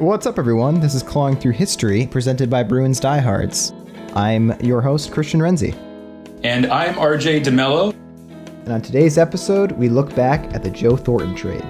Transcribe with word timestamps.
What's 0.00 0.24
up, 0.24 0.38
everyone? 0.38 0.80
This 0.80 0.94
is 0.94 1.02
Clawing 1.02 1.36
Through 1.36 1.52
History, 1.52 2.06
presented 2.06 2.48
by 2.48 2.62
Bruins 2.62 2.98
Diehards. 3.00 3.74
I'm 4.14 4.58
your 4.62 4.80
host, 4.80 5.12
Christian 5.12 5.40
Renzi. 5.40 5.74
And 6.42 6.64
I'm 6.68 6.94
RJ 6.94 7.44
DeMello. 7.44 7.92
And 8.64 8.72
on 8.72 8.80
today's 8.80 9.18
episode, 9.18 9.72
we 9.72 9.90
look 9.90 10.14
back 10.14 10.54
at 10.54 10.62
the 10.62 10.70
Joe 10.70 10.96
Thornton 10.96 11.34
trade. 11.34 11.66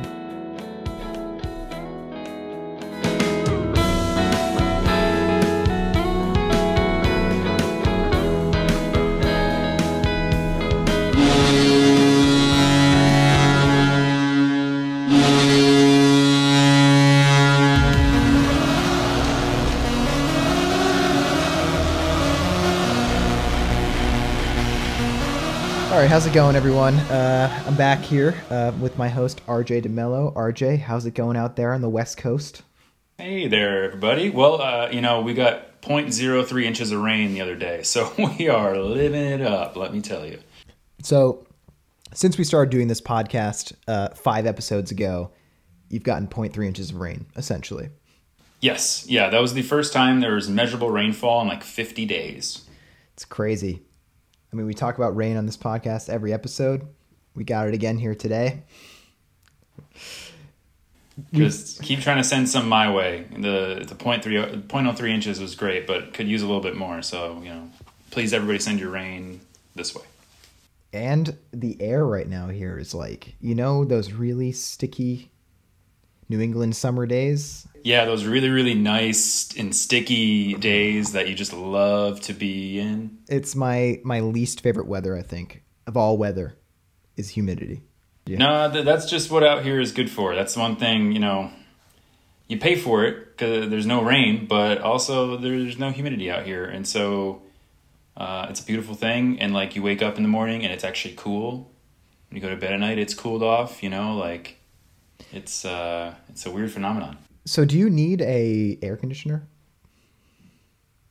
How's 26.11 26.27
it 26.27 26.33
going, 26.33 26.57
everyone? 26.57 26.97
Uh, 26.97 27.63
I'm 27.69 27.77
back 27.77 28.01
here 28.01 28.35
uh, 28.51 28.73
with 28.81 28.99
my 28.99 29.09
host, 29.09 29.47
RJ 29.47 29.85
DeMello. 29.85 30.35
RJ, 30.35 30.81
how's 30.81 31.07
it 31.07 31.15
going 31.15 31.37
out 31.37 31.55
there 31.55 31.73
on 31.73 31.83
the 31.83 31.89
West 31.89 32.17
Coast? 32.17 32.63
Hey 33.17 33.47
there, 33.47 33.85
everybody. 33.85 34.29
Well, 34.29 34.61
uh, 34.61 34.89
you 34.91 35.03
know, 35.03 35.21
we 35.21 35.35
got 35.35 35.81
0.03 35.83 36.65
inches 36.65 36.91
of 36.91 37.01
rain 37.01 37.33
the 37.33 37.41
other 37.41 37.55
day, 37.55 37.83
so 37.85 38.13
we 38.19 38.49
are 38.49 38.77
living 38.77 39.23
it 39.23 39.41
up, 39.41 39.77
let 39.77 39.95
me 39.95 40.01
tell 40.01 40.27
you. 40.27 40.41
So, 41.01 41.47
since 42.13 42.37
we 42.37 42.43
started 42.43 42.73
doing 42.73 42.89
this 42.89 43.01
podcast 43.01 43.73
uh, 43.87 44.09
five 44.09 44.47
episodes 44.47 44.91
ago, 44.91 45.31
you've 45.91 46.03
gotten 46.03 46.27
0.3 46.27 46.67
inches 46.67 46.91
of 46.91 46.97
rain, 46.97 47.27
essentially. 47.37 47.89
Yes, 48.61 49.07
yeah, 49.09 49.31
that 49.31 49.41
was 49.41 49.55
the 49.55 49.63
first 49.63 49.93
time 49.93 50.19
there 50.19 50.35
was 50.35 50.49
measurable 50.49 50.91
rainfall 50.91 51.41
in 51.43 51.47
like 51.47 51.63
50 51.63 52.05
days. 52.05 52.63
It's 53.13 53.25
crazy. 53.25 53.85
I 54.53 54.57
mean, 54.57 54.67
we 54.67 54.75
talk 54.75 54.97
about 54.99 55.17
rain 55.17 55.37
on 55.37 55.47
this 55.47 55.57
podcast 55.57 56.09
every 56.09 56.33
episode. 56.33 56.87
We 57.35 57.45
got 57.45 57.69
it 57.69 57.75
again 57.75 57.99
here 57.99 58.15
today. 58.15 58.63
Just 61.33 61.83
keep 61.83 62.01
trying 62.01 62.17
to 62.17 62.25
send 62.25 62.49
some 62.49 62.69
my 62.69 62.91
way. 62.93 63.27
The 63.31 63.85
the 63.87 63.95
0.3, 63.95 64.67
0.03 64.67 65.11
inches 65.11 65.41
was 65.41 65.55
great, 65.55 65.87
but 65.87 66.15
could 66.15 66.27
use 66.27 66.43
a 66.43 66.47
little 66.47 66.63
bit 66.63 66.77
more. 66.77 67.03
So, 67.03 67.41
you 67.43 67.51
know, 67.51 67.69
please 68.11 68.33
everybody 68.33 68.59
send 68.59 68.81
your 68.81 68.91
rain 68.91 69.41
this 69.75 69.95
way. 69.95 70.03
And 70.93 71.37
the 71.53 71.81
air 71.81 72.05
right 72.05 72.29
now 72.29 72.49
here 72.49 72.77
is 72.79 72.95
like, 72.95 73.35
you 73.41 73.55
know, 73.55 73.85
those 73.85 74.13
really 74.13 74.51
sticky 74.51 75.31
New 76.31 76.41
England 76.41 76.77
summer 76.77 77.07
days? 77.07 77.67
Yeah, 77.83 78.05
those 78.05 78.25
really, 78.25 78.51
really 78.51 78.75
nice 78.75 79.53
and 79.57 79.75
sticky 79.75 80.55
days 80.55 81.13
that 81.13 81.29
you 81.29 81.35
just 81.35 81.53
love 81.53 82.21
to 82.23 82.33
be 82.33 82.79
in. 82.79 83.19
It's 83.29 83.57
my 83.57 84.01
my 84.05 84.21
least 84.21 84.61
favorite 84.61 84.87
weather, 84.87 85.17
I 85.17 85.23
think, 85.23 85.65
of 85.89 85.97
all 85.97 86.17
weather, 86.17 86.57
is 87.17 87.31
humidity. 87.31 87.83
Yeah. 88.27 88.39
No, 88.39 88.71
th- 88.71 88.85
that's 88.85 89.11
just 89.11 89.29
what 89.29 89.43
out 89.43 89.65
here 89.65 89.81
is 89.81 89.91
good 89.91 90.09
for. 90.09 90.37
That's 90.37 90.57
one 90.57 90.77
thing, 90.77 91.11
you 91.11 91.19
know, 91.19 91.51
you 92.47 92.59
pay 92.59 92.77
for 92.77 93.05
it 93.05 93.37
because 93.37 93.69
there's 93.69 93.87
no 93.87 94.01
rain, 94.01 94.47
but 94.47 94.79
also 94.79 95.37
there's 95.37 95.79
no 95.79 95.91
humidity 95.91 96.31
out 96.31 96.45
here. 96.45 96.65
And 96.65 96.87
so 96.87 97.43
uh, 98.17 98.47
it's 98.49 98.61
a 98.61 98.65
beautiful 98.65 98.95
thing. 98.95 99.41
And 99.41 99.53
like 99.53 99.75
you 99.75 99.83
wake 99.83 100.01
up 100.01 100.17
in 100.17 100.23
the 100.23 100.29
morning 100.29 100.63
and 100.63 100.73
it's 100.73 100.85
actually 100.85 101.15
cool. 101.17 101.73
When 102.29 102.37
you 102.37 102.41
go 102.41 102.51
to 102.51 102.57
bed 102.57 102.73
at 102.73 102.79
night, 102.79 102.99
it's 102.99 103.15
cooled 103.15 103.43
off, 103.43 103.83
you 103.83 103.91
know, 103.91 104.17
like 104.17 104.60
it's 105.33 105.65
uh, 105.65 106.15
it's 106.29 106.47
a 106.47 106.51
weird 106.51 106.73
phenomenon. 106.73 107.19
So, 107.45 107.65
do 107.65 107.79
you 107.79 107.91
need 107.91 108.21
a 108.23 108.79
air 108.83 108.97
conditioner? 108.97 109.47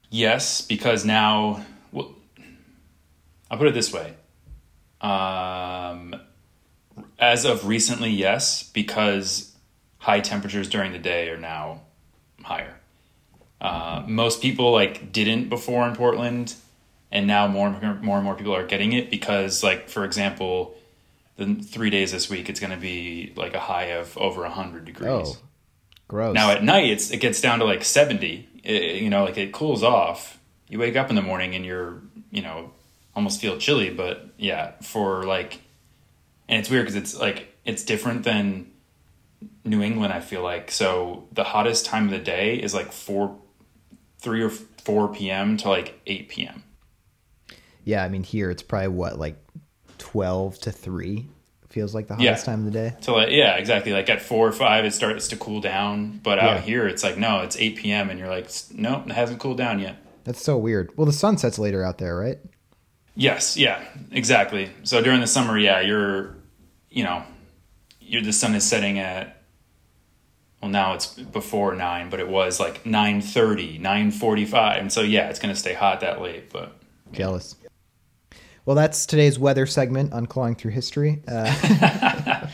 Yes, 0.10 0.62
because 0.62 1.06
now, 1.06 1.64
well, 1.92 2.16
I'll 3.50 3.58
put 3.58 3.68
it 3.68 3.74
this 3.74 3.94
way. 3.94 4.14
Um, 5.02 6.16
as 7.20 7.46
of 7.46 7.68
recently, 7.68 8.10
yes, 8.10 8.64
because 8.64 9.56
high 10.00 10.20
temperatures 10.20 10.68
during 10.70 10.92
the 10.94 11.00
day 11.00 11.30
are 11.30 11.38
now 11.38 11.82
higher. 12.44 12.76
Uh, 13.62 14.04
most 14.08 14.42
people 14.42 14.72
like 14.72 15.12
didn't 15.12 15.50
before 15.50 15.88
in 15.88 15.96
Portland, 15.96 16.56
and 17.12 17.28
now 17.28 17.48
more 17.48 17.68
and 17.68 18.02
more 18.02 18.18
and 18.18 18.26
more 18.26 18.36
people 18.36 18.56
are 18.56 18.66
getting 18.66 18.94
it 18.94 19.10
because, 19.12 19.64
like, 19.64 19.90
for 19.90 20.06
example, 20.06 20.76
the 21.40 21.56
three 21.56 21.90
days 21.90 22.12
this 22.12 22.30
week 22.30 22.50
it's 22.50 22.60
going 22.60 22.72
to 22.72 22.78
be 22.78 23.34
like 23.36 23.56
a 23.56 23.60
high 23.60 23.86
of 23.86 24.18
over 24.18 24.42
100 24.42 24.86
degrees. 24.86 25.10
Oh, 25.10 25.38
gross. 26.08 26.36
Now 26.36 26.52
at 26.52 26.64
night 26.64 26.90
it's, 26.90 27.12
it 27.12 27.18
gets 27.18 27.42
down 27.42 27.60
to 27.60 27.66
like 27.66 27.84
70 27.84 28.50
it, 28.64 29.02
you 29.02 29.10
know 29.10 29.24
like 29.24 29.38
it 29.38 29.52
cools 29.52 29.84
off. 29.84 30.40
You 30.68 30.80
wake 30.80 30.96
up 30.96 31.10
in 31.10 31.16
the 31.16 31.22
morning 31.22 31.56
and 31.56 31.66
you're 31.66 32.02
you 32.32 32.42
know 32.42 32.72
almost 33.16 33.42
feel 33.42 33.58
chilly 33.58 33.90
but 33.90 34.30
yeah 34.38 34.74
for 34.82 35.24
like 35.24 35.60
and 36.48 36.60
it's 36.60 36.70
weird 36.70 36.86
because 36.86 36.96
it's 36.96 37.20
like 37.20 37.54
it's 37.66 37.84
different 37.84 38.24
than 38.24 38.72
new 39.64 39.82
england 39.82 40.14
i 40.14 40.20
feel 40.20 40.44
like. 40.44 40.72
So 40.72 41.28
the 41.32 41.44
hottest 41.44 41.86
time 41.86 42.06
of 42.06 42.12
the 42.12 42.20
day 42.20 42.56
is 42.56 42.74
like 42.74 42.92
4 42.92 43.36
3 44.20 44.42
or 44.44 44.50
4 44.50 45.14
p.m 45.14 45.58
to 45.58 45.70
like 45.70 46.00
8 46.06 46.30
p.m 46.30 46.64
yeah 47.86 48.04
i 48.04 48.10
mean 48.10 48.24
here 48.24 48.52
it's 48.52 48.62
probably 48.62 48.90
what 48.90 49.18
like 49.18 49.38
12 50.00 50.60
to 50.60 50.72
3 50.72 51.30
feels 51.70 51.94
like 51.94 52.08
the 52.08 52.16
hottest 52.16 52.48
yeah. 52.48 52.52
time 52.52 52.66
of 52.66 52.66
the 52.66 52.72
day. 52.72 52.96
So 53.02 53.16
like, 53.16 53.30
yeah, 53.30 53.56
exactly. 53.56 53.94
Like 53.94 54.10
at 54.10 54.22
four 54.22 54.48
or 54.48 54.52
five, 54.52 54.86
it 54.86 54.92
starts 54.92 55.28
to 55.30 55.38
cool 55.38 55.62
down. 55.62 56.20
But 56.24 56.40
out 56.40 56.62
here, 56.62 56.88
it's 56.88 57.04
like 57.04 57.18
no, 57.18 57.42
it's 57.42 57.56
eight 57.58 57.78
p.m. 57.78 58.10
and 58.10 58.20
you're 58.20 58.30
like, 58.30 58.50
no, 58.74 59.04
it 59.06 59.12
hasn't 59.12 59.40
cooled 59.40 59.58
down 59.58 59.80
yet. 59.80 59.98
That's 60.24 60.44
so 60.44 60.58
weird. 60.58 60.92
Well, 60.98 61.06
the 61.06 61.14
sun 61.14 61.38
sets 61.38 61.60
later 61.60 61.84
out 61.84 61.98
there, 61.98 62.16
right? 62.16 62.40
Yes. 63.16 63.58
Yeah. 63.58 63.84
Exactly. 64.12 64.70
So 64.84 65.02
during 65.02 65.22
the 65.22 65.28
summer, 65.28 65.58
yeah, 65.58 65.82
you're, 65.82 66.36
you 66.90 67.04
know, 67.04 67.24
you're 68.00 68.22
the 68.22 68.34
sun 68.34 68.56
is 68.56 68.64
setting 68.64 69.00
at. 69.00 69.42
Well, 70.62 70.72
now 70.72 70.94
it's 70.94 71.08
before 71.08 71.74
nine, 71.74 72.10
but 72.10 72.20
it 72.20 72.28
was 72.28 72.60
like 72.60 72.84
9.30, 72.84 73.80
9.45. 73.80 74.80
And 74.80 74.92
so, 74.92 75.02
yeah, 75.02 75.30
it's 75.30 75.40
going 75.40 75.54
to 75.54 75.60
stay 75.60 75.74
hot 75.74 76.02
that 76.02 76.22
late, 76.22 76.52
but. 76.52 76.76
Jealous. 77.14 77.56
Well, 78.66 78.76
that's 78.76 79.06
today's 79.06 79.40
weather 79.40 79.66
segment 79.66 80.14
on 80.14 80.26
Clawing 80.26 80.56
Through 80.56 80.72
History. 80.72 81.22
Uh, 81.28 82.50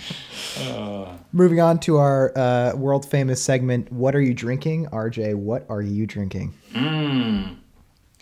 uh. 0.59 1.17
Moving 1.31 1.59
on 1.59 1.79
to 1.81 1.97
our 1.97 2.31
uh, 2.37 2.75
world 2.75 3.05
famous 3.05 3.41
segment, 3.41 3.91
What 3.91 4.15
Are 4.15 4.21
You 4.21 4.33
Drinking? 4.33 4.87
RJ, 4.87 5.35
what 5.35 5.65
are 5.67 5.81
you 5.81 6.07
drinking? 6.07 6.53
Mm, 6.71 7.57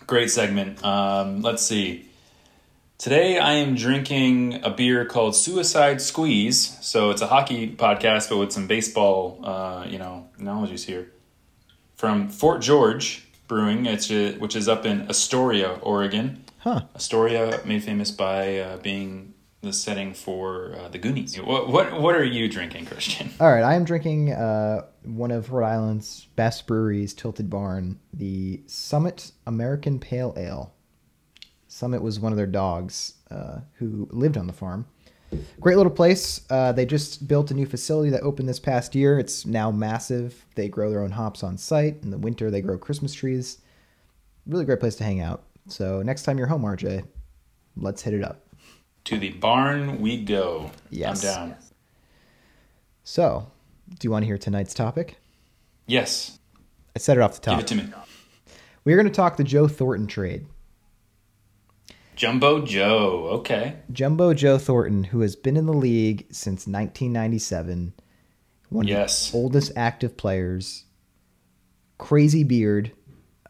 great 0.06 0.30
segment. 0.30 0.84
Um, 0.84 1.42
let's 1.42 1.62
see. 1.62 2.08
Today 2.98 3.38
I 3.38 3.52
am 3.54 3.74
drinking 3.74 4.64
a 4.64 4.70
beer 4.70 5.04
called 5.04 5.36
Suicide 5.36 6.00
Squeeze. 6.00 6.76
So 6.80 7.10
it's 7.10 7.22
a 7.22 7.26
hockey 7.26 7.70
podcast, 7.70 8.30
but 8.30 8.38
with 8.38 8.50
some 8.50 8.66
baseball, 8.66 9.38
uh, 9.44 9.86
you 9.88 9.98
know, 9.98 10.26
analogies 10.38 10.84
here. 10.84 11.12
From 11.96 12.28
Fort 12.28 12.62
George 12.62 13.28
Brewing, 13.46 13.86
it's, 13.86 14.08
which 14.08 14.56
is 14.56 14.68
up 14.68 14.86
in 14.86 15.08
Astoria, 15.08 15.74
Oregon. 15.82 16.44
Huh. 16.64 16.80
Astoria, 16.94 17.60
made 17.66 17.84
famous 17.84 18.10
by 18.10 18.58
uh, 18.58 18.78
being 18.78 19.34
the 19.60 19.70
setting 19.70 20.14
for 20.14 20.74
uh, 20.74 20.88
the 20.88 20.96
Goonies. 20.96 21.36
What, 21.36 21.68
what 21.68 22.00
what 22.00 22.14
are 22.14 22.24
you 22.24 22.48
drinking, 22.48 22.86
Christian? 22.86 23.28
All 23.40 23.52
right, 23.52 23.62
I 23.62 23.74
am 23.74 23.84
drinking 23.84 24.32
uh, 24.32 24.86
one 25.02 25.30
of 25.30 25.52
Rhode 25.52 25.66
Island's 25.66 26.24
best 26.36 26.66
breweries, 26.66 27.12
Tilted 27.12 27.50
Barn, 27.50 28.00
the 28.14 28.62
Summit 28.66 29.32
American 29.46 29.98
Pale 29.98 30.32
Ale. 30.38 30.72
Summit 31.68 32.00
was 32.00 32.18
one 32.18 32.32
of 32.32 32.38
their 32.38 32.46
dogs 32.46 33.16
uh, 33.30 33.58
who 33.74 34.08
lived 34.10 34.38
on 34.38 34.46
the 34.46 34.54
farm. 34.54 34.86
Great 35.60 35.76
little 35.76 35.92
place. 35.92 36.46
Uh, 36.48 36.72
they 36.72 36.86
just 36.86 37.28
built 37.28 37.50
a 37.50 37.54
new 37.54 37.66
facility 37.66 38.08
that 38.08 38.22
opened 38.22 38.48
this 38.48 38.60
past 38.60 38.94
year. 38.94 39.18
It's 39.18 39.44
now 39.44 39.70
massive. 39.70 40.46
They 40.54 40.70
grow 40.70 40.88
their 40.88 41.02
own 41.02 41.10
hops 41.10 41.42
on 41.42 41.58
site. 41.58 42.02
In 42.02 42.10
the 42.10 42.16
winter, 42.16 42.50
they 42.50 42.62
grow 42.62 42.78
Christmas 42.78 43.12
trees. 43.12 43.58
Really 44.46 44.64
great 44.64 44.80
place 44.80 44.96
to 44.96 45.04
hang 45.04 45.20
out. 45.20 45.44
So 45.68 46.02
next 46.02 46.22
time 46.22 46.38
you're 46.38 46.46
home, 46.46 46.62
RJ, 46.62 47.06
let's 47.76 48.02
hit 48.02 48.14
it 48.14 48.22
up. 48.22 48.46
To 49.04 49.18
the 49.18 49.30
barn 49.30 50.00
we 50.00 50.22
go. 50.22 50.70
Yes. 50.90 51.24
I'm 51.24 51.48
down. 51.48 51.56
So, 53.02 53.50
do 53.90 54.06
you 54.06 54.10
want 54.10 54.22
to 54.22 54.26
hear 54.26 54.38
tonight's 54.38 54.72
topic? 54.72 55.18
Yes. 55.86 56.38
I 56.96 56.98
set 56.98 57.16
it 57.16 57.20
off 57.20 57.34
the 57.34 57.40
top. 57.40 57.58
Give 57.58 57.64
it 57.64 57.68
to 57.68 57.74
me. 57.74 57.92
We're 58.84 58.96
going 58.96 59.08
to 59.08 59.12
talk 59.12 59.36
the 59.36 59.44
Joe 59.44 59.68
Thornton 59.68 60.06
trade. 60.06 60.46
Jumbo 62.16 62.64
Joe. 62.64 63.28
Okay. 63.32 63.76
Jumbo 63.92 64.34
Joe 64.34 64.58
Thornton, 64.58 65.04
who 65.04 65.20
has 65.20 65.36
been 65.36 65.56
in 65.56 65.66
the 65.66 65.72
league 65.72 66.26
since 66.30 66.66
1997, 66.66 67.92
one 68.68 68.86
yes. 68.86 69.26
of 69.26 69.32
the 69.32 69.38
oldest 69.38 69.72
active 69.76 70.16
players, 70.16 70.84
crazy 71.98 72.44
beard, 72.44 72.92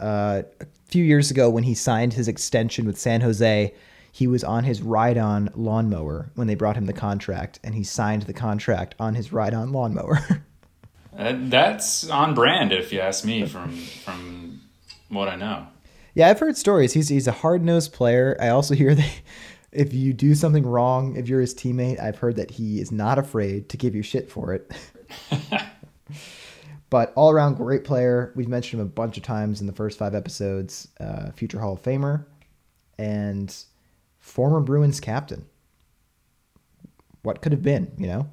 uh, 0.00 0.42
a 0.60 0.66
few 0.86 1.04
years 1.04 1.30
ago 1.30 1.50
when 1.50 1.64
he 1.64 1.74
signed 1.74 2.14
his 2.14 2.28
extension 2.28 2.86
with 2.86 2.98
San 2.98 3.20
Jose, 3.20 3.74
he 4.12 4.26
was 4.26 4.44
on 4.44 4.64
his 4.64 4.80
ride-on 4.80 5.50
lawnmower 5.54 6.30
when 6.34 6.46
they 6.46 6.54
brought 6.54 6.76
him 6.76 6.86
the 6.86 6.92
contract, 6.92 7.58
and 7.64 7.74
he 7.74 7.82
signed 7.82 8.22
the 8.22 8.32
contract 8.32 8.94
on 9.00 9.14
his 9.14 9.32
ride-on 9.32 9.72
lawnmower. 9.72 10.20
Uh, 11.16 11.32
that's 11.42 12.10
on 12.10 12.34
brand, 12.34 12.72
if 12.72 12.92
you 12.92 12.98
ask 12.98 13.24
me. 13.24 13.46
From 13.46 13.70
from 13.76 14.60
what 15.08 15.28
I 15.28 15.36
know. 15.36 15.66
Yeah, 16.14 16.28
I've 16.28 16.40
heard 16.40 16.56
stories. 16.56 16.92
He's 16.92 17.08
he's 17.08 17.28
a 17.28 17.32
hard 17.32 17.62
nosed 17.62 17.92
player. 17.92 18.36
I 18.40 18.48
also 18.48 18.74
hear 18.74 18.94
that 18.96 19.20
if 19.72 19.94
you 19.94 20.12
do 20.12 20.34
something 20.34 20.66
wrong, 20.66 21.16
if 21.16 21.28
you're 21.28 21.40
his 21.40 21.54
teammate, 21.54 22.00
I've 22.00 22.18
heard 22.18 22.36
that 22.36 22.50
he 22.50 22.80
is 22.80 22.90
not 22.90 23.18
afraid 23.18 23.68
to 23.68 23.76
give 23.76 23.94
you 23.94 24.02
shit 24.02 24.30
for 24.30 24.54
it. 24.54 24.72
but 26.94 27.12
all 27.16 27.32
around 27.32 27.56
great 27.56 27.82
player. 27.82 28.30
We've 28.36 28.46
mentioned 28.46 28.80
him 28.80 28.86
a 28.86 28.88
bunch 28.88 29.16
of 29.16 29.24
times 29.24 29.60
in 29.60 29.66
the 29.66 29.72
first 29.72 29.98
five 29.98 30.14
episodes. 30.14 30.86
Uh, 31.00 31.32
future 31.32 31.58
Hall 31.58 31.72
of 31.72 31.82
Famer 31.82 32.24
and 32.96 33.52
former 34.20 34.60
Bruins 34.60 35.00
captain. 35.00 35.44
What 37.22 37.42
could 37.42 37.50
have 37.50 37.64
been, 37.64 37.90
you 37.98 38.06
know? 38.06 38.30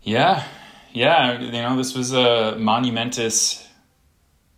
Yeah, 0.00 0.46
yeah. 0.92 1.40
You 1.40 1.50
know, 1.50 1.76
this 1.76 1.92
was 1.92 2.12
a 2.12 2.54
monumentous 2.56 3.66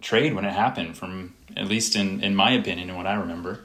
trade 0.03 0.35
when 0.35 0.45
it 0.45 0.53
happened. 0.53 0.99
From 0.99 1.35
at 1.57 1.67
least 1.67 1.97
in 1.97 2.23
in 2.23 2.37
my 2.37 2.51
opinion 2.51 2.91
and 2.91 2.99
what 2.99 3.07
I 3.07 3.15
remember. 3.15 3.65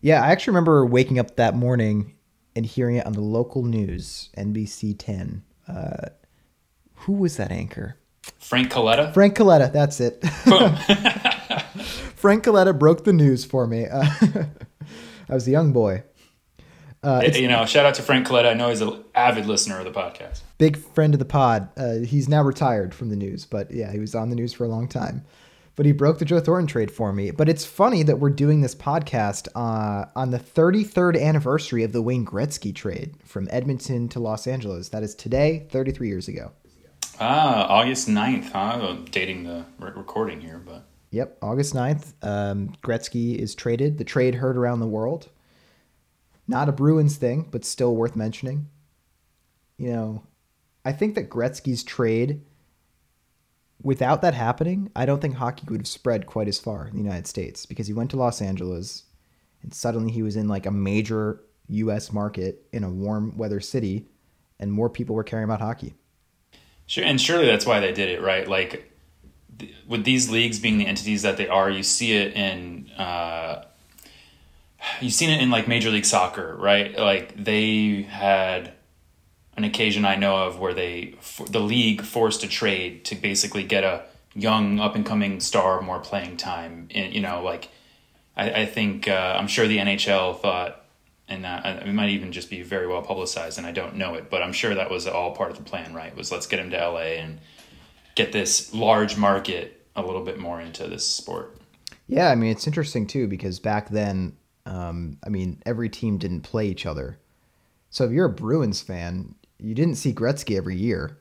Yeah, 0.00 0.22
I 0.22 0.28
actually 0.28 0.52
remember 0.52 0.86
waking 0.86 1.18
up 1.18 1.36
that 1.36 1.54
morning 1.54 2.14
and 2.54 2.64
hearing 2.64 2.96
it 2.96 3.04
on 3.04 3.12
the 3.12 3.20
local 3.20 3.64
news, 3.64 4.30
NBC 4.34 4.96
10. 4.98 5.42
Uh, 5.68 6.08
who 7.00 7.12
was 7.12 7.36
that 7.36 7.50
anchor? 7.52 7.98
Frank 8.38 8.70
Coletta. 8.72 9.12
Frank 9.12 9.36
Coletta, 9.36 9.72
that's 9.72 10.00
it. 10.00 10.24
Frank 12.16 12.44
Coletta 12.44 12.78
broke 12.78 13.04
the 13.04 13.12
news 13.12 13.44
for 13.44 13.66
me. 13.66 13.86
Uh, 13.86 14.04
I 15.28 15.34
was 15.34 15.46
a 15.46 15.50
young 15.50 15.72
boy. 15.72 16.02
Uh, 17.02 17.22
you 17.34 17.46
know, 17.46 17.64
shout 17.66 17.86
out 17.86 17.94
to 17.94 18.02
Frank 18.02 18.26
Coletta. 18.26 18.50
I 18.50 18.54
know 18.54 18.68
he's 18.68 18.80
an 18.80 19.04
avid 19.14 19.46
listener 19.46 19.78
of 19.78 19.84
the 19.84 19.92
podcast. 19.92 20.40
Big 20.58 20.76
friend 20.76 21.14
of 21.14 21.18
the 21.18 21.24
pod. 21.24 21.68
Uh, 21.76 21.98
he's 21.98 22.28
now 22.28 22.42
retired 22.42 22.94
from 22.94 23.10
the 23.10 23.16
news, 23.16 23.44
but 23.44 23.70
yeah, 23.70 23.92
he 23.92 24.00
was 24.00 24.14
on 24.14 24.30
the 24.30 24.36
news 24.36 24.52
for 24.52 24.64
a 24.64 24.68
long 24.68 24.88
time. 24.88 25.24
But 25.76 25.84
he 25.84 25.92
broke 25.92 26.18
the 26.18 26.24
Joe 26.24 26.40
Thornton 26.40 26.66
trade 26.66 26.90
for 26.90 27.12
me. 27.12 27.30
But 27.30 27.48
it's 27.48 27.64
funny 27.64 28.02
that 28.02 28.18
we're 28.18 28.30
doing 28.30 28.62
this 28.62 28.74
podcast 28.74 29.46
uh, 29.54 30.06
on 30.16 30.30
the 30.30 30.38
33rd 30.38 31.20
anniversary 31.20 31.84
of 31.84 31.92
the 31.92 32.00
Wayne 32.00 32.24
Gretzky 32.24 32.74
trade 32.74 33.14
from 33.24 33.46
Edmonton 33.50 34.08
to 34.08 34.18
Los 34.18 34.46
Angeles. 34.46 34.88
That 34.88 35.02
is 35.02 35.14
today, 35.14 35.66
33 35.70 36.08
years 36.08 36.28
ago. 36.28 36.52
Ah, 37.18 37.66
August 37.68 38.08
9th, 38.08 38.50
huh? 38.52 38.96
Dating 39.10 39.44
the 39.44 39.64
recording 39.78 40.40
here, 40.40 40.60
but. 40.64 40.84
Yep, 41.10 41.38
August 41.40 41.74
9th. 41.74 42.12
Um, 42.22 42.74
Gretzky 42.82 43.36
is 43.36 43.54
traded. 43.54 43.96
The 43.96 44.04
trade 44.04 44.36
heard 44.36 44.56
around 44.56 44.80
the 44.80 44.86
world. 44.86 45.30
Not 46.46 46.68
a 46.68 46.72
Bruins 46.72 47.16
thing, 47.16 47.48
but 47.50 47.64
still 47.64 47.96
worth 47.96 48.16
mentioning. 48.16 48.68
You 49.78 49.92
know, 49.92 50.22
I 50.84 50.92
think 50.92 51.14
that 51.14 51.30
Gretzky's 51.30 51.82
trade, 51.82 52.42
without 53.82 54.20
that 54.22 54.34
happening, 54.34 54.90
I 54.94 55.06
don't 55.06 55.20
think 55.20 55.36
hockey 55.36 55.66
would 55.70 55.80
have 55.80 55.88
spread 55.88 56.26
quite 56.26 56.48
as 56.48 56.58
far 56.58 56.86
in 56.86 56.92
the 56.96 57.02
United 57.02 57.26
States 57.26 57.66
because 57.66 57.86
he 57.86 57.92
went 57.92 58.10
to 58.10 58.16
Los 58.16 58.42
Angeles 58.42 59.04
and 59.62 59.72
suddenly 59.72 60.12
he 60.12 60.22
was 60.22 60.36
in 60.36 60.48
like 60.48 60.66
a 60.66 60.70
major 60.70 61.40
U.S. 61.68 62.12
market 62.12 62.66
in 62.72 62.84
a 62.84 62.90
warm 62.90 63.36
weather 63.36 63.60
city 63.60 64.06
and 64.60 64.72
more 64.72 64.88
people 64.88 65.16
were 65.16 65.24
caring 65.24 65.44
about 65.44 65.60
hockey. 65.60 65.94
Sure, 66.86 67.04
and 67.04 67.20
surely 67.20 67.46
that's 67.46 67.66
why 67.66 67.80
they 67.80 67.92
did 67.92 68.08
it, 68.08 68.22
right? 68.22 68.46
Like 68.46 68.92
th- 69.58 69.74
with 69.86 70.04
these 70.04 70.30
leagues 70.30 70.58
being 70.58 70.78
the 70.78 70.86
entities 70.86 71.22
that 71.22 71.36
they 71.36 71.48
are, 71.48 71.68
you 71.68 71.82
see 71.82 72.12
it 72.12 72.34
in 72.34 72.90
uh, 72.92 73.64
you've 75.00 75.12
seen 75.12 75.30
it 75.30 75.40
in 75.40 75.50
like 75.50 75.68
Major 75.68 75.90
League 75.90 76.04
Soccer, 76.04 76.54
right? 76.56 76.96
Like 76.96 77.42
they 77.42 78.02
had 78.02 78.72
an 79.56 79.64
occasion 79.64 80.04
I 80.04 80.16
know 80.16 80.46
of 80.46 80.58
where 80.58 80.74
they 80.74 81.14
the 81.48 81.60
league 81.60 82.02
forced 82.02 82.44
a 82.44 82.48
trade 82.48 83.04
to 83.06 83.14
basically 83.14 83.64
get 83.64 83.84
a 83.84 84.04
young 84.34 84.78
up 84.78 84.94
and 84.94 85.04
coming 85.04 85.40
star 85.40 85.80
more 85.80 85.98
playing 85.98 86.36
time. 86.36 86.88
And 86.94 87.14
you 87.14 87.20
know, 87.20 87.42
like 87.42 87.68
I, 88.36 88.62
I 88.62 88.66
think 88.66 89.08
uh, 89.08 89.36
I'm 89.38 89.48
sure 89.48 89.66
the 89.66 89.78
NHL 89.78 90.40
thought 90.40 90.84
and 91.28 91.44
uh, 91.44 91.80
it 91.84 91.92
might 91.92 92.10
even 92.10 92.30
just 92.30 92.50
be 92.50 92.62
very 92.62 92.86
well 92.86 93.02
publicized, 93.02 93.58
and 93.58 93.66
I 93.66 93.72
don't 93.72 93.96
know 93.96 94.14
it, 94.14 94.30
but 94.30 94.42
I'm 94.42 94.52
sure 94.52 94.74
that 94.74 94.90
was 94.90 95.06
all 95.06 95.34
part 95.34 95.50
of 95.50 95.56
the 95.56 95.64
plan, 95.64 95.92
right? 95.92 96.16
Was 96.16 96.30
let's 96.30 96.46
get 96.46 96.60
him 96.60 96.70
to 96.70 96.76
LA 96.76 97.18
and 97.18 97.38
get 98.14 98.32
this 98.32 98.72
large 98.72 99.16
market 99.16 99.86
a 99.96 100.02
little 100.02 100.22
bit 100.22 100.38
more 100.38 100.60
into 100.60 100.86
this 100.86 101.06
sport. 101.06 101.56
Yeah, 102.06 102.30
I 102.30 102.36
mean 102.36 102.50
it's 102.52 102.66
interesting 102.66 103.06
too 103.06 103.26
because 103.26 103.58
back 103.58 103.88
then, 103.88 104.36
um, 104.66 105.18
I 105.26 105.28
mean 105.28 105.60
every 105.66 105.88
team 105.88 106.18
didn't 106.18 106.42
play 106.42 106.68
each 106.68 106.86
other, 106.86 107.18
so 107.90 108.04
if 108.04 108.12
you're 108.12 108.26
a 108.26 108.30
Bruins 108.30 108.80
fan, 108.80 109.34
you 109.58 109.74
didn't 109.74 109.96
see 109.96 110.12
Gretzky 110.12 110.56
every 110.56 110.76
year, 110.76 111.18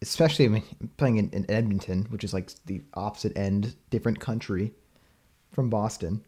especially 0.00 0.62
playing 0.96 1.16
in, 1.16 1.30
in 1.30 1.50
Edmonton, 1.50 2.04
which 2.10 2.22
is 2.22 2.32
like 2.32 2.52
the 2.66 2.82
opposite 2.94 3.36
end, 3.36 3.74
different 3.90 4.20
country 4.20 4.74
from 5.50 5.70
Boston. 5.70 6.24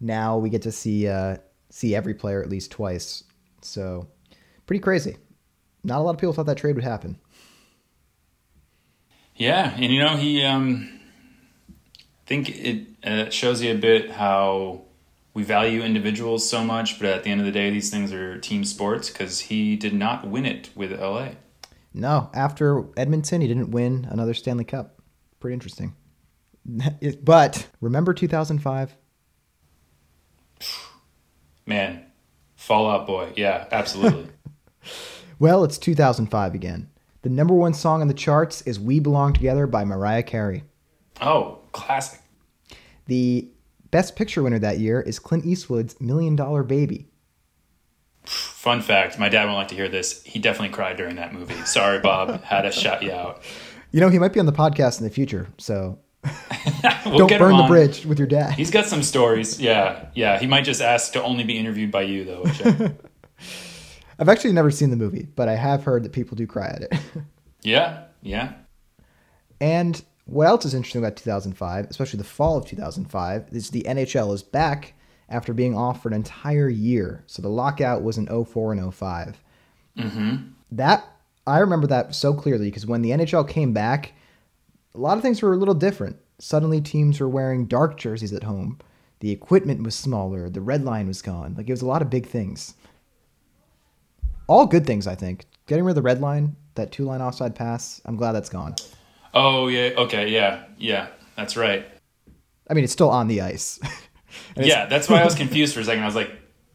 Now 0.00 0.36
we 0.36 0.50
get 0.50 0.60
to 0.62 0.72
see. 0.72 1.08
Uh, 1.08 1.38
see 1.76 1.94
every 1.94 2.14
player 2.14 2.42
at 2.42 2.48
least 2.48 2.70
twice. 2.70 3.22
So, 3.60 4.08
pretty 4.64 4.80
crazy. 4.80 5.16
Not 5.84 5.98
a 5.98 6.02
lot 6.02 6.14
of 6.14 6.18
people 6.18 6.32
thought 6.32 6.46
that 6.46 6.56
trade 6.56 6.74
would 6.74 6.84
happen. 6.84 7.18
Yeah, 9.36 9.74
and 9.76 9.92
you 9.92 10.00
know 10.00 10.16
he, 10.16 10.42
um, 10.42 10.88
I 11.68 11.72
think 12.26 12.48
it 12.48 12.86
uh, 13.04 13.28
shows 13.28 13.60
you 13.60 13.72
a 13.72 13.76
bit 13.76 14.10
how 14.10 14.86
we 15.34 15.42
value 15.42 15.82
individuals 15.82 16.48
so 16.48 16.64
much, 16.64 16.98
but 16.98 17.10
at 17.10 17.24
the 17.24 17.30
end 17.30 17.40
of 17.40 17.46
the 17.46 17.52
day, 17.52 17.68
these 17.68 17.90
things 17.90 18.10
are 18.10 18.38
team 18.38 18.64
sports 18.64 19.10
because 19.10 19.40
he 19.40 19.76
did 19.76 19.92
not 19.92 20.26
win 20.26 20.46
it 20.46 20.70
with 20.74 20.98
LA. 20.98 21.32
No, 21.92 22.30
after 22.32 22.86
Edmonton, 22.96 23.42
he 23.42 23.48
didn't 23.48 23.70
win 23.70 24.08
another 24.10 24.32
Stanley 24.32 24.64
Cup. 24.64 25.02
Pretty 25.38 25.52
interesting. 25.52 25.94
but 27.22 27.66
remember 27.82 28.14
2005? 28.14 28.96
Man, 31.66 32.04
Fall 32.54 32.88
Out 32.88 33.06
Boy. 33.06 33.32
Yeah, 33.36 33.66
absolutely. 33.72 34.28
well, 35.38 35.64
it's 35.64 35.78
2005 35.78 36.54
again. 36.54 36.88
The 37.22 37.28
number 37.28 37.54
one 37.54 37.74
song 37.74 38.02
on 38.02 38.08
the 38.08 38.14
charts 38.14 38.62
is 38.62 38.78
We 38.78 39.00
Belong 39.00 39.32
Together 39.32 39.66
by 39.66 39.84
Mariah 39.84 40.22
Carey. 40.22 40.62
Oh, 41.20 41.58
classic. 41.72 42.20
The 43.06 43.48
best 43.90 44.14
picture 44.14 44.42
winner 44.42 44.60
that 44.60 44.78
year 44.78 45.00
is 45.00 45.18
Clint 45.18 45.44
Eastwood's 45.44 46.00
Million 46.00 46.36
Dollar 46.36 46.62
Baby. 46.62 47.08
Fun 48.24 48.80
fact 48.80 49.18
my 49.18 49.28
dad 49.28 49.44
won't 49.44 49.56
like 49.56 49.68
to 49.68 49.74
hear 49.74 49.88
this. 49.88 50.22
He 50.24 50.38
definitely 50.38 50.74
cried 50.74 50.96
during 50.96 51.16
that 51.16 51.32
movie. 51.32 51.54
Sorry, 51.64 51.98
Bob. 52.00 52.42
Had 52.42 52.62
to 52.62 52.72
shut 52.72 53.02
you 53.02 53.12
out. 53.12 53.42
You 53.92 54.00
know, 54.00 54.08
he 54.10 54.18
might 54.18 54.34
be 54.34 54.40
on 54.40 54.46
the 54.46 54.52
podcast 54.52 54.98
in 54.98 55.04
the 55.04 55.10
future, 55.10 55.46
so 55.56 55.98
we'll 57.06 57.26
Don't 57.26 57.38
burn 57.38 57.56
the 57.56 57.66
bridge 57.66 58.04
with 58.06 58.18
your 58.18 58.28
dad. 58.28 58.54
He's 58.54 58.70
got 58.70 58.86
some 58.86 59.02
stories. 59.02 59.60
Yeah, 59.60 60.06
yeah. 60.14 60.38
He 60.38 60.46
might 60.46 60.64
just 60.64 60.80
ask 60.80 61.12
to 61.12 61.22
only 61.22 61.44
be 61.44 61.58
interviewed 61.58 61.90
by 61.90 62.02
you, 62.02 62.24
though. 62.24 62.44
I've 64.18 64.28
actually 64.28 64.52
never 64.52 64.70
seen 64.70 64.90
the 64.90 64.96
movie, 64.96 65.28
but 65.34 65.48
I 65.48 65.56
have 65.56 65.84
heard 65.84 66.02
that 66.04 66.12
people 66.12 66.36
do 66.36 66.46
cry 66.46 66.68
at 66.68 66.82
it. 66.82 66.94
yeah, 67.62 68.04
yeah. 68.22 68.54
And 69.60 70.02
what 70.24 70.46
else 70.46 70.64
is 70.64 70.74
interesting 70.74 71.02
about 71.02 71.16
2005, 71.16 71.86
especially 71.90 72.18
the 72.18 72.24
fall 72.24 72.56
of 72.56 72.66
2005, 72.66 73.48
is 73.52 73.70
the 73.70 73.82
NHL 73.82 74.34
is 74.34 74.42
back 74.42 74.94
after 75.28 75.52
being 75.52 75.76
off 75.76 76.02
for 76.02 76.08
an 76.08 76.14
entire 76.14 76.68
year. 76.68 77.24
So 77.26 77.42
the 77.42 77.48
lockout 77.48 78.02
was 78.02 78.18
in 78.18 78.26
04 78.26 78.72
and 78.72 78.94
5 78.94 79.42
mm-hmm. 79.98 80.36
That 80.72 81.04
I 81.46 81.58
remember 81.58 81.86
that 81.88 82.14
so 82.14 82.34
clearly 82.34 82.66
because 82.66 82.86
when 82.86 83.02
the 83.02 83.10
NHL 83.10 83.48
came 83.48 83.72
back, 83.72 84.12
a 84.96 85.00
lot 85.00 85.16
of 85.16 85.22
things 85.22 85.42
were 85.42 85.52
a 85.52 85.56
little 85.56 85.74
different. 85.74 86.16
Suddenly, 86.38 86.80
teams 86.80 87.20
were 87.20 87.28
wearing 87.28 87.66
dark 87.66 87.98
jerseys 87.98 88.32
at 88.32 88.44
home. 88.44 88.78
The 89.20 89.30
equipment 89.30 89.82
was 89.82 89.94
smaller. 89.94 90.48
The 90.48 90.60
red 90.60 90.84
line 90.84 91.06
was 91.06 91.22
gone. 91.22 91.54
Like, 91.56 91.68
it 91.68 91.72
was 91.72 91.82
a 91.82 91.86
lot 91.86 92.02
of 92.02 92.10
big 92.10 92.26
things. 92.26 92.74
All 94.46 94.66
good 94.66 94.86
things, 94.86 95.06
I 95.06 95.14
think. 95.14 95.44
Getting 95.66 95.84
rid 95.84 95.92
of 95.92 95.96
the 95.96 96.02
red 96.02 96.20
line, 96.20 96.56
that 96.74 96.92
two 96.92 97.04
line 97.04 97.20
offside 97.20 97.54
pass, 97.54 98.00
I'm 98.04 98.16
glad 98.16 98.32
that's 98.32 98.48
gone. 98.48 98.74
Oh, 99.34 99.68
yeah. 99.68 99.92
Okay. 99.96 100.30
Yeah. 100.30 100.64
Yeah. 100.78 101.08
That's 101.36 101.56
right. 101.56 101.86
I 102.68 102.74
mean, 102.74 102.84
it's 102.84 102.92
still 102.92 103.10
on 103.10 103.28
the 103.28 103.40
ice. 103.42 103.78
yeah. 104.56 104.86
That's 104.86 105.08
why 105.08 105.20
I 105.20 105.24
was 105.24 105.34
confused 105.34 105.74
for 105.74 105.80
a 105.80 105.84
second. 105.84 106.02
I 106.02 106.06
was 106.06 106.14
like, 106.14 106.30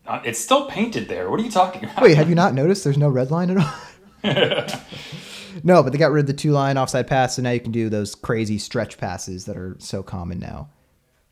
uh, 0.06 0.22
it's 0.26 0.40
still 0.40 0.68
painted 0.68 1.08
there. 1.08 1.30
What 1.30 1.40
are 1.40 1.44
you 1.44 1.52
talking 1.52 1.86
about? 1.86 2.02
Wait, 2.02 2.18
have 2.18 2.30
you 2.30 2.36
not 2.36 2.54
noticed 2.54 2.84
there's 2.84 2.98
no 2.98 3.10
red 3.10 3.32
line 3.32 3.50
at 3.52 3.58
all? 3.58 3.74
No, 5.64 5.84
but 5.84 5.92
they 5.92 5.98
got 5.98 6.12
rid 6.12 6.22
of 6.22 6.28
the 6.28 6.34
two 6.34 6.52
line 6.52 6.78
offside 6.78 7.08
pass, 7.08 7.36
so 7.36 7.42
now 7.42 7.52
you 7.52 7.60
can 7.60 7.72
do 7.72 7.90
those 7.90 8.16
crazy 8.16 8.58
stretch 8.58 8.98
passes 8.98 9.46
that 9.46 9.58
are 9.58 9.76
so 9.80 10.04
common 10.04 10.40
now. 10.40 10.70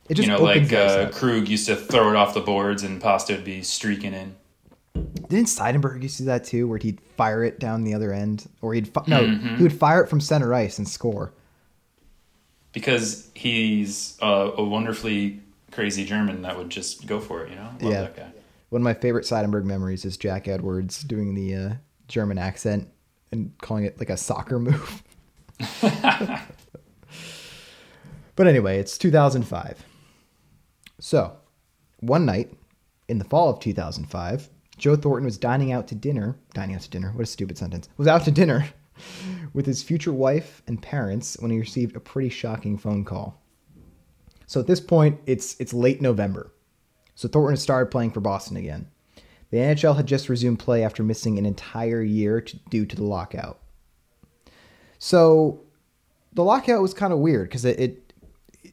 It 0.08 0.14
just 0.14 0.28
you 0.28 0.34
know, 0.34 0.42
like 0.42 0.72
uh, 0.72 1.10
Krug 1.10 1.48
used 1.48 1.66
to 1.66 1.76
throw 1.76 2.10
it 2.10 2.16
off 2.16 2.34
the 2.34 2.40
boards 2.40 2.82
and 2.82 3.00
Pasta 3.00 3.34
would 3.34 3.44
be 3.44 3.62
streaking 3.62 4.12
in. 4.12 4.34
Didn't 5.28 5.46
Seidenberg 5.46 6.02
used 6.02 6.16
to 6.16 6.24
do 6.24 6.26
that 6.26 6.42
too, 6.42 6.66
where 6.66 6.78
he'd 6.78 7.00
fire 7.16 7.44
it 7.44 7.60
down 7.60 7.84
the 7.84 7.94
other 7.94 8.12
end, 8.12 8.48
or 8.60 8.74
he'd 8.74 8.88
fi- 8.88 9.04
no, 9.06 9.22
mm-hmm. 9.22 9.56
he 9.56 9.62
would 9.62 9.72
fire 9.72 10.02
it 10.02 10.08
from 10.08 10.20
center 10.20 10.52
ice 10.52 10.78
and 10.78 10.88
score. 10.88 11.32
Because 12.72 13.30
he's 13.34 14.18
a, 14.20 14.26
a 14.56 14.64
wonderfully 14.64 15.40
crazy 15.70 16.04
German 16.04 16.42
that 16.42 16.58
would 16.58 16.70
just 16.70 17.06
go 17.06 17.20
for 17.20 17.44
it, 17.44 17.50
you 17.50 17.56
know. 17.56 17.70
Love 17.80 18.10
yeah. 18.16 18.28
One 18.70 18.82
of 18.82 18.84
my 18.84 18.94
favorite 18.94 19.26
Seidenberg 19.26 19.64
memories 19.64 20.04
is 20.04 20.16
Jack 20.16 20.48
Edwards 20.48 21.02
doing 21.04 21.34
the 21.34 21.54
uh, 21.54 21.74
German 22.08 22.38
accent 22.38 22.88
and 23.32 23.52
calling 23.58 23.84
it 23.84 23.98
like 23.98 24.10
a 24.10 24.16
soccer 24.16 24.58
move. 24.58 25.02
but 28.36 28.46
anyway, 28.46 28.78
it's 28.78 28.98
2005. 28.98 29.84
So, 30.98 31.36
one 32.00 32.26
night 32.26 32.52
in 33.08 33.18
the 33.18 33.24
fall 33.24 33.48
of 33.50 33.60
2005, 33.60 34.48
Joe 34.78 34.96
Thornton 34.96 35.24
was 35.26 35.38
dining 35.38 35.72
out 35.72 35.88
to 35.88 35.94
dinner. 35.94 36.36
Dining 36.54 36.74
out 36.74 36.82
to 36.82 36.90
dinner? 36.90 37.12
What 37.12 37.24
a 37.24 37.26
stupid 37.26 37.58
sentence. 37.58 37.88
Was 37.96 38.06
out 38.06 38.24
to 38.24 38.30
dinner 38.30 38.66
with 39.52 39.66
his 39.66 39.82
future 39.82 40.12
wife 40.12 40.62
and 40.66 40.80
parents 40.80 41.36
when 41.40 41.50
he 41.50 41.58
received 41.58 41.96
a 41.96 42.00
pretty 42.00 42.30
shocking 42.30 42.78
phone 42.78 43.04
call. 43.04 43.42
So 44.46 44.58
at 44.58 44.66
this 44.66 44.80
point, 44.80 45.20
it's 45.26 45.54
it's 45.60 45.72
late 45.72 46.00
November. 46.00 46.52
So 47.14 47.28
Thornton 47.28 47.56
started 47.56 47.90
playing 47.90 48.10
for 48.10 48.20
Boston 48.20 48.56
again. 48.56 48.88
The 49.50 49.58
NHL 49.58 49.96
had 49.96 50.06
just 50.06 50.28
resumed 50.28 50.60
play 50.60 50.84
after 50.84 51.02
missing 51.02 51.38
an 51.38 51.46
entire 51.46 52.02
year 52.02 52.40
to, 52.40 52.56
due 52.70 52.86
to 52.86 52.96
the 52.96 53.04
lockout. 53.04 53.58
So 54.98 55.62
the 56.32 56.44
lockout 56.44 56.82
was 56.82 56.94
kind 56.94 57.12
of 57.12 57.18
weird 57.18 57.48
because 57.48 57.64
it, 57.64 57.80
it 57.80 58.12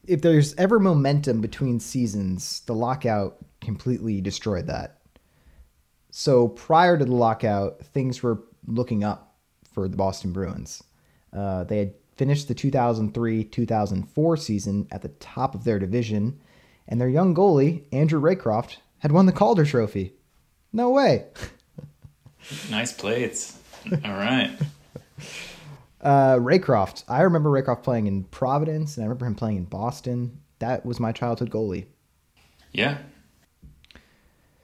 if 0.06 0.22
there's 0.22 0.54
ever 0.54 0.78
momentum 0.78 1.40
between 1.40 1.80
seasons, 1.80 2.60
the 2.66 2.74
lockout 2.74 3.38
completely 3.60 4.20
destroyed 4.20 4.66
that. 4.66 4.98
So 6.10 6.48
prior 6.48 6.96
to 6.96 7.04
the 7.04 7.14
lockout, 7.14 7.84
things 7.86 8.22
were 8.22 8.44
looking 8.66 9.04
up 9.04 9.36
for 9.72 9.88
the 9.88 9.96
Boston 9.96 10.32
Bruins. 10.32 10.82
Uh, 11.32 11.64
they 11.64 11.78
had 11.78 11.94
finished 12.16 12.48
the 12.48 12.54
2003 12.54 13.44
2004 13.44 14.36
season 14.36 14.88
at 14.90 15.02
the 15.02 15.08
top 15.08 15.54
of 15.54 15.64
their 15.64 15.78
division, 15.78 16.40
and 16.86 17.00
their 17.00 17.08
young 17.08 17.34
goalie, 17.34 17.84
Andrew 17.92 18.20
Raycroft, 18.20 18.78
had 18.98 19.12
won 19.12 19.26
the 19.26 19.32
Calder 19.32 19.64
Trophy. 19.64 20.14
No 20.72 20.90
way. 20.90 21.26
nice 22.70 22.92
plates. 22.92 23.58
All 24.04 24.12
right. 24.12 24.56
Uh, 26.00 26.36
Raycroft. 26.36 27.04
I 27.08 27.22
remember 27.22 27.50
Raycroft 27.50 27.82
playing 27.82 28.06
in 28.06 28.24
Providence, 28.24 28.96
and 28.96 29.04
I 29.04 29.06
remember 29.06 29.26
him 29.26 29.34
playing 29.34 29.56
in 29.56 29.64
Boston. 29.64 30.40
That 30.58 30.84
was 30.84 31.00
my 31.00 31.12
childhood 31.12 31.50
goalie. 31.50 31.86
Yeah. 32.72 32.98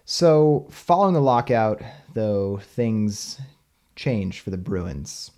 So, 0.05 0.67
following 0.71 1.15
the 1.15 1.21
lockout, 1.21 1.81
though, 2.13 2.59
things 2.59 3.41
changed 3.97 4.41
for 4.41 4.51
the 4.51 4.59
Bruins. 4.59 5.31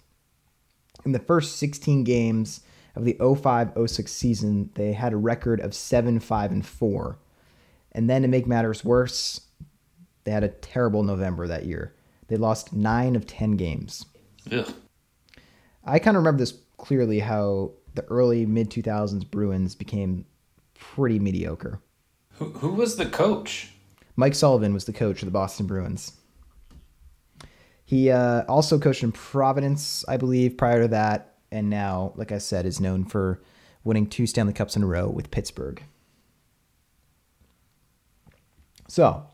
In 1.04 1.12
the 1.12 1.20
first 1.20 1.56
16 1.56 2.02
games 2.02 2.62
of 2.96 3.04
the 3.04 3.14
05-06 3.14 4.08
season, 4.08 4.70
they 4.74 4.92
had 4.92 5.12
a 5.12 5.16
record 5.16 5.60
of 5.60 5.70
7-5 5.70 6.50
and 6.50 6.66
4. 6.66 7.18
And 7.92 8.10
then 8.10 8.22
to 8.22 8.28
make 8.28 8.46
matters 8.46 8.84
worse, 8.84 9.42
they 10.26 10.32
had 10.32 10.44
a 10.44 10.48
terrible 10.48 11.04
November 11.04 11.46
that 11.46 11.66
year. 11.66 11.94
They 12.26 12.36
lost 12.36 12.72
9 12.72 13.14
of 13.14 13.26
10 13.26 13.52
games. 13.52 14.04
Ugh. 14.50 14.74
I 15.84 16.00
kind 16.00 16.16
of 16.16 16.22
remember 16.22 16.40
this 16.40 16.58
clearly 16.78 17.20
how 17.20 17.70
the 17.94 18.04
early 18.06 18.44
mid 18.44 18.68
2000s 18.70 19.30
Bruins 19.30 19.76
became 19.76 20.26
pretty 20.74 21.20
mediocre. 21.20 21.80
Who 22.32 22.46
who 22.50 22.72
was 22.72 22.96
the 22.96 23.06
coach? 23.06 23.70
Mike 24.16 24.34
Sullivan 24.34 24.74
was 24.74 24.84
the 24.84 24.92
coach 24.92 25.22
of 25.22 25.26
the 25.26 25.32
Boston 25.32 25.66
Bruins. 25.66 26.12
He 27.84 28.10
uh, 28.10 28.42
also 28.48 28.80
coached 28.80 29.04
in 29.04 29.12
Providence, 29.12 30.04
I 30.08 30.16
believe, 30.16 30.56
prior 30.56 30.82
to 30.82 30.88
that, 30.88 31.34
and 31.52 31.70
now, 31.70 32.12
like 32.16 32.32
I 32.32 32.38
said, 32.38 32.66
is 32.66 32.80
known 32.80 33.04
for 33.04 33.40
winning 33.84 34.08
two 34.08 34.26
Stanley 34.26 34.52
Cups 34.52 34.74
in 34.74 34.82
a 34.82 34.86
row 34.86 35.08
with 35.08 35.30
Pittsburgh. 35.30 35.80
So, 38.88 39.24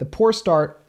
the 0.00 0.06
poor 0.06 0.32
start 0.32 0.82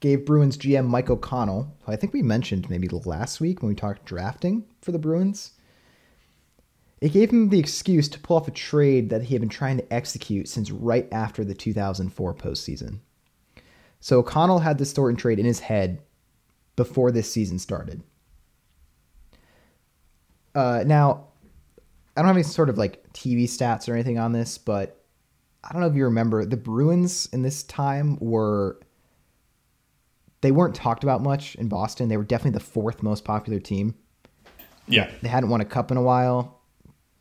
gave 0.00 0.24
Bruins 0.24 0.56
GM 0.56 0.86
Mike 0.86 1.10
O'Connell, 1.10 1.76
who 1.82 1.92
I 1.92 1.96
think 1.96 2.14
we 2.14 2.22
mentioned 2.22 2.70
maybe 2.70 2.88
last 2.88 3.38
week 3.38 3.60
when 3.60 3.68
we 3.68 3.74
talked 3.74 4.06
drafting 4.06 4.64
for 4.80 4.92
the 4.92 4.98
Bruins. 4.98 5.52
It 7.02 7.12
gave 7.12 7.30
him 7.30 7.50
the 7.50 7.58
excuse 7.58 8.08
to 8.08 8.18
pull 8.18 8.38
off 8.38 8.48
a 8.48 8.52
trade 8.52 9.10
that 9.10 9.24
he 9.24 9.34
had 9.34 9.42
been 9.42 9.50
trying 9.50 9.76
to 9.76 9.92
execute 9.92 10.48
since 10.48 10.70
right 10.70 11.06
after 11.12 11.44
the 11.44 11.52
2004 11.52 12.34
postseason. 12.34 13.00
So 14.00 14.20
O'Connell 14.20 14.60
had 14.60 14.78
this 14.78 14.94
Thornton 14.94 15.18
trade 15.18 15.38
in 15.38 15.44
his 15.44 15.60
head 15.60 16.00
before 16.76 17.10
this 17.10 17.30
season 17.30 17.58
started. 17.58 18.02
Uh, 20.54 20.82
now, 20.86 21.26
I 22.16 22.22
don't 22.22 22.28
have 22.28 22.36
any 22.36 22.42
sort 22.42 22.70
of 22.70 22.78
like 22.78 23.12
TV 23.12 23.44
stats 23.44 23.86
or 23.86 23.92
anything 23.92 24.18
on 24.18 24.32
this, 24.32 24.56
but 24.56 25.04
I 25.66 25.72
don't 25.72 25.80
know 25.80 25.88
if 25.88 25.96
you 25.96 26.04
remember 26.04 26.44
the 26.44 26.56
Bruins 26.56 27.28
in 27.32 27.42
this 27.42 27.62
time 27.64 28.18
were 28.20 28.78
they 30.42 30.52
weren't 30.52 30.74
talked 30.74 31.02
about 31.02 31.22
much 31.22 31.56
in 31.56 31.68
Boston. 31.68 32.08
They 32.08 32.16
were 32.16 32.24
definitely 32.24 32.58
the 32.58 32.64
fourth 32.64 33.02
most 33.02 33.24
popular 33.24 33.58
team. 33.58 33.94
Yeah. 34.86 35.10
They 35.22 35.28
hadn't 35.28 35.50
won 35.50 35.60
a 35.60 35.64
cup 35.64 35.90
in 35.90 35.96
a 35.96 36.02
while 36.02 36.56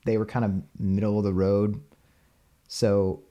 they 0.05 0.17
were 0.17 0.25
kind 0.25 0.45
of 0.45 0.79
middle 0.79 1.17
of 1.17 1.25
the 1.25 1.33
road. 1.33 1.81
So 2.67 3.23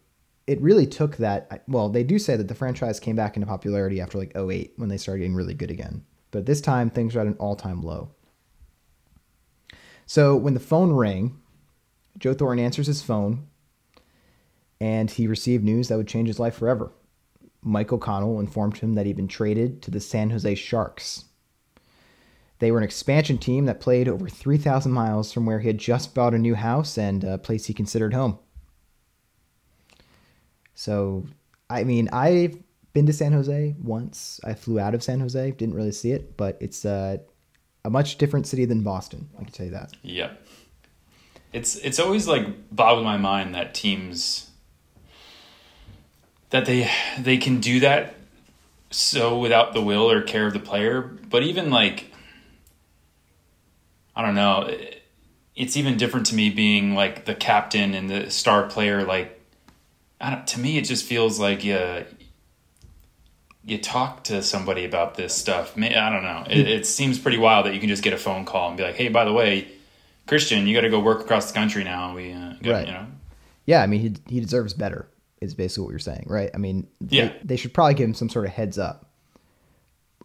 it 0.47 0.61
really 0.61 0.87
took 0.87 1.17
that. 1.17 1.63
Well, 1.67 1.89
they 1.89 2.05
do 2.05 2.19
say 2.19 2.37
that 2.37 2.49
the 2.49 2.55
franchise 2.55 3.01
came 3.01 3.17
back 3.17 3.37
into 3.37 3.47
popularity 3.47 4.01
after 4.01 4.19
like 4.19 4.37
08 4.37 4.75
when 4.77 4.89
they 4.89 4.99
started 4.99 5.21
getting 5.21 5.35
really 5.35 5.55
good 5.55 5.71
again. 5.71 6.05
But 6.33 6.47
this 6.47 6.61
time 6.61 6.91
things 6.91 7.17
are 7.17 7.21
at 7.21 7.27
an 7.27 7.37
all 7.39 7.57
time 7.57 7.81
low. 7.81 8.11
So 10.07 10.37
when 10.37 10.53
the 10.53 10.61
phone 10.61 10.93
rang, 10.93 11.41
Joe 12.19 12.35
Thornton 12.35 12.65
answers 12.65 12.89
his 12.89 13.03
phone 13.03 13.47
and 14.81 15.11
he 15.11 15.27
received 15.27 15.65
news 15.65 15.89
that 15.89 15.97
would 15.97 16.09
change 16.09 16.29
his 16.29 16.39
life 16.39 16.57
forever. 16.57 16.93
Mike 17.63 17.93
O'Connell 17.93 18.41
informed 18.41 18.79
him 18.79 18.95
that 18.95 19.07
he'd 19.07 19.17
been 19.17 19.29
traded 19.29 19.83
to 19.83 19.91
the 19.91 20.01
San 20.01 20.31
Jose 20.31 20.55
Sharks. 20.55 21.25
They 22.59 22.71
were 22.71 22.79
an 22.79 22.85
expansion 22.85 23.39
team 23.39 23.65
that 23.67 23.81
played 23.81 24.09
over 24.09 24.29
3,000 24.29 24.93
miles 24.93 25.33
from 25.33 25.47
where 25.47 25.61
he 25.61 25.69
had 25.69 25.79
just 25.79 26.15
bought 26.15 26.35
a 26.35 26.39
new 26.39 26.55
house 26.55 26.97
and 26.99 27.25
a 27.25 27.39
place 27.39 27.67
he 27.67 27.75
considered 27.75 28.15
home. 28.15 28.39
So, 30.75 31.27
I 31.71 31.85
mean, 31.85 32.09
I've 32.13 32.57
been 32.93 33.07
to 33.07 33.13
San 33.13 33.33
Jose 33.33 33.75
once. 33.83 34.41
I 34.45 34.55
flew 34.55 34.79
out 34.79 34.95
of 34.95 35.03
San 35.03 35.21
Jose, 35.21 35.51
didn't 35.53 35.75
really 35.75 35.93
see 35.93 36.13
it, 36.13 36.37
but 36.37 36.57
it's 36.61 36.85
a 36.85 37.21
much 37.89 38.19
different 38.19 38.47
city 38.47 38.65
than 38.65 38.83
Boston. 38.83 39.29
I 39.39 39.45
can 39.45 39.53
tell 39.53 39.67
you 39.67 39.73
that. 39.73 39.93
Yep. 40.03 40.47
It's 41.53 41.77
it's 41.77 42.01
always 42.01 42.27
like 42.27 42.75
boggles 42.75 43.05
my 43.05 43.17
mind 43.17 43.55
that 43.55 43.75
teams 43.75 44.51
that 46.51 46.67
they 46.67 46.91
they 47.19 47.37
can 47.37 47.61
do 47.61 47.81
that 47.81 48.15
so 48.91 49.39
without 49.39 49.75
the 49.75 49.81
will 49.81 50.11
or 50.11 50.23
care 50.23 50.47
of 50.47 50.53
the 50.53 50.61
player, 50.61 51.01
but 51.03 51.43
even 51.43 51.71
like 51.71 52.13
I 54.17 54.23
don't 54.23 54.35
know. 54.35 54.71
It's 55.57 55.77
even 55.77 55.97
different 55.97 56.27
to 56.27 56.35
me 56.35 56.51
being 56.51 56.95
like 56.95 57.25
the 57.25 57.35
captain 57.35 57.95
and 57.95 58.11
the 58.11 58.31
star 58.31 58.65
player. 58.65 59.05
Like, 59.05 59.41
I 60.21 60.31
don't, 60.31 60.47
to 60.49 60.61
me, 60.61 60.79
it 60.79 60.83
just 60.83 61.05
feels 61.05 61.39
like 61.39 61.65
you 61.65 62.05
you 63.67 63.79
talk 63.79 64.25
to 64.25 64.43
somebody 64.43 64.85
about 64.85 65.15
this 65.15 65.35
stuff. 65.35 65.77
I 65.77 66.11
don't 66.11 66.23
know. 66.23 66.45
It, 66.49 66.69
it 66.69 66.87
seems 66.87 67.19
pretty 67.19 67.39
wild 67.39 67.67
that 67.67 67.75
you 67.75 67.81
can 67.81 67.89
just 67.89 68.03
get 68.03 68.13
a 68.13 68.19
phone 68.19 68.45
call 68.45 68.69
and 68.69 68.77
be 68.77 68.83
like, 68.83 68.97
"Hey, 68.97 69.09
by 69.09 69.25
the 69.25 69.33
way, 69.33 69.69
Christian, 70.27 70.67
you 70.67 70.75
got 70.75 70.83
to 70.83 70.91
go 70.91 71.01
work 71.01 71.21
across 71.21 71.51
the 71.51 71.55
country 71.55 71.83
now." 71.85 72.15
We, 72.15 72.33
uh, 72.33 72.55
got, 72.63 72.71
right. 72.71 72.87
you 72.87 72.93
know. 72.93 73.07
Yeah, 73.67 73.83
I 73.83 73.87
mean, 73.87 74.01
he 74.01 74.35
he 74.35 74.41
deserves 74.41 74.75
better. 74.75 75.09
Is 75.41 75.55
basically 75.55 75.85
what 75.85 75.91
you're 75.91 75.99
saying, 75.99 76.27
right? 76.29 76.51
I 76.55 76.59
mean, 76.59 76.87
yeah, 77.09 77.29
they, 77.29 77.41
they 77.45 77.57
should 77.57 77.75
probably 77.75 77.95
give 77.95 78.09
him 78.09 78.15
some 78.15 78.29
sort 78.29 78.47
of 78.47 78.53
heads 78.53 78.79
up 78.79 79.15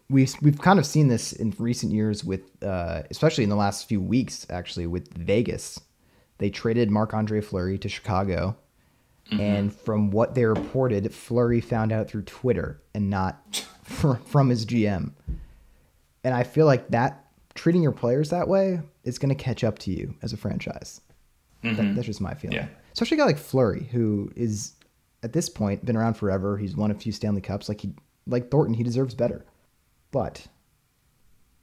we've 0.10 0.34
we've 0.42 0.60
kind 0.60 0.80
of 0.80 0.86
seen 0.86 1.08
this 1.08 1.34
in 1.34 1.54
recent 1.58 1.94
years 1.94 2.24
with, 2.24 2.42
uh, 2.64 3.04
especially 3.12 3.44
in 3.44 3.50
the 3.50 3.56
last 3.56 3.88
few 3.88 4.02
weeks, 4.02 4.46
actually 4.50 4.88
with 4.88 5.14
Vegas. 5.14 5.80
They 6.40 6.50
traded 6.50 6.90
Marc 6.90 7.14
Andre 7.14 7.42
Fleury 7.42 7.78
to 7.80 7.90
Chicago, 7.90 8.58
mm-hmm. 9.32 9.42
and 9.42 9.74
from 9.74 10.12
what 10.12 10.36
they 10.36 10.46
reported, 10.46 11.14
Fleury 11.14 11.62
found 11.62 11.92
out 11.92 12.10
through 12.10 12.24
Twitter 12.24 12.82
and 12.94 13.10
not 13.10 13.66
from 13.84 14.50
his 14.50 14.66
GM. 14.66 15.12
And 16.24 16.34
I 16.34 16.44
feel 16.44 16.66
like 16.66 16.90
that 16.90 17.26
treating 17.56 17.82
your 17.82 17.92
players 17.92 18.30
that 18.30 18.48
way 18.48 18.82
is 19.04 19.20
going 19.20 19.36
to 19.36 19.42
catch 19.42 19.64
up 19.64 19.80
to 19.80 19.92
you 19.92 20.16
as 20.22 20.34
a 20.34 20.38
franchise. 20.38 21.02
Mm-hmm. 21.64 21.76
That, 21.76 21.96
that's 21.96 22.08
just 22.08 22.22
my 22.22 22.34
feeling. 22.34 22.58
Yeah. 22.58 22.68
Especially 22.94 23.18
a 23.18 23.20
guy 23.20 23.26
like 23.26 23.38
Fleury, 23.38 23.84
who 23.92 24.32
is 24.36 24.74
at 25.24 25.34
this 25.34 25.50
point 25.50 25.86
been 25.86 25.98
around 25.98 26.16
forever. 26.16 26.58
He's 26.58 26.76
won 26.76 26.92
a 26.92 26.96
few 26.96 27.12
Stanley 27.12 27.42
Cups. 27.42 27.70
Like 27.70 27.82
he, 27.82 27.94
like 28.28 28.52
Thornton, 28.52 28.74
he 28.74 28.84
deserves 28.84 29.16
better. 29.16 29.46
But 30.12 30.48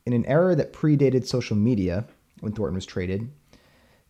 in 0.04 0.12
an 0.12 0.24
era 0.26 0.54
that 0.54 0.72
predated 0.72 1.26
social 1.26 1.56
media, 1.56 2.06
when 2.40 2.52
Thornton 2.52 2.74
was 2.74 2.86
traded, 2.86 3.28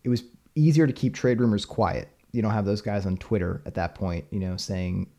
it 0.03 0.09
was 0.09 0.23
easier 0.55 0.87
to 0.87 0.93
keep 0.93 1.13
trade 1.13 1.39
rumors 1.39 1.65
quiet. 1.65 2.09
You 2.31 2.41
don't 2.41 2.51
have 2.51 2.65
those 2.65 2.81
guys 2.81 3.05
on 3.05 3.17
Twitter 3.17 3.61
at 3.65 3.75
that 3.75 3.95
point, 3.95 4.25
you 4.31 4.39
know, 4.39 4.57
saying, 4.57 5.09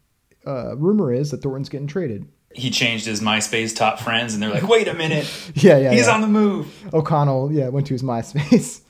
uh, 0.46 0.76
rumor 0.76 1.12
is 1.12 1.30
that 1.30 1.42
Thornton's 1.42 1.68
getting 1.68 1.86
traded. 1.86 2.28
He 2.54 2.70
changed 2.70 3.06
his 3.06 3.20
MySpace 3.20 3.76
top 3.76 4.00
friends, 4.00 4.34
and 4.34 4.42
they're 4.42 4.50
like, 4.50 4.66
wait 4.66 4.88
a 4.88 4.94
minute. 4.94 5.30
yeah, 5.54 5.78
yeah. 5.78 5.90
He's 5.92 6.06
yeah. 6.06 6.14
on 6.14 6.22
the 6.22 6.28
move. 6.28 6.94
O'Connell, 6.94 7.52
yeah, 7.52 7.68
went 7.68 7.86
to 7.88 7.94
his 7.94 8.02
MySpace. 8.02 8.80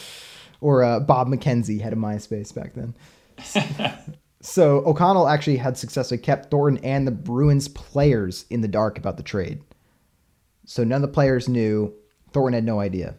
or 0.60 0.82
uh, 0.82 1.00
Bob 1.00 1.28
McKenzie 1.28 1.80
had 1.80 1.92
a 1.92 1.96
MySpace 1.96 2.54
back 2.54 2.74
then. 2.74 2.94
so 4.48 4.78
O'Connell 4.86 5.28
actually 5.28 5.58
had 5.58 5.76
successfully 5.76 6.18
kept 6.18 6.50
Thornton 6.50 6.82
and 6.84 7.06
the 7.06 7.12
Bruins 7.12 7.68
players 7.68 8.46
in 8.50 8.62
the 8.62 8.68
dark 8.68 8.98
about 8.98 9.16
the 9.16 9.22
trade. 9.22 9.62
So 10.64 10.84
none 10.84 11.02
of 11.02 11.08
the 11.08 11.14
players 11.14 11.48
knew. 11.48 11.94
Thornton 12.32 12.54
had 12.54 12.64
no 12.64 12.80
idea. 12.80 13.16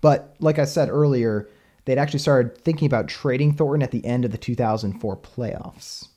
But 0.00 0.34
like 0.40 0.58
I 0.58 0.64
said 0.64 0.88
earlier, 0.88 1.48
they'd 1.84 1.98
actually 1.98 2.20
started 2.20 2.58
thinking 2.58 2.86
about 2.86 3.08
trading 3.08 3.54
Thornton 3.54 3.82
at 3.82 3.90
the 3.90 4.04
end 4.04 4.24
of 4.24 4.30
the 4.30 4.38
2004 4.38 5.16
playoffs. 5.18 6.08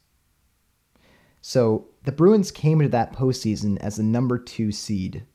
So 1.41 1.87
the 2.03 2.11
Bruins 2.11 2.51
came 2.51 2.81
into 2.81 2.91
that 2.91 3.13
postseason 3.13 3.77
as 3.79 3.95
the 3.95 4.03
number 4.03 4.37
two 4.37 4.71
seed. 4.71 5.25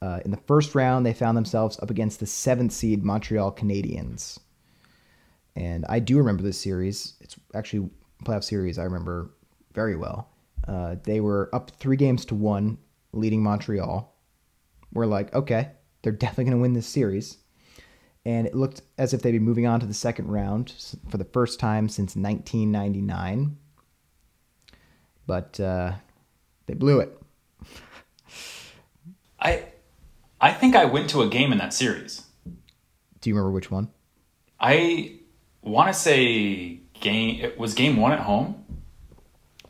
Uh, 0.00 0.20
in 0.24 0.30
the 0.30 0.36
first 0.36 0.74
round, 0.74 1.04
they 1.04 1.12
found 1.12 1.36
themselves 1.36 1.78
up 1.80 1.90
against 1.90 2.20
the 2.20 2.26
seventh 2.26 2.72
seed 2.72 3.04
Montreal 3.04 3.52
Canadiens. 3.52 4.38
And 5.56 5.84
I 5.88 6.00
do 6.00 6.18
remember 6.18 6.42
this 6.42 6.60
series. 6.60 7.14
It's 7.20 7.36
actually 7.54 7.90
a 8.20 8.24
playoff 8.24 8.44
series 8.44 8.78
I 8.78 8.84
remember 8.84 9.30
very 9.72 9.96
well. 9.96 10.30
Uh, 10.66 10.96
they 11.04 11.20
were 11.20 11.50
up 11.52 11.70
three 11.78 11.96
games 11.96 12.24
to 12.26 12.34
one, 12.34 12.78
leading 13.12 13.42
Montreal. 13.42 14.14
We're 14.92 15.06
like, 15.06 15.34
okay, 15.34 15.70
they're 16.02 16.12
definitely 16.12 16.44
going 16.44 16.56
to 16.56 16.62
win 16.62 16.72
this 16.72 16.86
series. 16.86 17.38
And 18.24 18.46
it 18.46 18.54
looked 18.54 18.82
as 18.96 19.12
if 19.12 19.22
they'd 19.22 19.32
be 19.32 19.38
moving 19.38 19.66
on 19.66 19.80
to 19.80 19.86
the 19.86 19.94
second 19.94 20.28
round 20.28 20.72
for 21.10 21.18
the 21.18 21.24
first 21.24 21.60
time 21.60 21.88
since 21.88 22.16
1999. 22.16 23.58
But 25.26 25.60
uh, 25.60 25.92
they 26.66 26.74
blew 26.74 27.00
it. 27.00 27.20
I 29.40 29.66
I 30.40 30.52
think 30.52 30.74
I 30.74 30.84
went 30.86 31.10
to 31.10 31.22
a 31.22 31.28
game 31.28 31.52
in 31.52 31.58
that 31.58 31.74
series. 31.74 32.22
Do 33.20 33.30
you 33.30 33.34
remember 33.34 33.52
which 33.52 33.70
one? 33.70 33.90
I 34.60 35.20
want 35.70 35.88
to 35.88 35.94
say 35.94 36.78
game. 37.00 37.40
It 37.44 37.58
was 37.58 37.74
game 37.74 37.96
one 37.96 38.12
at 38.12 38.20
home. 38.20 38.64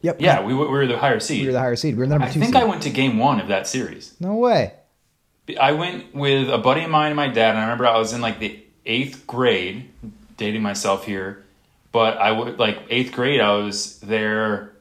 Yep. 0.03 0.21
Yeah, 0.21 0.43
we, 0.45 0.53
were- 0.53 0.67
we 0.67 0.73
were 0.73 0.87
the 0.87 0.99
higher 0.99 1.19
seed. 1.21 1.41
We 1.43 1.47
were 1.47 1.53
the 1.55 1.61
higher 1.61 1.77
seed. 1.77 1.95
We 1.95 2.01
were 2.01 2.07
the 2.07 2.11
number 2.11 2.27
I 2.27 2.31
two 2.31 2.41
think 2.41 2.55
seed. 2.55 2.63
I 2.63 2.67
went 2.67 2.83
to 2.83 2.91
game 2.91 3.17
one 3.19 3.41
of 3.41 3.49
that 3.49 3.67
series. 3.67 4.15
no 4.21 4.35
way. 4.35 4.75
I 5.61 5.73
went 5.73 6.15
with 6.15 6.49
a 6.51 6.59
buddy 6.59 6.83
of 6.85 6.91
mine 6.91 7.09
and 7.09 7.17
my 7.17 7.29
dad. 7.29 7.51
And 7.51 7.59
I 7.59 7.63
remember 7.63 7.87
I 7.87 7.99
was 7.99 8.13
in 8.13 8.21
like 8.21 8.39
the 8.39 8.63
eighth 8.87 9.27
grade, 9.27 9.89
dating 10.37 10.63
myself 10.63 11.05
here, 11.07 11.45
but 11.93 12.17
I 12.19 12.33
would 12.33 12.59
like 12.59 12.79
eighth 12.91 13.13
grade. 13.13 13.41
I 13.41 13.53
was 13.57 13.99
there 14.01 14.73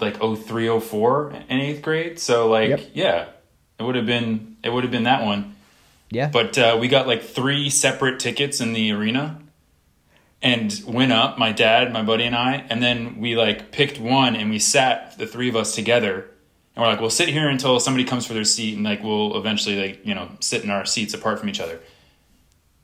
like 0.00 0.16
03, 0.20 0.78
04 0.80 1.30
in 1.48 1.60
eighth 1.60 1.82
grade. 1.82 2.18
So 2.20 2.48
like 2.48 2.68
Yep. 2.70 2.80
yeah, 2.94 3.26
it 3.78 3.82
would 3.82 3.94
have 3.96 4.06
been 4.06 4.56
it 4.62 4.70
would 4.70 4.82
have 4.84 4.90
been 4.92 5.04
that 5.04 5.24
one. 5.24 5.54
Yeah. 6.10 6.28
But 6.32 6.56
uh, 6.58 6.78
we 6.80 6.86
got 6.88 7.06
like 7.06 7.22
three 7.22 7.68
separate 7.70 8.18
tickets 8.20 8.60
in 8.60 8.72
the 8.74 8.92
arena 8.92 9.40
and 10.42 10.82
went 10.86 11.12
up, 11.12 11.38
my 11.38 11.52
dad, 11.52 11.92
my 11.92 12.02
buddy, 12.02 12.24
and 12.24 12.36
I. 12.36 12.66
And 12.68 12.82
then 12.82 13.18
we 13.18 13.36
like 13.36 13.72
picked 13.72 13.98
one 13.98 14.36
and 14.36 14.50
we 14.50 14.58
sat, 14.58 15.18
the 15.18 15.26
three 15.26 15.48
of 15.48 15.56
us 15.56 15.74
together. 15.74 16.30
And 16.74 16.84
we're 16.84 16.90
like, 16.90 17.00
we'll 17.00 17.10
sit 17.10 17.28
here 17.28 17.48
until 17.48 17.80
somebody 17.80 18.04
comes 18.04 18.26
for 18.26 18.34
their 18.34 18.44
seat 18.44 18.76
and 18.76 18.84
like 18.84 19.02
we'll 19.02 19.36
eventually 19.36 19.80
like, 19.80 20.06
you 20.06 20.14
know, 20.14 20.30
sit 20.40 20.62
in 20.62 20.70
our 20.70 20.84
seats 20.84 21.14
apart 21.14 21.40
from 21.40 21.48
each 21.48 21.60
other. 21.60 21.80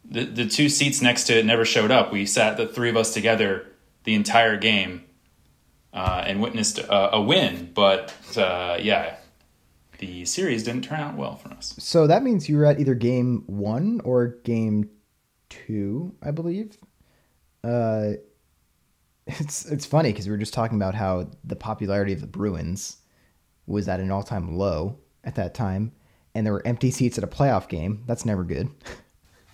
The, 0.04 0.24
the 0.24 0.46
two 0.46 0.68
seats 0.68 1.00
next 1.00 1.24
to 1.24 1.38
it 1.38 1.46
never 1.46 1.64
showed 1.64 1.90
up. 1.90 2.12
We 2.12 2.26
sat 2.26 2.56
the 2.56 2.66
three 2.66 2.90
of 2.90 2.96
us 2.96 3.14
together 3.14 3.66
the 4.04 4.14
entire 4.14 4.56
game 4.56 5.04
uh, 5.92 6.24
and 6.26 6.40
witnessed 6.40 6.78
a, 6.78 7.16
a 7.16 7.20
win. 7.20 7.70
But 7.74 8.14
uh, 8.36 8.78
yeah, 8.80 9.16
the 9.98 10.24
series 10.24 10.64
didn't 10.64 10.82
turn 10.82 11.00
out 11.00 11.16
well 11.16 11.36
for 11.36 11.50
us. 11.50 11.74
So 11.78 12.06
that 12.06 12.22
means 12.22 12.48
you 12.48 12.56
were 12.56 12.66
at 12.66 12.80
either 12.80 12.94
game 12.94 13.44
one 13.46 14.00
or 14.04 14.38
game 14.42 14.90
two, 15.48 16.14
I 16.22 16.30
believe. 16.30 16.76
Uh, 17.64 18.12
it's 19.26 19.64
it's 19.66 19.86
funny 19.86 20.12
because 20.12 20.26
we 20.26 20.32
were 20.32 20.38
just 20.38 20.54
talking 20.54 20.76
about 20.76 20.94
how 20.94 21.28
the 21.44 21.56
popularity 21.56 22.12
of 22.12 22.20
the 22.20 22.26
Bruins 22.26 22.98
was 23.66 23.88
at 23.88 24.00
an 24.00 24.10
all 24.10 24.22
time 24.22 24.56
low 24.56 24.98
at 25.24 25.36
that 25.36 25.54
time, 25.54 25.92
and 26.34 26.44
there 26.44 26.52
were 26.52 26.66
empty 26.66 26.90
seats 26.90 27.18
at 27.18 27.24
a 27.24 27.28
playoff 27.28 27.68
game. 27.68 28.02
That's 28.06 28.24
never 28.24 28.44
good. 28.44 28.68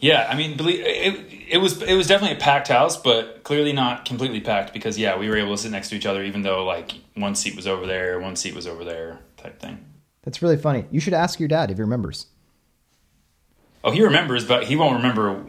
Yeah, 0.00 0.28
I 0.30 0.36
mean, 0.36 0.56
believe 0.56 0.80
it, 0.80 1.26
it 1.48 1.58
was 1.58 1.82
it 1.82 1.94
was 1.94 2.06
definitely 2.06 2.36
a 2.36 2.40
packed 2.40 2.68
house, 2.68 2.96
but 2.96 3.42
clearly 3.42 3.72
not 3.72 4.04
completely 4.04 4.40
packed 4.40 4.72
because 4.72 4.96
yeah, 4.96 5.18
we 5.18 5.28
were 5.28 5.36
able 5.36 5.56
to 5.56 5.62
sit 5.62 5.72
next 5.72 5.88
to 5.88 5.96
each 5.96 6.06
other, 6.06 6.22
even 6.22 6.42
though 6.42 6.64
like 6.64 6.92
one 7.14 7.34
seat 7.34 7.56
was 7.56 7.66
over 7.66 7.84
there, 7.84 8.20
one 8.20 8.36
seat 8.36 8.54
was 8.54 8.66
over 8.66 8.84
there, 8.84 9.18
type 9.36 9.58
thing. 9.58 9.84
That's 10.22 10.40
really 10.40 10.56
funny. 10.56 10.84
You 10.90 11.00
should 11.00 11.14
ask 11.14 11.40
your 11.40 11.48
dad 11.48 11.70
if 11.70 11.78
he 11.78 11.82
remembers. 11.82 12.26
Oh, 13.82 13.90
he 13.90 14.02
remembers, 14.02 14.44
but 14.44 14.64
he 14.64 14.76
won't 14.76 14.96
remember 14.96 15.44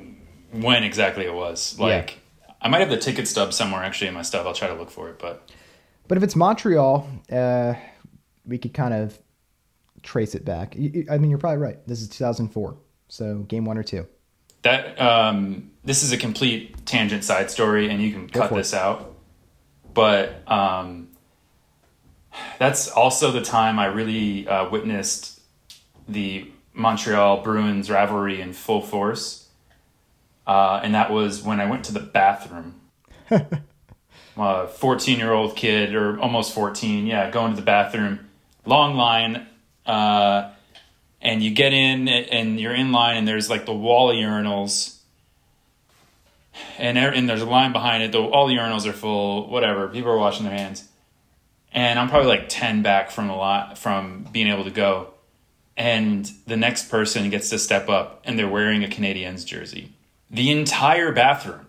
when 0.51 0.83
exactly 0.83 1.25
it 1.25 1.33
was. 1.33 1.77
Like, 1.77 2.18
I 2.61 2.67
might 2.67 2.79
have 2.79 2.89
the 2.89 2.97
ticket 2.97 3.27
stub 3.27 3.53
somewhere 3.53 3.83
actually 3.83 4.07
in 4.07 4.13
my 4.13 4.21
stuff. 4.21 4.45
I'll 4.45 4.53
try 4.53 4.67
to 4.67 4.73
look 4.75 4.91
for 4.91 5.09
it, 5.09 5.19
but 5.19 5.49
But 6.07 6.17
if 6.17 6.23
it's 6.23 6.35
Montreal, 6.35 7.07
uh, 7.31 7.75
we 8.45 8.57
could 8.57 8.73
kind 8.73 8.93
of 8.93 9.17
trace 10.03 10.35
it 10.35 10.45
back. 10.45 10.75
I 10.75 11.17
mean, 11.17 11.29
you're 11.29 11.39
probably 11.39 11.57
right. 11.59 11.77
This 11.87 12.01
is 12.01 12.09
2004, 12.09 12.77
so 13.07 13.39
game 13.39 13.65
one 13.65 13.77
or 13.77 13.83
two. 13.83 14.07
that 14.63 14.99
um, 14.99 15.71
this 15.83 16.03
is 16.03 16.11
a 16.11 16.17
complete 16.17 16.85
tangent 16.85 17.23
side 17.23 17.49
story, 17.49 17.89
and 17.89 18.01
you 18.01 18.11
can 18.11 18.29
cut 18.29 18.49
for 18.49 18.55
it. 18.55 18.57
this 18.57 18.73
out. 18.73 19.15
But 19.93 20.49
um, 20.49 21.09
that's 22.57 22.89
also 22.89 23.31
the 23.31 23.41
time 23.41 23.79
I 23.79 23.85
really 23.85 24.47
uh, 24.47 24.69
witnessed 24.69 25.41
the 26.07 26.49
Montreal 26.73 27.41
Bruins 27.41 27.89
rivalry 27.89 28.41
in 28.41 28.53
full 28.53 28.81
force, 28.81 29.38
uh, 30.49 30.81
and 30.83 30.95
that 30.95 31.11
was 31.11 31.43
when 31.43 31.59
I 31.59 31.69
went 31.69 31.85
to 31.85 31.93
the 31.93 31.99
bathroom. 31.99 32.81
a 33.29 34.67
14 34.67 35.19
year 35.19 35.31
old 35.31 35.55
kid, 35.55 35.93
or 35.93 36.19
almost 36.19 36.55
14, 36.55 37.05
yeah, 37.05 37.29
going 37.29 37.51
to 37.51 37.55
the 37.55 37.65
bathroom, 37.65 38.27
long 38.65 38.95
line. 38.95 39.45
Uh, 39.85 40.49
and 41.21 41.43
you 41.43 41.51
get 41.51 41.71
in 41.71 42.07
and 42.07 42.59
you're 42.59 42.73
in 42.73 42.91
line 42.91 43.17
and 43.17 43.27
there's 43.27 43.47
like 43.47 43.67
the 43.67 43.73
wall 43.73 44.09
of 44.09 44.15
urinals 44.15 44.97
and, 46.79 46.97
and 46.97 47.29
there's 47.29 47.41
a 47.41 47.45
line 47.45 47.71
behind 47.71 48.01
it 48.01 48.11
the, 48.11 48.19
all 48.19 48.47
the 48.47 48.55
urinals 48.55 48.87
are 48.87 48.93
full 48.93 49.49
whatever 49.49 49.87
people 49.89 50.09
are 50.09 50.17
washing 50.17 50.45
their 50.45 50.55
hands 50.55 50.87
and 51.73 51.99
i'm 51.99 52.07
probably 52.07 52.29
like 52.29 52.47
10 52.47 52.83
back 52.83 53.11
from 53.11 53.27
the 53.27 53.33
lot 53.33 53.77
from 53.77 54.25
being 54.31 54.47
able 54.47 54.63
to 54.63 54.71
go 54.71 55.13
and 55.75 56.31
the 56.47 56.55
next 56.55 56.89
person 56.89 57.29
gets 57.29 57.49
to 57.49 57.59
step 57.59 57.89
up 57.89 58.21
and 58.23 58.39
they're 58.39 58.47
wearing 58.47 58.83
a 58.83 58.87
canadiens 58.87 59.45
jersey 59.45 59.91
the 60.29 60.51
entire 60.51 61.11
bathroom 61.11 61.65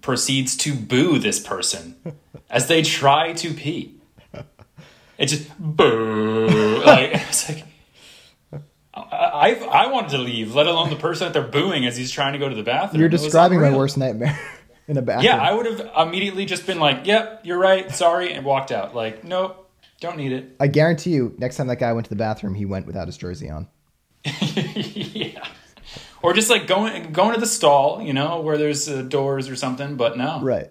proceeds 0.00 0.56
to 0.56 0.74
boo 0.74 1.18
this 1.18 1.40
person 1.40 1.96
as 2.50 2.68
they 2.68 2.82
try 2.82 3.32
to 3.32 3.52
pee 3.54 4.00
it 5.18 5.26
just 5.26 5.48
boo 5.58 6.82
like 6.86 7.10
it's 7.14 7.48
like 7.48 7.64
I, 8.96 9.54
I 9.54 9.86
wanted 9.88 10.10
to 10.10 10.18
leave, 10.18 10.54
let 10.54 10.66
alone 10.66 10.88
the 10.90 10.96
person 10.96 11.26
that 11.26 11.32
they're 11.32 11.50
booing 11.50 11.84
as 11.84 11.96
he's 11.96 12.12
trying 12.12 12.32
to 12.34 12.38
go 12.38 12.48
to 12.48 12.54
the 12.54 12.62
bathroom. 12.62 13.00
You're 13.00 13.08
describing 13.08 13.60
my 13.60 13.76
worst 13.76 13.98
nightmare 13.98 14.38
in 14.88 14.96
a 14.96 15.02
bathroom. 15.02 15.24
Yeah, 15.24 15.42
I 15.42 15.52
would 15.52 15.66
have 15.66 15.90
immediately 15.96 16.46
just 16.46 16.64
been 16.64 16.78
like, 16.78 17.06
"Yep, 17.06 17.40
you're 17.44 17.58
right, 17.58 17.90
sorry," 17.90 18.32
and 18.32 18.44
walked 18.44 18.70
out. 18.70 18.94
Like, 18.94 19.24
nope, 19.24 19.68
don't 20.00 20.16
need 20.16 20.32
it. 20.32 20.54
I 20.60 20.68
guarantee 20.68 21.10
you, 21.10 21.34
next 21.38 21.56
time 21.56 21.66
that 21.66 21.80
guy 21.80 21.92
went 21.92 22.06
to 22.06 22.10
the 22.10 22.16
bathroom, 22.16 22.54
he 22.54 22.66
went 22.66 22.86
without 22.86 23.08
his 23.08 23.16
jersey 23.16 23.50
on. 23.50 23.68
yeah, 24.24 25.44
or 26.24 26.32
just 26.32 26.50
like 26.50 26.66
going 26.66 27.12
going 27.12 27.34
to 27.34 27.40
the 27.40 27.46
stall, 27.46 28.02
you 28.02 28.12
know, 28.12 28.40
where 28.40 28.58
there's 28.58 28.88
uh, 28.88 29.02
doors 29.02 29.48
or 29.48 29.56
something. 29.56 29.96
But 29.96 30.16
no, 30.18 30.40
Right. 30.42 30.70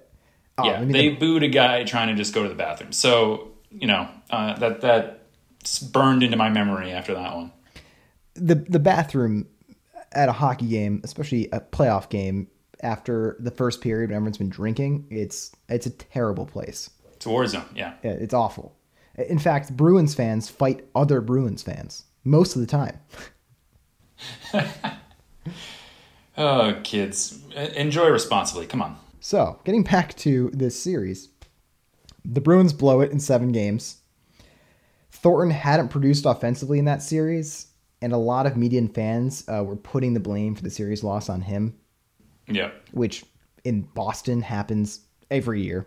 Oh, 0.58 0.66
yeah, 0.66 0.74
I 0.74 0.80
mean, 0.82 0.92
they 0.92 1.10
the- 1.10 1.16
booed 1.16 1.44
a 1.44 1.48
guy 1.48 1.84
trying 1.84 2.10
to 2.10 2.16
just 2.16 2.34
go 2.34 2.44
to 2.44 2.50
the 2.50 2.56
bathroom. 2.56 2.92
So 2.92 3.52
you 3.72 3.88
know 3.88 4.08
uh, 4.30 4.58
that 4.60 4.82
that 4.82 5.20
burned 5.92 6.24
into 6.24 6.38
my 6.38 6.50
memory 6.50 6.92
after 6.92 7.14
that 7.14 7.36
one. 7.36 7.52
the 8.36 8.56
the 8.56 8.80
bathroom 8.80 9.48
at 10.12 10.30
a 10.30 10.34
hockey 10.34 10.68
game, 10.68 11.02
especially 11.04 11.50
a 11.52 11.60
playoff 11.60 12.10
game, 12.10 12.48
after 12.82 13.36
the 13.40 13.50
first 13.52 13.82
period 13.82 14.10
when 14.10 14.16
everyone's 14.18 14.38
been 14.38 14.50
drinking, 14.50 15.08
it's 15.10 15.52
it's 15.70 15.86
a 15.88 15.90
terrible 15.90 16.46
place. 16.46 16.90
It's 17.16 17.26
a 17.26 17.30
war 17.30 17.48
zone. 17.48 17.66
Yeah. 17.76 17.94
Yeah, 18.04 18.12
It's 18.12 18.34
awful. 18.34 18.76
In 19.18 19.40
fact, 19.40 19.76
Bruins 19.78 20.14
fans 20.14 20.50
fight 20.50 20.86
other 20.94 21.22
Bruins 21.22 21.64
fans 21.64 22.06
most 22.24 22.56
of 22.56 22.62
the 22.62 22.68
time. 22.68 23.00
Oh, 26.36 26.80
kids, 26.84 27.38
enjoy 27.76 28.08
responsibly. 28.08 28.66
Come 28.66 28.82
on. 28.82 28.98
So, 29.20 29.60
getting 29.66 29.84
back 29.84 30.16
to 30.18 30.50
this 30.52 30.80
series, 30.82 31.30
the 32.26 32.42
Bruins 32.42 32.74
blow 32.74 33.02
it 33.02 33.12
in 33.12 33.20
seven 33.20 33.52
games. 33.52 33.98
Thornton 35.12 35.52
hadn't 35.52 35.90
produced 35.90 36.26
offensively 36.26 36.80
in 36.80 36.86
that 36.86 37.04
series, 37.04 37.68
and 38.02 38.14
a 38.14 38.18
lot 38.18 38.48
of 38.48 38.58
media 38.58 38.80
and 38.80 38.92
fans 38.94 39.44
uh, 39.48 39.64
were 39.64 39.76
putting 39.76 40.16
the 40.16 40.20
blame 40.20 40.56
for 40.56 40.64
the 40.64 40.72
series 40.72 41.04
loss 41.04 41.30
on 41.30 41.42
him, 41.42 41.76
Yeah. 42.48 42.72
which 42.94 43.24
in 43.64 43.82
Boston 43.94 44.42
happens 44.42 45.02
every 45.30 45.62
year. 45.62 45.86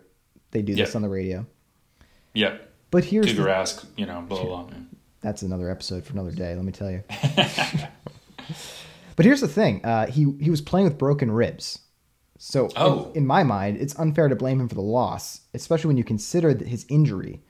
They 0.51 0.61
do 0.61 0.75
this 0.75 0.91
Yeah. 0.91 0.95
on 0.95 1.01
the 1.01 1.09
radio. 1.09 1.45
Yep. 2.35 2.71
But 2.89 3.03
here's 3.03 3.25
Cougar 3.33 3.43
the, 3.43 3.51
ask, 3.53 3.85
you 3.97 4.05
know, 4.05 4.21
blah 4.21 4.41
blah. 4.45 4.63
blah. 4.63 4.77
that's 5.19 5.41
another 5.41 5.69
episode 5.69 6.05
for 6.05 6.13
another 6.13 6.31
day. 6.31 6.55
Let 6.55 6.63
me 6.63 6.71
tell 6.71 6.89
you. 6.89 7.03
but 9.17 9.25
here's 9.25 9.41
the 9.41 9.47
thing: 9.49 9.83
uh, 9.83 10.07
he 10.07 10.33
he 10.39 10.49
was 10.49 10.61
playing 10.61 10.85
with 10.85 10.97
broken 10.97 11.29
ribs, 11.29 11.79
so 12.37 12.67
in- 12.67 12.71
Oh. 12.77 13.11
in, 13.13 13.25
my 13.27 13.43
mind, 13.43 13.75
it's 13.81 13.97
unfair 13.99 14.29
to 14.29 14.35
blame 14.35 14.61
him 14.61 14.69
for 14.69 14.75
the 14.75 14.81
loss, 14.81 15.41
especially 15.53 15.89
when 15.89 15.97
you 15.97 16.05
consider 16.05 16.55
his 16.55 16.85
injury. 16.87 17.41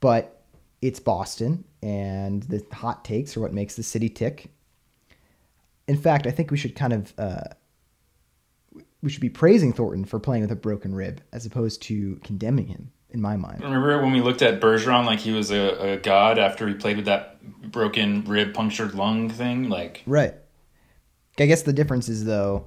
But 0.00 0.42
it's 0.82 1.00
Boston, 1.00 1.64
and 1.82 2.42
the 2.42 2.62
hot 2.72 3.04
takes 3.04 3.36
are 3.36 3.40
what 3.40 3.54
makes 3.54 3.74
the 3.76 3.82
city 3.82 4.08
tick. 4.10 4.50
In 5.88 5.96
fact, 5.96 6.26
I 6.26 6.30
think 6.30 6.50
we 6.50 6.56
should 6.56 6.74
kind 6.76 6.92
of 6.92 7.14
uh, 7.18 7.44
we 9.02 9.10
should 9.10 9.20
be 9.22 9.30
praising 9.30 9.72
Thornton 9.72 10.04
for 10.04 10.18
playing 10.20 10.42
with 10.42 10.52
a 10.52 10.56
broken 10.56 10.94
rib 10.94 11.20
as 11.32 11.46
opposed 11.46 11.82
to 11.82 12.16
condemning 12.24 12.66
him. 12.66 12.92
In 13.12 13.20
my 13.20 13.36
mind, 13.36 13.60
Remember 13.60 14.00
when 14.00 14.12
we 14.12 14.20
looked 14.20 14.40
at 14.40 14.60
Bergeron 14.60 15.04
like 15.04 15.18
he 15.18 15.32
was 15.32 15.50
a, 15.50 15.94
a 15.94 15.96
god 15.96 16.38
after 16.38 16.68
he 16.68 16.74
played 16.74 16.94
with 16.96 17.06
that 17.06 17.38
broken 17.72 18.22
rib 18.24 18.54
punctured 18.54 18.94
lung 18.94 19.28
thing? 19.28 19.68
Like, 19.68 20.04
right? 20.06 20.34
I 21.38 21.46
guess 21.46 21.62
the 21.62 21.72
difference 21.72 22.08
is 22.08 22.24
though, 22.24 22.66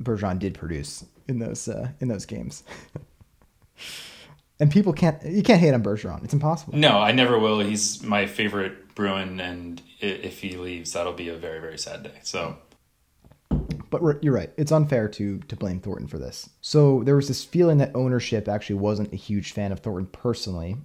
Bergeron 0.00 0.38
did 0.38 0.54
produce 0.54 1.04
in 1.28 1.38
those 1.38 1.68
uh, 1.68 1.88
in 2.00 2.08
those 2.08 2.26
games, 2.26 2.62
and 4.60 4.70
people 4.70 4.92
can't 4.92 5.22
you 5.24 5.42
can't 5.42 5.60
hate 5.60 5.74
on 5.74 5.82
Bergeron. 5.82 6.22
It's 6.24 6.34
impossible. 6.34 6.76
no, 6.76 6.98
I 6.98 7.12
never 7.12 7.38
will. 7.38 7.60
He's 7.60 8.02
my 8.02 8.26
favorite 8.26 8.94
Bruin, 8.94 9.40
and 9.40 9.82
if 10.00 10.40
he 10.40 10.56
leaves, 10.56 10.92
that'll 10.92 11.12
be 11.12 11.28
a 11.28 11.36
very, 11.36 11.60
very 11.60 11.78
sad 11.78 12.02
day. 12.02 12.18
So, 12.22 12.58
But 13.90 14.22
you're 14.22 14.34
right. 14.34 14.50
It's 14.56 14.72
unfair 14.72 15.08
to 15.08 15.38
to 15.38 15.56
blame 15.56 15.80
Thornton 15.80 16.06
for 16.08 16.18
this. 16.18 16.50
So 16.60 17.02
there 17.04 17.16
was 17.16 17.28
this 17.28 17.44
feeling 17.44 17.78
that 17.78 17.94
ownership 17.94 18.48
actually 18.48 18.76
wasn't 18.76 19.12
a 19.12 19.16
huge 19.16 19.52
fan 19.52 19.72
of 19.72 19.80
Thornton 19.80 20.06
personally. 20.12 20.76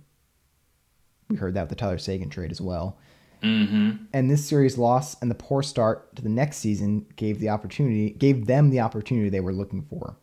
We 1.29 1.35
heard 1.35 1.55
that 1.55 1.63
with 1.63 1.69
the 1.69 1.75
Tyler 1.75 1.97
Seguin 1.97 2.29
trade 2.29 2.51
as 2.51 2.61
well. 2.61 2.97
Hmm 3.41 3.91
And 4.13 4.29
this 4.29 4.47
series 4.47 4.77
loss 4.77 5.19
and 5.21 5.29
the 5.29 5.35
poor 5.35 5.61
start 5.61 6.15
to 6.15 6.21
the 6.21 6.29
next 6.29 6.57
season 6.57 7.05
gave 7.15 7.39
the 7.39 7.49
opportunity 7.49 8.11
gave 8.11 8.47
them 8.47 8.69
the 8.69 8.79
opportunity 8.79 9.29
they 9.29 9.39
were 9.39 9.53
looking 9.53 9.83
for. 9.83 10.17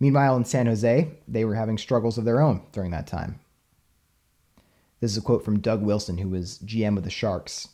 Meanwhile, 0.00 0.36
in 0.36 0.44
San 0.44 0.66
Jose, 0.66 1.10
they 1.26 1.44
were 1.44 1.56
having 1.56 1.78
struggles 1.78 2.18
of 2.18 2.24
their 2.24 2.40
own 2.40 2.62
during 2.72 2.92
that 2.92 3.06
time. 3.06 3.40
This 5.00 5.12
is 5.12 5.16
a 5.16 5.22
quote 5.22 5.44
from 5.44 5.60
Doug 5.60 5.82
Wilson, 5.82 6.18
who 6.18 6.28
was 6.28 6.58
GM 6.58 6.96
of 6.96 7.04
the 7.04 7.10
Sharks. 7.10 7.68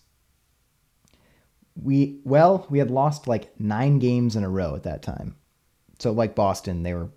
We 1.74 2.20
well, 2.24 2.66
we 2.70 2.78
had 2.78 2.90
lost 2.90 3.26
like 3.26 3.58
nine 3.58 3.98
games 3.98 4.36
in 4.36 4.44
a 4.44 4.48
row 4.48 4.74
at 4.74 4.84
that 4.84 5.02
time. 5.02 5.36
So 5.98 6.12
like 6.12 6.34
Boston, 6.34 6.82
they 6.82 6.94
were 6.94 7.10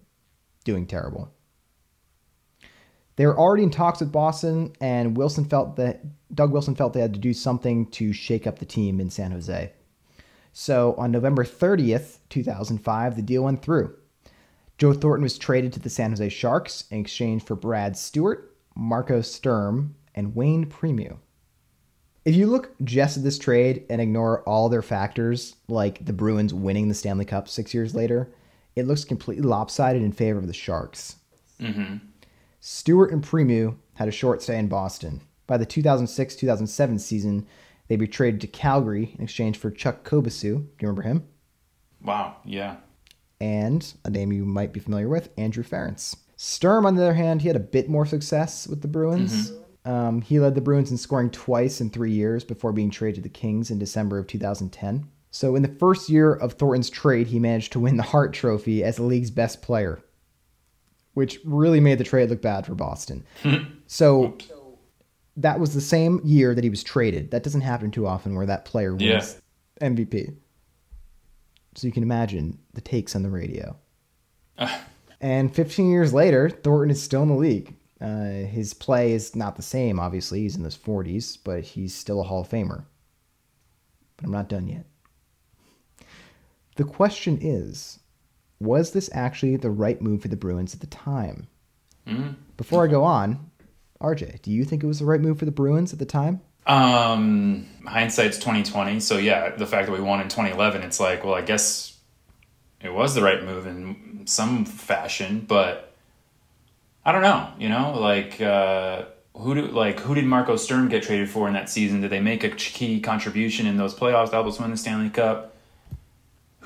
doing 0.64 0.86
terrible. 0.88 1.34
They 3.18 3.26
were 3.26 3.38
already 3.38 3.64
in 3.64 3.72
talks 3.72 4.00
with 4.00 4.12
Boston, 4.12 4.74
and 4.80 5.18
Wilson 5.18 5.46
felt 5.46 5.76
that 5.76 6.02
Doug 6.34 6.52
Wilson 6.52 6.76
felt 6.76 6.94
they 6.94 7.02
had 7.02 7.16
to 7.16 7.20
do 7.20 7.34
something 7.34 7.88
to 7.92 8.14
shake 8.14 8.48
up 8.48 8.60
the 8.60 8.66
team 8.66 9.00
in 9.00 9.10
San 9.10 9.32
Jose. 9.32 9.74
So 10.54 10.94
on 10.98 11.12
November 11.12 11.44
30th, 11.44 12.20
2005, 12.30 13.16
the 13.16 13.22
deal 13.22 13.44
went 13.44 13.62
through. 13.62 13.96
Joe 14.78 14.94
Thornton 14.94 15.24
was 15.24 15.38
traded 15.38 15.74
to 15.74 15.80
the 15.80 15.90
San 15.90 16.12
Jose 16.12 16.30
Sharks 16.30 16.86
in 16.92 17.00
exchange 17.00 17.44
for 17.44 17.56
Brad 17.56 17.98
Stuart, 17.98 18.56
Marco 18.76 19.22
Sturm, 19.22 19.96
and 20.14 20.36
Wayne 20.36 20.68
Primeau. 20.68 21.20
If 22.24 22.36
you 22.36 22.46
look 22.46 22.76
just 22.84 23.18
at 23.18 23.24
this 23.24 23.40
trade 23.40 23.86
and 23.90 24.00
ignore 24.00 24.42
all 24.44 24.70
their 24.70 24.84
factors, 24.84 25.56
like 25.68 26.06
the 26.06 26.14
Bruins 26.14 26.54
winning 26.54 26.88
the 26.88 26.94
Stanley 26.94 27.26
Cup 27.26 27.48
six 27.48 27.74
years 27.74 27.96
later, 27.96 28.30
it 28.76 28.86
looks 28.86 29.06
completely 29.06 29.44
lopsided 29.44 30.04
in 30.04 30.12
favor 30.12 30.38
of 30.38 30.46
the 30.46 30.54
Sharks. 30.54 31.16
hmm 31.60 31.96
Stuart 32.70 33.14
and 33.14 33.24
Primeau 33.24 33.78
had 33.94 34.10
a 34.10 34.12
short 34.12 34.42
stay 34.42 34.60
in 34.60 34.68
Boston. 34.68 35.22
By 35.48 35.56
the 35.56 35.66
2006 35.66 36.36
2007 36.36 37.00
season, 37.00 37.48
they'd 37.88 37.96
be 37.96 38.10
traded 38.10 38.42
to 38.42 38.48
Calgary 38.48 39.16
in 39.18 39.24
exchange 39.24 39.58
for 39.58 39.72
Chuck 39.72 40.04
Kobasew. 40.04 40.42
Do 40.42 40.52
you 40.52 40.68
remember 40.82 41.04
him? 41.04 41.26
Wow. 42.02 42.36
Yeah. 42.44 42.76
And 43.40 43.94
a 44.04 44.10
name 44.10 44.34
you 44.34 44.44
might 44.44 44.74
be 44.74 44.82
familiar 44.82 45.08
with, 45.08 45.30
Andrew 45.38 45.64
Ference. 45.64 46.18
Sturm, 46.36 46.86
on 46.86 46.96
the 46.96 47.04
other 47.04 47.14
hand, 47.14 47.42
he 47.42 47.48
had 47.48 47.56
a 47.56 47.62
bit 47.62 47.88
more 47.88 48.06
success 48.06 48.68
with 48.68 48.82
the 48.82 48.90
Bruins. 48.90 49.54
Um, 49.86 50.22
he 50.22 50.38
led 50.38 50.54
the 50.54 50.60
Bruins 50.60 50.92
in 50.92 50.98
scoring 50.98 51.30
twice 51.30 51.80
in 51.80 51.90
three 51.90 52.12
years 52.12 52.44
before 52.44 52.74
being 52.74 52.90
traded 52.90 53.16
to 53.16 53.22
the 53.22 53.30
Kings 53.30 53.72
in 53.72 53.80
December 53.80 54.20
of 54.20 54.28
2010. 54.28 55.08
So, 55.32 55.56
in 55.56 55.62
the 55.62 55.74
first 55.80 56.10
year 56.10 56.34
of 56.34 56.54
Thornton's 56.54 56.90
trade, 56.90 57.28
he 57.28 57.40
managed 57.40 57.72
to 57.72 57.80
win 57.80 57.96
the 57.96 58.04
Hart 58.04 58.34
Trophy 58.34 58.84
as 58.84 58.98
the 58.98 59.04
league's 59.04 59.32
best 59.32 59.62
player, 59.62 60.04
which 61.18 61.40
really 61.44 61.80
made 61.80 61.98
the 61.98 62.04
trade 62.04 62.30
look 62.30 62.44
bad 62.44 62.64
for 62.64 62.76
Boston. 62.76 63.26
so, 63.88 64.38
that 65.36 65.60
was 65.60 65.74
the 65.74 65.82
same 65.82 66.22
year 66.24 66.54
that 66.54 66.64
he 66.64 66.70
was 66.70 66.84
traded. 66.84 67.32
That 67.32 67.42
doesn't 67.42 67.62
happen 67.62 67.90
too 67.90 68.06
often 68.06 68.36
where 68.36 68.46
that 68.46 68.66
player 68.66 68.92
wins 68.96 69.02
Yeah. 69.82 69.90
MVP. 69.90 70.36
So 71.74 71.88
you 71.88 71.92
can 71.94 72.04
imagine 72.04 72.60
the 72.76 72.82
takes 72.82 73.16
on 73.16 73.24
the 73.24 73.32
radio. 73.32 73.76
and 75.22 75.54
15 75.56 75.90
years 75.90 76.14
later, 76.14 76.52
Thornton 76.52 76.92
is 76.92 77.02
still 77.02 77.24
in 77.24 77.30
the 77.30 77.36
league. 77.36 77.74
Uh, 78.00 78.46
his 78.48 78.76
play 78.76 79.14
is 79.14 79.36
not 79.36 79.56
the 79.56 79.64
same, 79.64 80.00
obviously. 80.00 80.42
He's 80.42 80.56
in 80.56 80.64
his 80.64 80.78
40s, 80.78 81.38
but 81.44 81.64
he's 81.64 81.96
still 81.96 82.20
a 82.22 82.24
Hall 82.24 82.42
of 82.42 82.50
Famer. 82.50 82.86
But 84.18 84.26
I'm 84.26 84.32
not 84.32 84.50
done 84.50 84.68
yet. 84.68 84.86
The 86.76 86.84
question 86.84 87.40
is 87.42 88.00
was 88.60 88.92
this 88.92 89.10
actually 89.14 89.56
the 89.58 89.70
right 89.70 90.02
move 90.02 90.22
for 90.22 90.28
the 90.28 90.36
Bruins 90.36 90.74
at 90.74 90.80
the 90.82 90.88
time? 90.88 91.48
Mhm. 92.08 92.36
Before 92.58 92.84
I 92.84 92.88
go 92.88 93.04
on, 93.04 93.40
RJ, 94.02 94.42
do 94.42 94.52
you 94.52 94.64
think 94.64 94.84
it 94.84 94.88
was 94.88 95.00
the 95.00 95.06
right 95.06 95.22
move 95.22 95.40
for 95.40 95.46
the 95.46 95.52
Bruins 95.52 95.94
at 95.94 96.00
the 96.00 96.06
time? 96.06 96.42
Um, 96.66 97.66
hindsight's 97.86 98.38
twenty 98.38 98.64
twenty. 98.64 99.00
So 99.00 99.18
yeah, 99.18 99.56
the 99.56 99.66
fact 99.66 99.88
that 99.88 99.94
we 99.94 100.02
won 100.02 100.20
in 100.22 100.28
twenty 100.30 100.52
eleven, 100.52 100.82
it's 100.84 101.00
like, 101.00 101.24
well, 101.24 101.34
I 101.36 101.42
guess 101.42 101.98
it 102.82 102.94
was 102.94 103.16
the 103.16 103.22
right 103.22 103.44
move 103.44 103.66
in 103.68 104.24
some 104.26 104.66
fashion, 104.66 105.46
but 105.48 105.94
I 107.06 107.12
don't 107.12 107.22
know. 107.22 107.50
You 107.58 107.70
know, 107.70 107.98
like 108.00 108.42
uh, 108.42 109.06
who 109.36 109.56
do 109.56 109.68
like 109.68 110.00
who 110.02 110.14
did 110.16 110.26
Marco 110.26 110.56
Sturm 110.58 110.90
get 110.90 111.04
traded 111.04 111.30
for 111.30 111.48
in 111.48 111.54
that 111.54 111.70
season? 111.70 112.02
Did 112.02 112.10
they 112.12 112.20
make 112.20 112.44
a 112.44 112.50
key 112.50 113.00
contribution 113.00 113.66
in 113.66 113.78
those 113.78 113.94
playoffs 113.96 114.32
help 114.32 114.48
us 114.48 114.60
win 114.60 114.72
the 114.72 114.78
Stanley 114.78 115.10
Cup? 115.10 115.56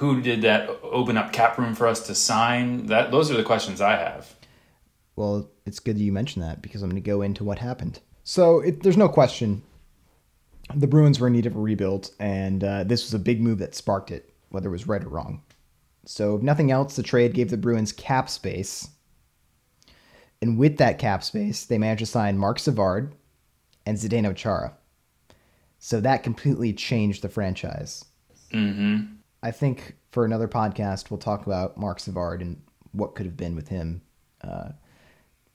Who 0.01 0.19
did 0.19 0.41
that 0.41 0.67
open 0.81 1.15
up 1.15 1.31
cap 1.31 1.57
room 1.57 1.75
for 1.75 1.87
us 1.87 2.07
to 2.07 2.15
sign? 2.15 2.87
That 2.87 3.11
those 3.11 3.29
are 3.29 3.37
the 3.37 3.43
questions 3.43 3.81
I 3.81 3.97
have. 3.97 4.35
Well, 5.15 5.49
it's 5.65 5.79
good 5.79 5.95
that 5.97 6.03
you 6.03 6.11
mentioned 6.11 6.43
that 6.43 6.61
because 6.61 6.81
I'm 6.81 6.89
going 6.89 7.01
to 7.01 7.07
go 7.07 7.21
into 7.21 7.43
what 7.43 7.59
happened. 7.59 7.99
So 8.23 8.61
it, 8.61 8.81
there's 8.81 8.97
no 8.97 9.07
question 9.07 9.61
the 10.73 10.87
Bruins 10.87 11.19
were 11.19 11.27
in 11.27 11.33
need 11.33 11.45
of 11.45 11.55
a 11.55 11.59
rebuild, 11.59 12.11
and 12.19 12.63
uh, 12.63 12.83
this 12.83 13.03
was 13.03 13.13
a 13.13 13.19
big 13.19 13.41
move 13.41 13.59
that 13.59 13.75
sparked 13.75 14.09
it, 14.09 14.33
whether 14.49 14.69
it 14.69 14.71
was 14.71 14.87
right 14.87 15.03
or 15.03 15.09
wrong. 15.09 15.43
So, 16.05 16.35
if 16.35 16.41
nothing 16.41 16.71
else, 16.71 16.95
the 16.95 17.03
trade 17.03 17.33
gave 17.33 17.51
the 17.51 17.57
Bruins 17.57 17.91
cap 17.91 18.27
space. 18.27 18.89
And 20.41 20.57
with 20.57 20.77
that 20.77 20.97
cap 20.97 21.23
space, 21.23 21.65
they 21.65 21.77
managed 21.77 21.99
to 21.99 22.05
sign 22.07 22.39
Marc 22.39 22.57
Savard 22.57 23.13
and 23.85 23.97
Zdeno 23.97 24.35
Chara. 24.35 24.73
So 25.77 25.99
that 26.01 26.23
completely 26.23 26.73
changed 26.73 27.21
the 27.21 27.29
franchise. 27.29 28.05
Mm-hmm. 28.51 29.15
I 29.43 29.51
think 29.51 29.95
for 30.11 30.25
another 30.25 30.47
podcast, 30.47 31.09
we'll 31.09 31.17
talk 31.17 31.45
about 31.45 31.77
Marc 31.77 31.99
Savard 31.99 32.41
and 32.41 32.61
what 32.91 33.15
could 33.15 33.25
have 33.25 33.37
been 33.37 33.55
with 33.55 33.69
him. 33.69 34.01
Uh, 34.43 34.69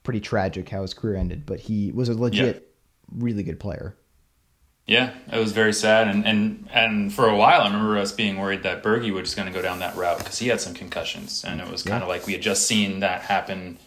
pretty 0.03 0.21
tragic 0.21 0.69
how 0.69 0.83
his 0.83 0.95
career 0.95 1.17
ended, 1.17 1.45
but 1.47 1.61
he 1.61 1.91
was 1.93 2.09
a 2.09 2.15
legit, 2.15 2.75
really 3.11 3.43
good 3.43 3.59
player. 3.59 3.97
Yeah, 4.87 5.15
it 5.33 5.39
was 5.39 5.51
very 5.51 5.73
sad, 5.73 6.07
and 6.07 6.25
and 6.25 6.69
and 6.73 7.13
for 7.13 7.29
a 7.29 7.35
while, 7.35 7.63
I 7.63 7.67
remember 7.67 7.99
us 7.99 8.13
being 8.13 8.39
worried 8.39 8.63
that 8.63 8.85
Bergie 8.85 9.13
was 9.13 9.23
just 9.23 9.37
going 9.37 9.49
to 9.49 9.53
go 9.53 9.61
down 9.61 9.81
that 9.81 9.97
route 9.97 10.19
because 10.19 10.39
he 10.39 10.47
had 10.47 10.61
some 10.61 10.75
concussions, 10.75 11.45
and 11.45 11.61
it 11.61 11.69
was 11.69 11.83
kind 11.83 12.05
of 12.05 12.09
like 12.09 12.25
we 12.25 12.35
had 12.35 12.43
just 12.43 12.69
seen 12.69 13.01
that 13.01 13.23
happen, 13.23 13.79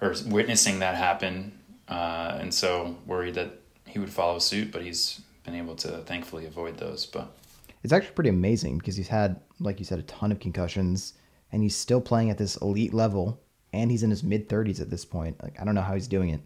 or 0.00 0.16
witnessing 0.26 0.80
that 0.80 0.96
happen, 0.96 1.52
uh, 1.88 2.38
and 2.40 2.52
so 2.52 2.96
worried 3.06 3.34
that 3.34 3.60
he 3.86 4.00
would 4.00 4.10
follow 4.10 4.40
suit. 4.40 4.72
But 4.72 4.82
he's 4.82 5.20
been 5.44 5.54
able 5.54 5.76
to 5.76 5.98
thankfully 5.98 6.44
avoid 6.44 6.78
those. 6.78 7.06
But 7.06 7.32
It's 7.82 7.92
actually 7.92 8.14
pretty 8.14 8.30
amazing 8.30 8.78
because 8.78 8.96
he's 8.96 9.08
had, 9.08 9.40
like 9.58 9.78
you 9.78 9.84
said, 9.84 9.98
a 9.98 10.02
ton 10.02 10.32
of 10.32 10.40
concussions, 10.40 11.14
and 11.52 11.62
he's 11.62 11.76
still 11.76 12.00
playing 12.00 12.30
at 12.30 12.38
this 12.38 12.56
elite 12.56 12.92
level, 12.92 13.40
and 13.72 13.90
he's 13.90 14.02
in 14.02 14.10
his 14.10 14.22
mid 14.22 14.48
30s 14.48 14.80
at 14.80 14.90
this 14.90 15.04
point. 15.04 15.42
Like 15.42 15.60
I 15.60 15.64
don't 15.64 15.74
know 15.74 15.80
how 15.80 15.94
he's 15.94 16.08
doing 16.08 16.30
it. 16.30 16.40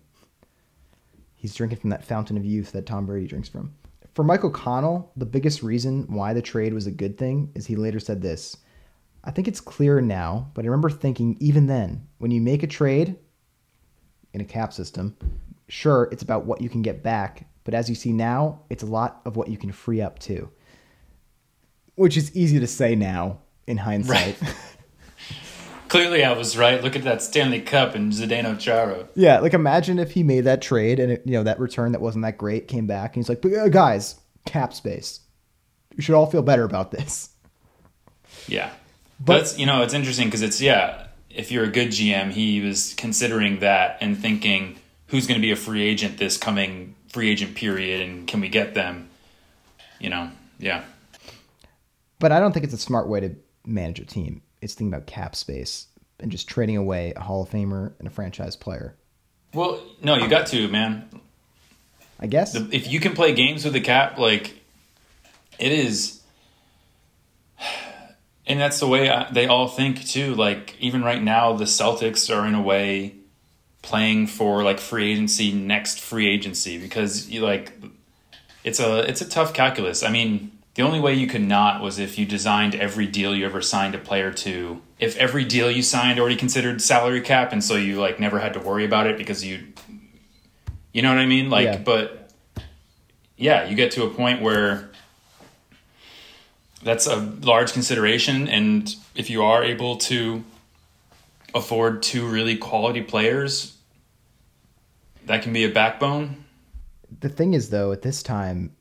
He's 1.35 1.55
drinking 1.55 1.79
from 1.79 1.91
that 1.91 2.05
fountain 2.05 2.37
of 2.37 2.45
youth 2.45 2.73
that 2.73 2.87
Tom 2.87 3.07
Brady 3.07 3.27
drinks 3.27 3.49
from. 3.49 3.75
For 4.15 4.23
Mike 4.23 4.45
O'Connell, 4.45 5.11
the 5.17 5.27
biggest 5.27 5.63
reason 5.63 6.05
why 6.07 6.33
the 6.33 6.41
trade 6.41 6.73
was 6.73 6.87
a 6.87 6.93
good 6.93 7.19
thing 7.19 7.51
is 7.55 7.67
he 7.67 7.75
later 7.75 7.99
said 7.99 8.23
this. 8.23 8.57
I 9.25 9.31
think 9.31 9.49
it's 9.49 9.61
clear 9.61 10.01
now, 10.01 10.51
but 10.55 10.65
I 10.65 10.69
remember 10.69 10.89
thinking 10.89 11.37
even 11.41 11.67
then, 11.67 12.07
when 12.19 12.31
you 12.31 12.41
make 12.41 12.63
a 12.63 12.69
trade 12.69 13.17
in 14.33 14.41
a 14.41 14.45
cap 14.45 14.73
system, 14.73 15.17
sure, 15.69 16.09
it's 16.13 16.23
about 16.23 16.47
what 16.47 16.61
you 16.61 16.69
can 16.69 16.83
get 16.83 17.03
back, 17.03 17.49
but 17.65 17.75
as 17.75 17.89
you 17.89 17.95
see 17.95 18.13
now, 18.13 18.61
it's 18.71 18.83
a 18.83 18.87
lot 18.87 19.21
of 19.25 19.37
what 19.37 19.49
you 19.49 19.57
can 19.57 19.73
free 19.73 20.01
up 20.01 20.19
too. 20.19 20.49
Which 21.97 22.17
is 22.17 22.35
easy 22.37 22.59
to 22.61 22.67
say 22.67 22.95
now 22.95 23.39
in 23.67 23.77
hindsight. 23.79 24.41
Right. 24.41 24.55
clearly, 25.89 26.25
I 26.25 26.33
was 26.33 26.57
right. 26.57 26.83
Look 26.83 26.97
at 26.97 27.05
that 27.05 27.23
Stanley 27.23 27.61
Cup 27.61 27.95
and 27.95 28.13
Zdeno 28.13 28.59
Chara. 28.59 29.09
Yeah, 29.15 29.39
like 29.41 29.55
imagine 29.55 29.99
if 29.99 30.11
he 30.13 30.23
made 30.23 30.43
that 30.43 30.61
trade 30.61 30.99
and 30.99 31.13
it, 31.13 31.23
you 31.25 31.33
know 31.33 31.45
that 31.45 31.61
return 31.61 31.93
that 31.93 32.01
wasn't 32.01 32.25
that 32.25 32.37
great 32.39 32.67
came 32.69 32.87
back 32.87 33.15
and 33.15 33.23
he's 33.25 33.29
like, 33.29 33.41
"But 33.43 33.53
uh, 33.55 33.69
guys, 33.69 34.17
cap 34.45 34.75
space. 34.75 35.21
You 35.95 36.03
should 36.03 36.17
all 36.17 36.27
feel 36.27 36.43
better 36.43 36.65
about 36.65 36.91
this." 36.91 37.31
Yeah, 38.49 38.71
But- 39.21 39.43
but 39.45 39.59
you 39.59 39.67
know 39.67 39.83
it's 39.83 39.95
interesting 39.95 40.27
because 40.27 40.43
it's 40.43 40.61
yeah. 40.61 41.07
If 41.31 41.51
you're 41.51 41.65
a 41.65 41.71
good 41.71 41.89
GM, 41.89 42.31
he 42.31 42.61
was 42.61 42.95
considering 42.95 43.59
that 43.61 43.99
and 44.01 44.17
thinking 44.17 44.77
who's 45.09 45.27
going 45.27 45.41
to 45.41 45.43
be 45.43 45.51
a 45.51 45.57
free 45.57 45.83
agent 45.83 46.17
this 46.19 46.37
coming 46.37 46.95
free 47.09 47.31
agent 47.31 47.55
period, 47.55 48.01
and 48.09 48.27
can 48.27 48.41
we 48.41 48.49
get 48.49 48.75
them? 48.75 49.09
You 50.01 50.11
know, 50.11 50.31
yeah, 50.59 50.83
But 52.25 52.33
I 52.33 52.41
don't 52.41 52.53
think 52.53 52.65
it's 52.65 52.73
a 52.73 52.79
smart 52.79 53.07
way 53.07 53.21
to 53.21 53.37
manage 53.67 54.01
a 54.01 54.07
team. 54.07 54.41
It's 54.63 54.73
thinking 54.73 54.95
about 54.95 55.07
cap 55.07 55.37
space 55.37 55.89
and 56.19 56.33
just 56.33 56.49
trading 56.49 56.79
away 56.79 57.13
a 57.15 57.21
Hall 57.21 57.43
of 57.43 57.51
Famer 57.51 57.93
and 57.99 58.09
a 58.09 58.11
franchise 58.11 58.57
player. 58.57 58.97
Well, 59.53 59.79
no, 60.03 60.17
you 60.17 60.27
got 60.27 60.47
to 60.47 60.67
man. 60.69 61.07
I 62.19 62.27
guess. 62.27 62.55
If 62.55 62.91
you 62.91 62.99
can 62.99 63.13
play 63.13 63.35
games 63.35 63.67
with 63.67 63.75
the 63.75 63.83
cap, 63.83 64.17
like 64.17 64.59
it 65.59 65.71
is, 65.71 66.23
and 68.47 68.59
that's 68.59 68.81
the 68.81 68.89
way 68.89 69.11
I, 69.11 69.31
they 69.31 69.47
all 69.47 69.69
think 69.69 70.07
too. 70.07 70.35
Like 70.35 70.77
even 70.81 71.05
right 71.05 71.23
now, 71.23 71.53
the 71.53 71.67
Celtics 71.67 72.35
are 72.35 72.47
in 72.47 72.55
a 72.55 72.63
way 72.63 73.17
playing 73.83 74.29
for 74.29 74.63
like 74.63 74.81
free 74.81 75.13
agency 75.13 75.53
next 75.53 76.01
free 76.01 76.27
agency 76.31 76.79
because 76.79 77.29
you 77.29 77.43
like 77.43 77.75
it's 78.65 78.81
a 78.81 79.01
it's 79.01 79.21
a 79.21 79.29
tough 79.29 79.53
calculus. 79.53 80.03
I 80.03 80.09
mean, 80.09 80.53
the 80.75 80.83
only 80.83 80.99
way 81.01 81.15
you 81.15 81.27
could 81.27 81.43
not 81.43 81.81
was 81.81 81.99
if 81.99 82.19
you 82.19 82.27
designed 82.27 82.75
every 82.75 83.07
deal 83.07 83.35
you 83.35 83.47
ever 83.47 83.63
signed 83.63 83.95
a 83.95 83.99
player 83.99 84.33
to. 84.33 84.83
If 84.99 85.17
every 85.17 85.45
deal 85.45 85.71
you 85.71 85.83
signed 85.83 86.19
already 86.19 86.37
considered 86.37 86.83
salary 86.83 87.21
cap, 87.21 87.53
and 87.53 87.63
so 87.63 87.77
you 87.77 88.01
like 88.01 88.19
never 88.19 88.41
had 88.41 88.55
to 88.55 88.61
worry 88.61 88.85
about 88.85 89.07
it 89.07 89.17
because 89.17 89.45
you, 89.45 89.69
you 90.93 91.03
know 91.03 91.11
what 91.11 91.19
I 91.19 91.27
mean? 91.27 91.49
Like, 91.49 91.65
Yeah. 91.65 91.77
but 91.79 92.33
yeah, 93.37 93.69
you 93.69 93.77
get 93.77 93.93
to 93.93 94.05
a 94.05 94.11
point 94.11 94.43
where 94.43 94.91
that's 96.83 97.07
a 97.07 97.17
large 97.17 97.73
consideration, 97.73 98.49
and 98.49 98.95
if 99.15 99.31
you 99.31 99.43
are 99.45 99.63
able 99.65 99.97
to 99.97 100.45
afford 101.55 102.03
two 102.03 102.27
really 102.27 102.57
quality 102.57 103.01
players, 103.01 103.77
that 105.27 105.43
can 105.43 105.53
be 105.53 105.65
a 105.65 105.71
backbone. 105.71 106.45
The 107.21 107.29
thing 107.29 107.55
is, 107.55 107.71
though, 107.71 107.93
at 107.93 108.03
this 108.03 108.23
time, 108.23 108.73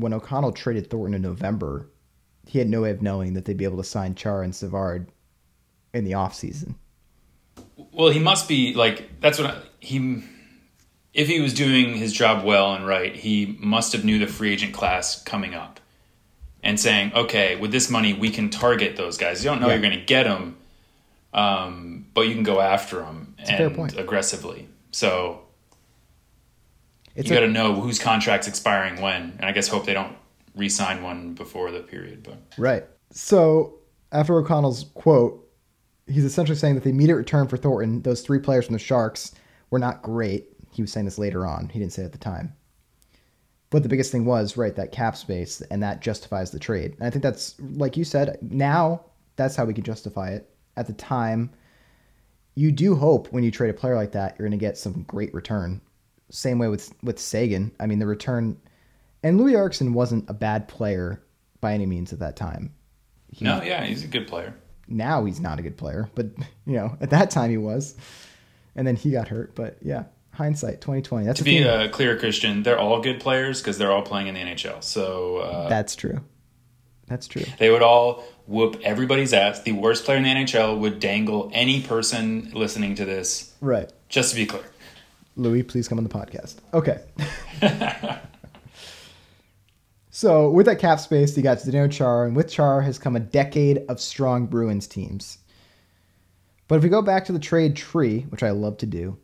when 0.00 0.12
O'Connell 0.12 0.52
traded 0.52 0.90
Thornton 0.90 1.14
in 1.14 1.22
November, 1.22 1.88
he 2.46 2.58
had 2.58 2.68
no 2.68 2.82
way 2.82 2.90
of 2.90 3.02
knowing 3.02 3.34
that 3.34 3.44
they'd 3.44 3.56
be 3.56 3.64
able 3.64 3.76
to 3.78 3.84
sign 3.84 4.14
Char 4.14 4.42
and 4.42 4.54
Savard 4.54 5.08
in 5.92 6.04
the 6.04 6.12
offseason. 6.12 6.74
Well, 7.92 8.10
he 8.10 8.18
must 8.18 8.48
be 8.48 8.74
like 8.74 9.20
that's 9.20 9.38
what 9.38 9.50
I, 9.50 9.60
he. 9.80 10.22
If 11.14 11.26
he 11.26 11.40
was 11.40 11.52
doing 11.52 11.94
his 11.94 12.12
job 12.12 12.44
well 12.44 12.74
and 12.74 12.86
right, 12.86 13.14
he 13.14 13.56
must 13.58 13.92
have 13.92 14.04
knew 14.04 14.18
the 14.18 14.26
free 14.26 14.52
agent 14.52 14.72
class 14.72 15.20
coming 15.22 15.54
up, 15.54 15.80
and 16.62 16.78
saying, 16.78 17.12
"Okay, 17.14 17.56
with 17.56 17.72
this 17.72 17.90
money, 17.90 18.12
we 18.12 18.30
can 18.30 18.50
target 18.50 18.96
those 18.96 19.16
guys. 19.16 19.42
You 19.42 19.50
don't 19.50 19.60
know 19.60 19.66
Yeah. 19.66 19.74
you're 19.74 19.82
going 19.82 19.98
to 19.98 20.04
get 20.04 20.24
them, 20.24 20.56
um, 21.34 22.06
but 22.14 22.22
you 22.28 22.34
can 22.34 22.44
go 22.44 22.60
after 22.60 22.96
them 22.96 23.34
and 23.38 23.94
aggressively." 23.96 24.68
So 24.90 25.40
It's 27.18 27.28
you 27.28 27.34
got 27.34 27.40
to 27.40 27.48
know 27.48 27.74
whose 27.74 27.98
contract's 27.98 28.46
expiring 28.46 29.00
when, 29.02 29.34
and 29.38 29.44
I 29.44 29.50
guess 29.50 29.66
hope 29.66 29.84
they 29.84 29.92
don't 29.92 30.16
re-sign 30.54 31.02
one 31.02 31.34
before 31.34 31.72
the 31.72 31.80
period. 31.80 32.22
But 32.22 32.38
Right. 32.56 32.84
So 33.10 33.80
after 34.12 34.38
O'Connell's 34.38 34.84
quote, 34.94 35.44
he's 36.06 36.24
essentially 36.24 36.56
saying 36.56 36.76
that 36.76 36.84
the 36.84 36.90
immediate 36.90 37.16
return 37.16 37.48
for 37.48 37.56
Thornton, 37.56 38.02
those 38.02 38.22
three 38.22 38.38
players 38.38 38.66
from 38.66 38.74
the 38.74 38.78
Sharks, 38.78 39.34
were 39.70 39.80
not 39.80 40.00
great. 40.00 40.46
He 40.72 40.80
was 40.80 40.92
saying 40.92 41.06
this 41.06 41.18
later 41.18 41.44
on. 41.44 41.68
He 41.68 41.80
didn't 41.80 41.92
say 41.92 42.02
it 42.02 42.06
at 42.06 42.12
the 42.12 42.18
time. 42.18 42.54
But 43.70 43.82
the 43.82 43.88
biggest 43.88 44.12
thing 44.12 44.24
was, 44.24 44.56
right, 44.56 44.76
that 44.76 44.92
cap 44.92 45.16
space, 45.16 45.60
and 45.72 45.82
that 45.82 46.00
justifies 46.00 46.52
the 46.52 46.60
trade. 46.60 46.94
And 46.98 47.06
I 47.06 47.10
think 47.10 47.24
that's, 47.24 47.56
like 47.60 47.96
you 47.96 48.04
said, 48.04 48.38
now 48.40 49.04
that's 49.34 49.56
how 49.56 49.64
we 49.64 49.74
can 49.74 49.84
justify 49.84 50.30
it. 50.30 50.48
At 50.76 50.86
the 50.86 50.92
time, 50.92 51.50
you 52.54 52.70
do 52.70 52.94
hope 52.94 53.32
when 53.32 53.42
you 53.42 53.50
trade 53.50 53.70
a 53.70 53.74
player 53.74 53.96
like 53.96 54.12
that, 54.12 54.36
you're 54.38 54.48
going 54.48 54.58
to 54.58 54.64
get 54.64 54.78
some 54.78 55.02
great 55.02 55.34
return. 55.34 55.80
Same 56.30 56.58
way 56.58 56.68
with 56.68 56.92
with 57.02 57.18
Seguin. 57.18 57.72
I 57.80 57.86
mean, 57.86 57.98
the 57.98 58.06
return, 58.06 58.58
and 59.22 59.38
Loui 59.40 59.54
Eriksson 59.56 59.92
wasn't 59.94 60.28
a 60.28 60.34
bad 60.34 60.68
player 60.68 61.22
by 61.60 61.72
any 61.74 61.86
means 61.86 62.12
at 62.12 62.18
that 62.20 62.36
time. 62.36 62.72
He- 63.32 63.44
no, 63.44 63.62
yeah, 63.62 63.84
he's 63.84 64.04
a 64.04 64.08
good 64.08 64.26
player. 64.28 64.54
now 64.86 65.24
he's 65.24 65.40
not 65.40 65.58
a 65.58 65.62
good 65.62 65.76
player, 65.76 66.08
but 66.14 66.26
you 66.66 66.74
know, 66.76 66.96
at 67.00 67.10
that 67.10 67.30
time 67.30 67.50
he 67.50 67.56
was. 67.58 67.94
And 68.76 68.86
then 68.86 68.94
he 68.96 69.10
got 69.10 69.26
hurt, 69.28 69.54
but 69.56 69.76
yeah, 69.82 70.04
hindsight 70.32 70.80
2020. 70.80 71.26
That's 71.26 71.38
To 71.38 71.44
be 71.44 71.58
a 71.58 71.88
clear 71.88 72.16
Christian, 72.18 72.62
they're 72.62 72.78
all 72.78 73.00
good 73.00 73.18
players 73.20 73.60
because 73.60 73.76
they're 73.76 73.90
all 73.90 74.02
playing 74.02 74.28
in 74.28 74.34
the 74.34 74.40
NHL. 74.40 74.82
So 74.84 75.38
uh, 75.38 75.68
That's 75.68 75.96
true. 75.96 76.20
That's 77.08 77.26
true. 77.26 77.42
They 77.58 77.70
would 77.70 77.82
all 77.82 78.22
whoop 78.46 78.78
everybody's 78.84 79.32
ass. 79.32 79.62
The 79.62 79.72
worst 79.72 80.04
player 80.04 80.18
in 80.18 80.22
the 80.22 80.28
NHL 80.30 80.78
would 80.78 81.00
dangle 81.00 81.50
any 81.52 81.82
person 81.82 82.50
listening 82.54 82.94
to 82.96 83.04
this, 83.04 83.52
Right. 83.60 83.90
just 84.08 84.30
to 84.30 84.36
be 84.36 84.46
clear. 84.46 84.62
Loui, 85.38 85.66
please 85.66 85.88
come 85.88 85.98
on 85.98 86.04
the 86.04 86.10
podcast. 86.10 86.56
Okay. 86.74 87.00
so 90.10 90.50
with 90.50 90.66
that 90.66 90.78
cap 90.78 91.00
space, 91.00 91.36
you 91.36 91.42
got 91.42 91.58
Zdeno 91.58 91.90
Char, 91.90 92.26
and 92.26 92.34
with 92.34 92.50
Char 92.50 92.82
has 92.82 92.98
come 92.98 93.16
a 93.16 93.20
decade 93.20 93.78
of 93.88 94.00
strong 94.00 94.46
Bruins 94.46 94.86
teams. 94.86 95.38
But 96.66 96.76
if 96.76 96.82
we 96.82 96.88
go 96.90 97.00
back 97.00 97.24
to 97.26 97.32
the 97.32 97.38
trade 97.38 97.76
tree, 97.76 98.26
which 98.28 98.42
I 98.42 98.50
love 98.50 98.76
to 98.78 98.86
do, 98.86 99.16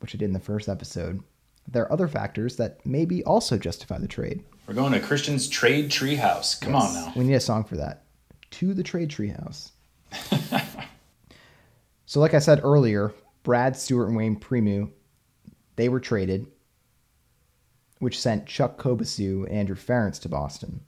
which 0.00 0.14
I 0.14 0.18
did 0.18 0.26
in 0.26 0.32
the 0.32 0.40
first 0.40 0.68
episode, 0.68 1.22
there 1.66 1.84
are 1.84 1.92
other 1.92 2.08
factors 2.08 2.56
that 2.56 2.84
maybe 2.84 3.22
also 3.24 3.56
justify 3.56 3.98
the 3.98 4.08
trade. 4.08 4.42
We're 4.66 4.74
going 4.74 4.92
to 4.92 5.00
Christian's 5.00 5.48
Trade 5.48 5.90
tree 5.90 6.16
house. 6.16 6.54
Come 6.54 6.74
on 6.74 6.94
now. 6.94 7.12
We 7.16 7.24
need 7.24 7.34
a 7.34 7.40
song 7.40 7.64
for 7.64 7.76
that. 7.76 8.04
To 8.52 8.74
the 8.74 8.82
trade 8.82 9.10
tree 9.10 9.28
house. 9.30 9.72
so, 12.06 12.20
like 12.20 12.34
I 12.34 12.38
said 12.38 12.60
earlier, 12.62 13.14
Brad 13.42 13.76
Stuart 13.76 14.08
and 14.08 14.16
Wayne 14.16 14.36
Primeau, 14.36 14.90
they 15.80 15.88
were 15.88 16.00
traded, 16.00 16.46
which 17.98 18.20
sent 18.20 18.46
Chuck 18.46 18.78
Kobasew 18.80 19.44
and 19.46 19.52
Andrew 19.52 19.76
Ference 19.76 20.20
to 20.20 20.28
Boston. 20.28 20.80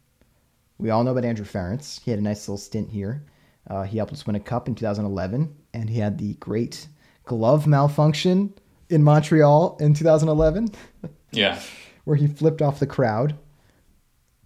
We 0.78 0.90
all 0.90 1.04
know 1.04 1.12
about 1.12 1.24
Andrew 1.24 1.44
Ference. 1.46 2.00
He 2.02 2.10
had 2.10 2.18
a 2.20 2.22
nice 2.22 2.48
little 2.48 2.58
stint 2.58 2.90
here. 2.90 3.24
Uh, 3.68 3.84
he 3.84 3.96
helped 3.96 4.12
us 4.12 4.26
win 4.26 4.36
a 4.36 4.40
cup 4.40 4.66
in 4.68 4.74
2011, 4.74 5.54
and 5.72 5.88
he 5.88 5.98
had 6.00 6.18
the 6.18 6.34
great 6.34 6.88
glove 7.24 7.66
malfunction 7.66 8.52
in 8.90 9.02
Montreal 9.02 9.76
in 9.80 9.94
2011, 9.94 10.70
Yeah. 11.32 11.60
where 12.04 12.16
he 12.16 12.26
flipped 12.26 12.60
off 12.60 12.80
the 12.80 12.86
crowd. 12.86 13.36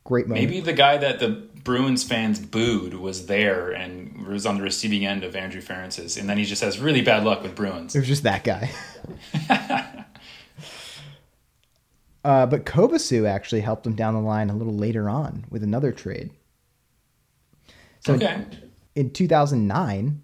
Great 0.04 0.28
moment. 0.28 0.46
Maybe 0.46 0.60
the 0.60 0.72
guy 0.72 0.98
that 0.98 1.18
the 1.18 1.48
Bruins 1.64 2.04
fans 2.04 2.38
booed 2.38 2.94
was 2.94 3.26
there 3.26 3.72
and 3.72 4.24
was 4.26 4.46
on 4.46 4.58
the 4.58 4.62
receiving 4.62 5.04
end 5.04 5.24
of 5.24 5.34
Andrew 5.34 5.60
Ference's. 5.60 6.16
And 6.16 6.28
then 6.28 6.38
he 6.38 6.44
just 6.44 6.62
has 6.62 6.78
really 6.78 7.02
bad 7.02 7.24
luck 7.24 7.42
with 7.42 7.56
Bruins. 7.56 7.96
It 7.96 8.00
was 8.00 8.08
just 8.08 8.22
that 8.22 8.44
guy. 8.44 8.70
uh, 12.26 12.44
but 12.46 12.64
Kobasew 12.66 13.28
actually 13.28 13.60
helped 13.60 13.86
him 13.86 13.94
down 13.94 14.14
the 14.14 14.20
line 14.20 14.50
a 14.50 14.56
little 14.56 14.74
later 14.74 15.08
on 15.08 15.44
with 15.50 15.62
another 15.62 15.92
trade. 15.92 16.30
So 18.00 18.14
Okay. 18.14 18.44
in 18.94 19.10
2009, 19.10 20.22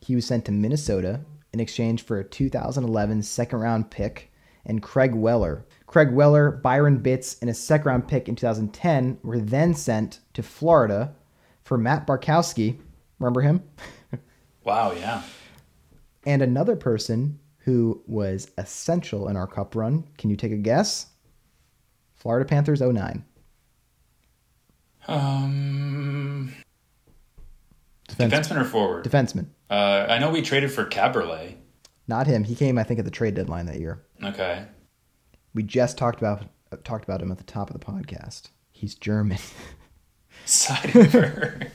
he 0.00 0.14
was 0.14 0.26
sent 0.26 0.44
to 0.46 0.52
Minnesota 0.52 1.20
in 1.52 1.60
exchange 1.60 2.02
for 2.04 2.18
a 2.18 2.24
2011 2.24 3.22
second 3.22 3.58
round 3.60 3.90
pick 3.90 4.32
and 4.64 4.82
Craig 4.82 5.14
Weller. 5.14 5.64
Craig 5.86 6.12
Weller, 6.12 6.50
Byron 6.52 7.00
Bitz, 7.02 7.36
and 7.40 7.50
a 7.50 7.54
second 7.54 7.86
round 7.86 8.08
pick 8.08 8.28
in 8.28 8.36
2010 8.36 9.18
were 9.22 9.40
then 9.40 9.74
sent 9.74 10.20
to 10.34 10.42
Florida 10.42 11.14
for 11.64 11.76
Matt 11.76 12.06
Bartkowski. 12.06 12.78
Remember 13.18 13.40
him? 13.42 13.62
Wow, 14.62 14.92
yeah. 14.92 15.22
and 16.26 16.42
another 16.42 16.76
person 16.76 17.38
who 17.60 18.02
was 18.06 18.50
essential 18.58 19.28
in 19.28 19.36
our 19.36 19.46
cup 19.46 19.74
run. 19.74 20.04
Can 20.18 20.28
you 20.28 20.36
take 20.36 20.52
a 20.52 20.56
guess? 20.56 21.06
Florida 22.20 22.46
Panthers 22.46 22.80
09. 22.80 23.24
Um, 25.08 26.52
Defense, 28.08 28.32
defenseman 28.48 28.60
or 28.60 28.64
forward? 28.64 29.04
defenseman. 29.04 29.46
Uh, 29.68 30.06
I 30.08 30.18
know 30.18 30.30
we 30.30 30.42
traded 30.42 30.70
for 30.70 30.84
Kaberle. 30.84 31.56
Not 32.06 32.26
him. 32.26 32.44
He 32.44 32.54
came, 32.54 32.76
I 32.78 32.82
think, 32.84 32.98
at 32.98 33.04
the 33.04 33.10
trade 33.10 33.34
deadline 33.34 33.66
that 33.66 33.80
year. 33.80 34.04
Okay. 34.22 34.66
We 35.54 35.62
just 35.62 35.96
talked 35.96 36.18
about 36.18 36.44
uh, 36.72 36.76
talked 36.84 37.04
about 37.04 37.22
him 37.22 37.32
at 37.32 37.38
the 37.38 37.44
top 37.44 37.70
of 37.70 37.78
the 37.78 37.84
podcast. 37.84 38.50
He's 38.70 38.94
German. 38.94 39.38
Seidenberg. 40.46 41.70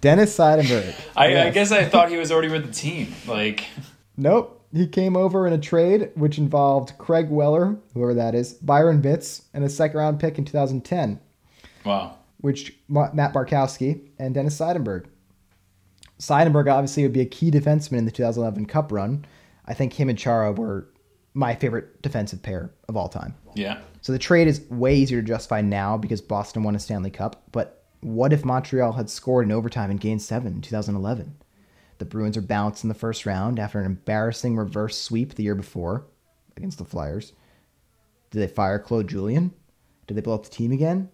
Dennis 0.00 0.36
Seidenberg. 0.36 0.94
I, 1.16 1.46
I 1.46 1.50
guess 1.50 1.70
I 1.72 1.84
thought 1.84 2.08
he 2.10 2.16
was 2.16 2.32
already 2.32 2.48
with 2.48 2.66
the 2.66 2.72
team. 2.72 3.12
Like, 3.26 3.64
Nope. 4.16 4.61
He 4.72 4.86
came 4.86 5.16
over 5.16 5.46
in 5.46 5.52
a 5.52 5.58
trade 5.58 6.10
which 6.14 6.38
involved 6.38 6.96
Craig 6.98 7.28
Weller, 7.28 7.76
whoever 7.92 8.14
that 8.14 8.34
is, 8.34 8.54
Byron 8.54 9.02
Bitz, 9.02 9.42
and 9.52 9.64
a 9.64 9.68
second 9.68 9.98
round 9.98 10.18
pick 10.20 10.38
in 10.38 10.44
2010. 10.44 11.20
wow. 11.84 12.16
which 12.40 12.76
Matt 12.88 13.32
Bartkowski 13.32 14.08
and 14.18 14.34
Dennis 14.34 14.58
Seidenberg. 14.58 15.06
Seidenberg 16.18 16.72
obviously 16.72 17.02
would 17.02 17.12
be 17.12 17.20
a 17.20 17.26
key 17.26 17.50
defenseman 17.50 17.98
in 17.98 18.04
the 18.04 18.10
2011 18.10 18.66
Cup 18.66 18.92
run. 18.92 19.24
I 19.66 19.74
think 19.74 19.92
him 19.92 20.08
and 20.08 20.18
Chara 20.18 20.52
were 20.52 20.88
my 21.34 21.54
favorite 21.54 22.00
defensive 22.02 22.42
pair 22.42 22.70
of 22.88 22.96
all 22.96 23.08
time. 23.08 23.34
Yeah. 23.54 23.80
So 24.00 24.12
the 24.12 24.18
trade 24.18 24.48
is 24.48 24.62
way 24.70 24.94
easier 24.94 25.20
to 25.20 25.26
justify 25.26 25.60
now 25.60 25.96
because 25.96 26.20
Boston 26.20 26.62
won 26.62 26.76
a 26.76 26.78
Stanley 26.78 27.10
Cup. 27.10 27.42
But 27.52 27.84
what 28.00 28.32
if 28.32 28.44
Montreal 28.44 28.92
had 28.92 29.08
scored 29.10 29.46
in 29.46 29.52
overtime 29.52 29.90
in 29.90 29.96
Game 29.96 30.18
7 30.18 30.52
in 30.52 30.60
2011? 30.60 31.36
The 31.98 32.04
Bruins 32.04 32.36
are 32.36 32.42
bounced 32.42 32.82
in 32.84 32.88
the 32.88 32.94
first 32.94 33.26
round 33.26 33.58
after 33.58 33.78
an 33.78 33.86
embarrassing 33.86 34.56
reverse 34.56 34.98
sweep 34.98 35.34
the 35.34 35.42
year 35.44 35.54
before 35.54 36.04
against 36.56 36.78
the 36.78 36.84
Flyers. 36.84 37.32
Did 38.30 38.40
they 38.40 38.48
fire 38.48 38.78
Claude 38.78 39.08
Julien? 39.08 39.52
Did 40.06 40.16
they 40.16 40.20
blow 40.20 40.34
up 40.34 40.44
the 40.44 40.50
team 40.50 40.72
again? 40.72 41.08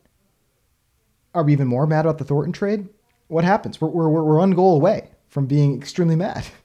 Are 1.35 1.43
we 1.43 1.53
even 1.53 1.69
more 1.69 1.87
mad 1.87 2.07
about 2.07 2.19
the 2.19 2.25
Thornton 2.25 2.53
trade? 2.53 2.89
What 3.27 3.45
happens? 3.45 3.81
We're, 3.81 3.89
we're, 3.89 4.09
we're 4.09 4.39
one 4.39 4.53
goal 4.53 4.77
away. 4.77 5.11
from 5.29 5.47
being 5.47 5.77
extremely 5.77 6.17
mad. 6.17 6.47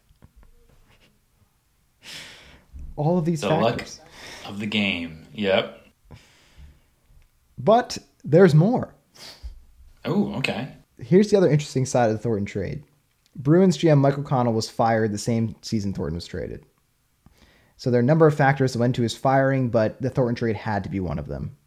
All 2.95 3.17
of 3.17 3.25
these 3.25 3.41
The 3.41 3.49
factors. 3.49 3.99
luck 3.99 4.49
of 4.49 4.59
the 4.59 4.65
game. 4.67 5.25
Yep. 5.33 5.85
But 7.57 7.97
there's 8.23 8.53
more. 8.53 8.93
Oh, 10.05 10.35
okay. 10.35 10.69
Here's 10.99 11.31
the 11.31 11.37
other 11.37 11.49
interesting 11.49 11.85
side 11.85 12.09
of 12.09 12.17
the 12.17 12.21
Thornton 12.21 12.45
trade. 12.45 12.83
Bruins 13.35 13.77
GM 13.77 13.97
Mike 13.99 14.17
O'Connell 14.17 14.53
was 14.53 14.69
fired 14.69 15.11
the 15.11 15.17
same 15.17 15.55
season 15.61 15.93
Thornton 15.93 16.15
was 16.15 16.27
traded. 16.27 16.65
So 17.77 17.89
there 17.89 17.99
are 17.99 18.03
a 18.03 18.05
number 18.05 18.27
of 18.27 18.35
factors 18.35 18.73
that 18.73 18.79
went 18.79 18.95
to 18.95 19.01
his 19.01 19.15
firing, 19.15 19.69
but 19.69 20.01
the 20.01 20.09
Thornton 20.09 20.35
trade 20.35 20.55
had 20.55 20.83
to 20.83 20.89
be 20.89 20.99
one 20.99 21.19
of 21.19 21.27
them. 21.27 21.57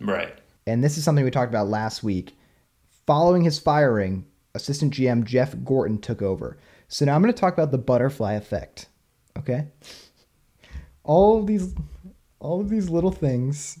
Right. 0.00 0.36
And 0.66 0.82
this 0.82 0.98
is 0.98 1.04
something 1.04 1.24
we 1.24 1.30
talked 1.30 1.52
about 1.52 1.68
last 1.68 2.02
week. 2.02 2.36
Following 3.06 3.44
his 3.44 3.58
firing, 3.58 4.26
assistant 4.54 4.94
GM 4.94 5.24
Jeff 5.24 5.54
Gorton 5.64 5.98
took 5.98 6.22
over. 6.22 6.58
So 6.88 7.04
now 7.04 7.14
I'm 7.14 7.22
going 7.22 7.32
to 7.32 7.40
talk 7.40 7.54
about 7.54 7.70
the 7.70 7.78
butterfly 7.78 8.34
effect. 8.34 8.88
Okay? 9.38 9.66
All 11.02 11.38
of 11.38 11.46
these 11.46 11.74
all 12.40 12.60
of 12.60 12.68
these 12.68 12.90
little 12.90 13.10
things 13.10 13.78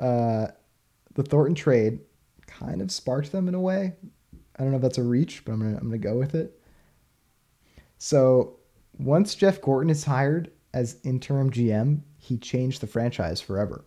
uh 0.00 0.48
the 1.14 1.22
Thornton 1.22 1.54
trade 1.54 2.00
kind 2.46 2.82
of 2.82 2.90
sparked 2.90 3.32
them 3.32 3.48
in 3.48 3.54
a 3.54 3.60
way. 3.60 3.92
I 4.56 4.62
don't 4.62 4.70
know 4.70 4.76
if 4.76 4.82
that's 4.82 4.98
a 4.98 5.02
reach, 5.02 5.44
but 5.44 5.52
I'm 5.52 5.60
to 5.60 5.80
I'm 5.80 5.90
to 5.90 5.98
go 5.98 6.16
with 6.16 6.34
it. 6.34 6.60
So, 7.98 8.58
once 8.98 9.34
Jeff 9.34 9.60
Gorton 9.60 9.90
is 9.90 10.04
hired 10.04 10.50
as 10.72 11.00
interim 11.04 11.50
GM, 11.50 12.00
he 12.18 12.36
changed 12.36 12.80
the 12.80 12.86
franchise 12.86 13.40
forever 13.40 13.84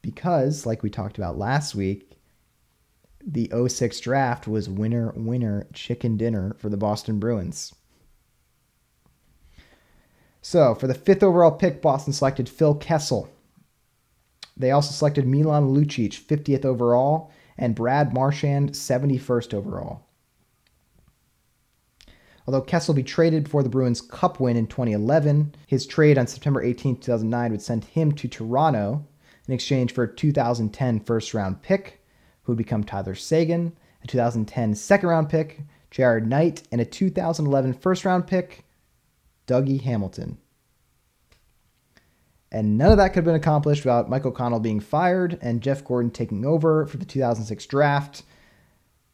because, 0.00 0.66
like 0.66 0.82
we 0.82 0.90
talked 0.90 1.18
about 1.18 1.38
last 1.38 1.74
week, 1.74 2.10
the 3.24 3.50
06 3.68 4.00
draft 4.00 4.48
was 4.48 4.68
winner, 4.68 5.12
winner, 5.14 5.66
chicken 5.72 6.16
dinner 6.16 6.54
for 6.58 6.68
the 6.68 6.76
Boston 6.76 7.18
Bruins. 7.18 7.74
So, 10.40 10.74
for 10.74 10.88
the 10.88 10.94
fifth 10.94 11.22
overall 11.22 11.52
pick, 11.52 11.80
Boston 11.80 12.12
selected 12.12 12.48
Phil 12.48 12.74
Kessel. 12.74 13.28
They 14.56 14.72
also 14.72 14.92
selected 14.92 15.26
Milan 15.26 15.68
Lucic, 15.74 16.20
50th 16.20 16.64
overall, 16.64 17.30
and 17.62 17.76
Brad 17.76 18.12
Marchand, 18.12 18.72
71st 18.72 19.54
overall. 19.54 20.04
Although 22.44 22.62
Kessel 22.62 22.92
be 22.92 23.04
traded 23.04 23.44
before 23.44 23.62
the 23.62 23.68
Bruins 23.68 24.00
Cup 24.00 24.40
win 24.40 24.56
in 24.56 24.66
2011, 24.66 25.54
his 25.68 25.86
trade 25.86 26.18
on 26.18 26.26
September 26.26 26.60
18, 26.60 26.96
2009 26.96 27.52
would 27.52 27.62
send 27.62 27.84
him 27.84 28.10
to 28.10 28.26
Toronto 28.26 29.06
in 29.46 29.54
exchange 29.54 29.94
for 29.94 30.02
a 30.02 30.12
2010 30.12 30.98
first 31.04 31.34
round 31.34 31.62
pick, 31.62 32.04
who 32.42 32.50
would 32.50 32.58
become 32.58 32.82
Tyler 32.82 33.14
Seguin, 33.14 33.72
a 34.02 34.08
2010 34.08 34.74
second 34.74 35.08
round 35.08 35.28
pick, 35.28 35.60
Jared 35.92 36.26
Knight, 36.26 36.64
and 36.72 36.80
a 36.80 36.84
2011 36.84 37.74
first 37.74 38.04
round 38.04 38.26
pick, 38.26 38.64
Dougie 39.46 39.82
Hamilton. 39.82 40.36
And 42.52 42.76
none 42.76 42.90
of 42.92 42.98
that 42.98 43.08
could 43.08 43.16
have 43.16 43.24
been 43.24 43.34
accomplished 43.34 43.82
without 43.82 44.10
Mike 44.10 44.26
O'Connell 44.26 44.60
being 44.60 44.78
fired 44.78 45.38
and 45.40 45.62
Jeff 45.62 45.82
Gorton 45.82 46.10
taking 46.10 46.44
over 46.44 46.84
for 46.84 46.98
the 46.98 47.06
2006 47.06 47.64
draft. 47.64 48.24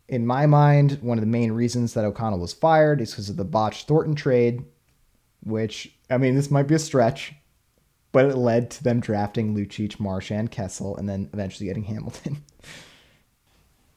In 0.09 0.27
my 0.27 0.44
mind, 0.46 0.98
one 1.03 1.18
of 1.18 1.22
the 1.22 1.31
main 1.31 1.53
reasons 1.53 1.94
that 1.94 2.05
O'Connell 2.05 2.40
was 2.40 2.53
fired 2.53 3.01
is 3.01 3.12
because 3.12 3.31
of 3.31 3.37
the 3.37 3.44
botched 3.44 3.87
Thornton 3.87 4.16
trade, 4.16 4.64
which, 5.44 5.94
I 6.11 6.18
mean, 6.18 6.35
this 6.35 6.51
might 6.51 6.66
be 6.66 6.74
a 6.74 6.81
stretch, 6.81 7.33
but 8.11 8.24
it 8.24 8.37
led 8.37 8.72
to 8.72 8.83
them 8.83 8.98
drafting 8.98 9.55
Lucic, 9.55 10.01
Marsh, 10.01 10.33
and 10.33 10.51
Kessel, 10.51 10.96
and 10.96 11.09
then 11.09 11.31
eventually 11.33 11.68
getting 11.68 11.85
Hamilton. 11.85 12.44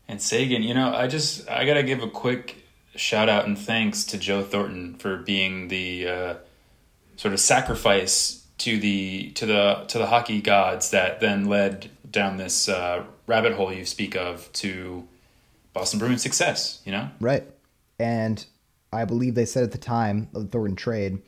And 0.08 0.22
Seguin, 0.22 0.62
you 0.62 0.74
know, 0.74 0.94
I 0.94 1.08
just 1.08 1.50
I 1.50 1.64
gotta 1.64 1.84
give 1.84 2.04
a 2.04 2.10
quick 2.10 2.66
shout 2.98 3.30
out 3.30 3.46
and 3.46 3.58
thanks 3.58 4.04
to 4.08 4.18
Joe 4.18 4.44
Thornton 4.44 4.96
for 4.96 5.16
being 5.16 5.70
the 5.70 6.06
uh, 6.06 6.34
sort 7.16 7.34
of 7.34 7.40
sacrifice 7.40 8.41
to 8.62 8.80
the 8.80 9.32
to 9.32 9.48
the 9.48 9.86
to 9.88 9.98
the 9.98 10.06
hockey 10.06 10.40
gods 10.40 10.92
that 10.92 11.20
then 11.20 11.46
led 11.46 11.90
down 12.10 12.38
this 12.38 12.70
uh, 12.70 13.04
rabbit 13.26 13.54
hole 13.54 13.74
you 13.74 13.86
speak 13.86 14.16
of 14.16 14.52
to 14.54 15.08
Boston 15.74 16.00
Bruins 16.00 16.22
success. 16.22 16.80
You 16.86 16.92
know, 16.92 17.10
Right. 17.20 17.44
And 18.00 18.46
I 18.94 19.06
believe 19.06 19.34
they 19.36 19.46
said 19.46 19.64
at 19.64 19.72
the 19.72 19.78
time 19.78 20.28
of 20.36 20.44
the 20.44 20.48
Thornton 20.48 20.76
trade, 20.76 21.20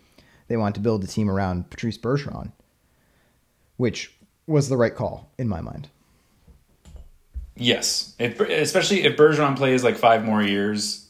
they 0.48 0.58
wanted 0.58 0.76
to 0.76 0.82
build 0.82 1.04
a 1.04 1.08
team 1.08 1.30
around 1.30 1.70
Patrice 1.72 1.98
Bergeron, 1.98 2.52
which 3.78 4.14
was 4.46 4.70
the 4.70 4.78
right 4.78 4.94
call 4.94 5.32
in 5.38 5.48
my 5.48 5.62
mind. 5.62 5.90
yes, 7.56 8.16
if, 8.20 8.40
especially 8.40 9.04
if 9.04 9.16
Bergeron 9.16 9.56
plays 9.56 9.84
like 9.84 9.96
five 9.96 10.26
more 10.26 10.44
years, 10.44 11.08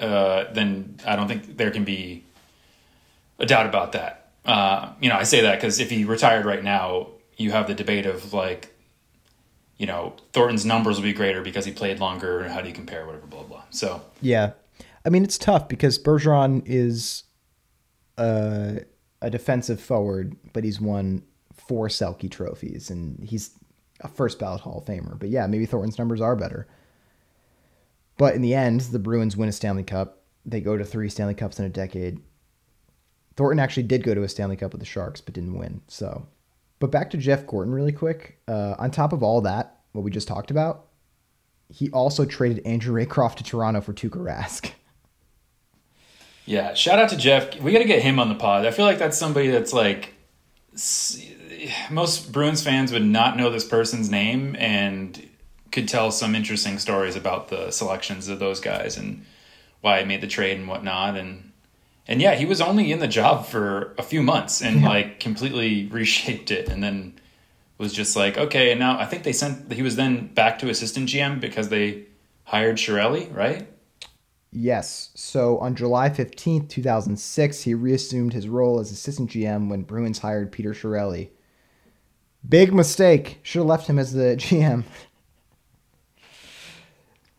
uh, 0.00 0.44
then 0.52 0.98
I 1.06 1.16
don't 1.16 1.28
think 1.28 1.56
there 1.56 1.70
can 1.70 1.84
be 1.84 2.24
a 3.38 3.46
doubt 3.46 3.66
about 3.66 3.92
that. 3.92 4.21
Uh, 4.44 4.92
you 5.00 5.08
know, 5.08 5.16
I 5.16 5.22
say 5.22 5.42
that 5.42 5.56
because 5.56 5.78
if 5.78 5.90
he 5.90 6.04
retired 6.04 6.44
right 6.44 6.62
now, 6.62 7.08
you 7.36 7.52
have 7.52 7.66
the 7.66 7.74
debate 7.74 8.06
of 8.06 8.32
like, 8.32 8.74
you 9.76 9.86
know, 9.86 10.14
Thornton's 10.32 10.64
numbers 10.64 10.96
will 10.96 11.04
be 11.04 11.12
greater 11.12 11.42
because 11.42 11.64
he 11.64 11.72
played 11.72 12.00
longer, 12.00 12.48
how 12.48 12.60
do 12.60 12.68
you 12.68 12.74
compare, 12.74 13.06
whatever, 13.06 13.26
blah 13.26 13.42
blah. 13.44 13.62
So 13.70 14.02
Yeah. 14.20 14.52
I 15.04 15.08
mean, 15.10 15.24
it's 15.24 15.38
tough 15.38 15.68
because 15.68 15.98
Bergeron 15.98 16.62
is 16.64 17.24
a, 18.16 18.82
a 19.20 19.30
defensive 19.30 19.80
forward, 19.80 20.36
but 20.52 20.62
he's 20.62 20.80
won 20.80 21.22
four 21.52 21.88
Selke 21.88 22.30
trophies 22.30 22.90
and 22.90 23.22
he's 23.24 23.50
a 24.00 24.08
first 24.08 24.38
ballot 24.38 24.60
Hall 24.60 24.78
of 24.78 24.84
Famer. 24.84 25.18
But 25.18 25.30
yeah, 25.30 25.46
maybe 25.46 25.66
Thornton's 25.66 25.98
numbers 25.98 26.20
are 26.20 26.36
better. 26.36 26.66
But 28.16 28.34
in 28.34 28.42
the 28.42 28.54
end, 28.54 28.80
the 28.82 28.98
Bruins 28.98 29.36
win 29.36 29.48
a 29.48 29.52
Stanley 29.52 29.84
Cup. 29.84 30.22
They 30.44 30.60
go 30.60 30.76
to 30.76 30.84
three 30.84 31.08
Stanley 31.08 31.34
Cups 31.34 31.58
in 31.58 31.64
a 31.64 31.68
decade. 31.70 32.20
Thornton 33.36 33.60
actually 33.60 33.84
did 33.84 34.02
go 34.02 34.14
to 34.14 34.22
a 34.22 34.28
Stanley 34.28 34.56
Cup 34.56 34.72
with 34.72 34.80
the 34.80 34.86
Sharks, 34.86 35.20
but 35.20 35.34
didn't 35.34 35.58
win. 35.58 35.80
So, 35.88 36.26
but 36.78 36.90
back 36.90 37.10
to 37.10 37.16
Jeff 37.16 37.46
Gorton 37.46 37.72
really 37.72 37.92
quick. 37.92 38.38
Uh, 38.46 38.74
on 38.78 38.90
top 38.90 39.12
of 39.12 39.22
all 39.22 39.40
that, 39.42 39.80
what 39.92 40.02
we 40.02 40.10
just 40.10 40.28
talked 40.28 40.50
about, 40.50 40.86
he 41.68 41.90
also 41.90 42.24
traded 42.24 42.64
Andrew 42.66 42.94
Raycroft 42.94 43.36
to 43.36 43.44
Toronto 43.44 43.80
for 43.80 43.92
Tuukka 43.92 44.18
Rask. 44.18 44.70
yeah, 46.46 46.74
shout 46.74 46.98
out 46.98 47.08
to 47.10 47.16
Jeff. 47.16 47.58
We 47.60 47.72
got 47.72 47.78
to 47.78 47.84
get 47.84 48.02
him 48.02 48.18
on 48.18 48.28
the 48.28 48.34
pod. 48.34 48.66
I 48.66 48.70
feel 48.70 48.84
like 48.84 48.98
that's 48.98 49.18
somebody 49.18 49.48
that's 49.48 49.72
like 49.72 50.14
most 51.90 52.32
Bruins 52.32 52.62
fans 52.62 52.92
would 52.92 53.04
not 53.04 53.36
know 53.36 53.50
this 53.50 53.64
person's 53.64 54.10
name 54.10 54.56
and 54.58 55.28
could 55.70 55.88
tell 55.88 56.10
some 56.10 56.34
interesting 56.34 56.78
stories 56.78 57.16
about 57.16 57.48
the 57.48 57.70
selections 57.70 58.28
of 58.28 58.38
those 58.38 58.60
guys 58.60 58.96
and 58.96 59.24
why 59.80 59.98
I 59.98 60.04
made 60.04 60.20
the 60.20 60.26
trade 60.26 60.58
and 60.58 60.68
whatnot. 60.68 61.16
And 61.16 61.51
and 62.06 62.20
yeah, 62.20 62.34
he 62.34 62.44
was 62.44 62.60
only 62.60 62.90
in 62.92 62.98
the 62.98 63.08
job 63.08 63.46
for 63.46 63.94
a 63.98 64.02
few 64.02 64.22
months 64.22 64.60
and 64.60 64.82
like 64.82 65.20
completely 65.20 65.86
reshaped 65.90 66.50
it, 66.50 66.68
and 66.68 66.82
then 66.82 67.14
was 67.78 67.92
just 67.92 68.16
like, 68.16 68.38
okay, 68.38 68.70
and 68.70 68.80
now 68.80 68.98
I 68.98 69.06
think 69.06 69.22
they 69.24 69.32
sent. 69.32 69.72
He 69.72 69.82
was 69.82 69.96
then 69.96 70.28
back 70.28 70.58
to 70.60 70.68
assistant 70.68 71.08
GM 71.08 71.40
because 71.40 71.68
they 71.68 72.04
hired 72.44 72.76
Chiarelli, 72.76 73.34
right? 73.34 73.68
Yes. 74.52 75.10
So 75.14 75.58
on 75.58 75.74
July 75.74 76.10
15th, 76.10 76.68
2006, 76.68 77.62
he 77.62 77.74
reassumed 77.74 78.34
his 78.34 78.48
role 78.48 78.78
as 78.80 78.90
assistant 78.90 79.30
GM 79.30 79.70
when 79.70 79.82
Bruins 79.82 80.18
hired 80.18 80.52
Peter 80.52 80.72
Chiarelli. 80.72 81.30
Big 82.46 82.74
mistake. 82.74 83.40
Should 83.42 83.60
have 83.60 83.66
left 83.66 83.86
him 83.86 83.98
as 83.98 84.12
the 84.12 84.36
GM. 84.38 84.84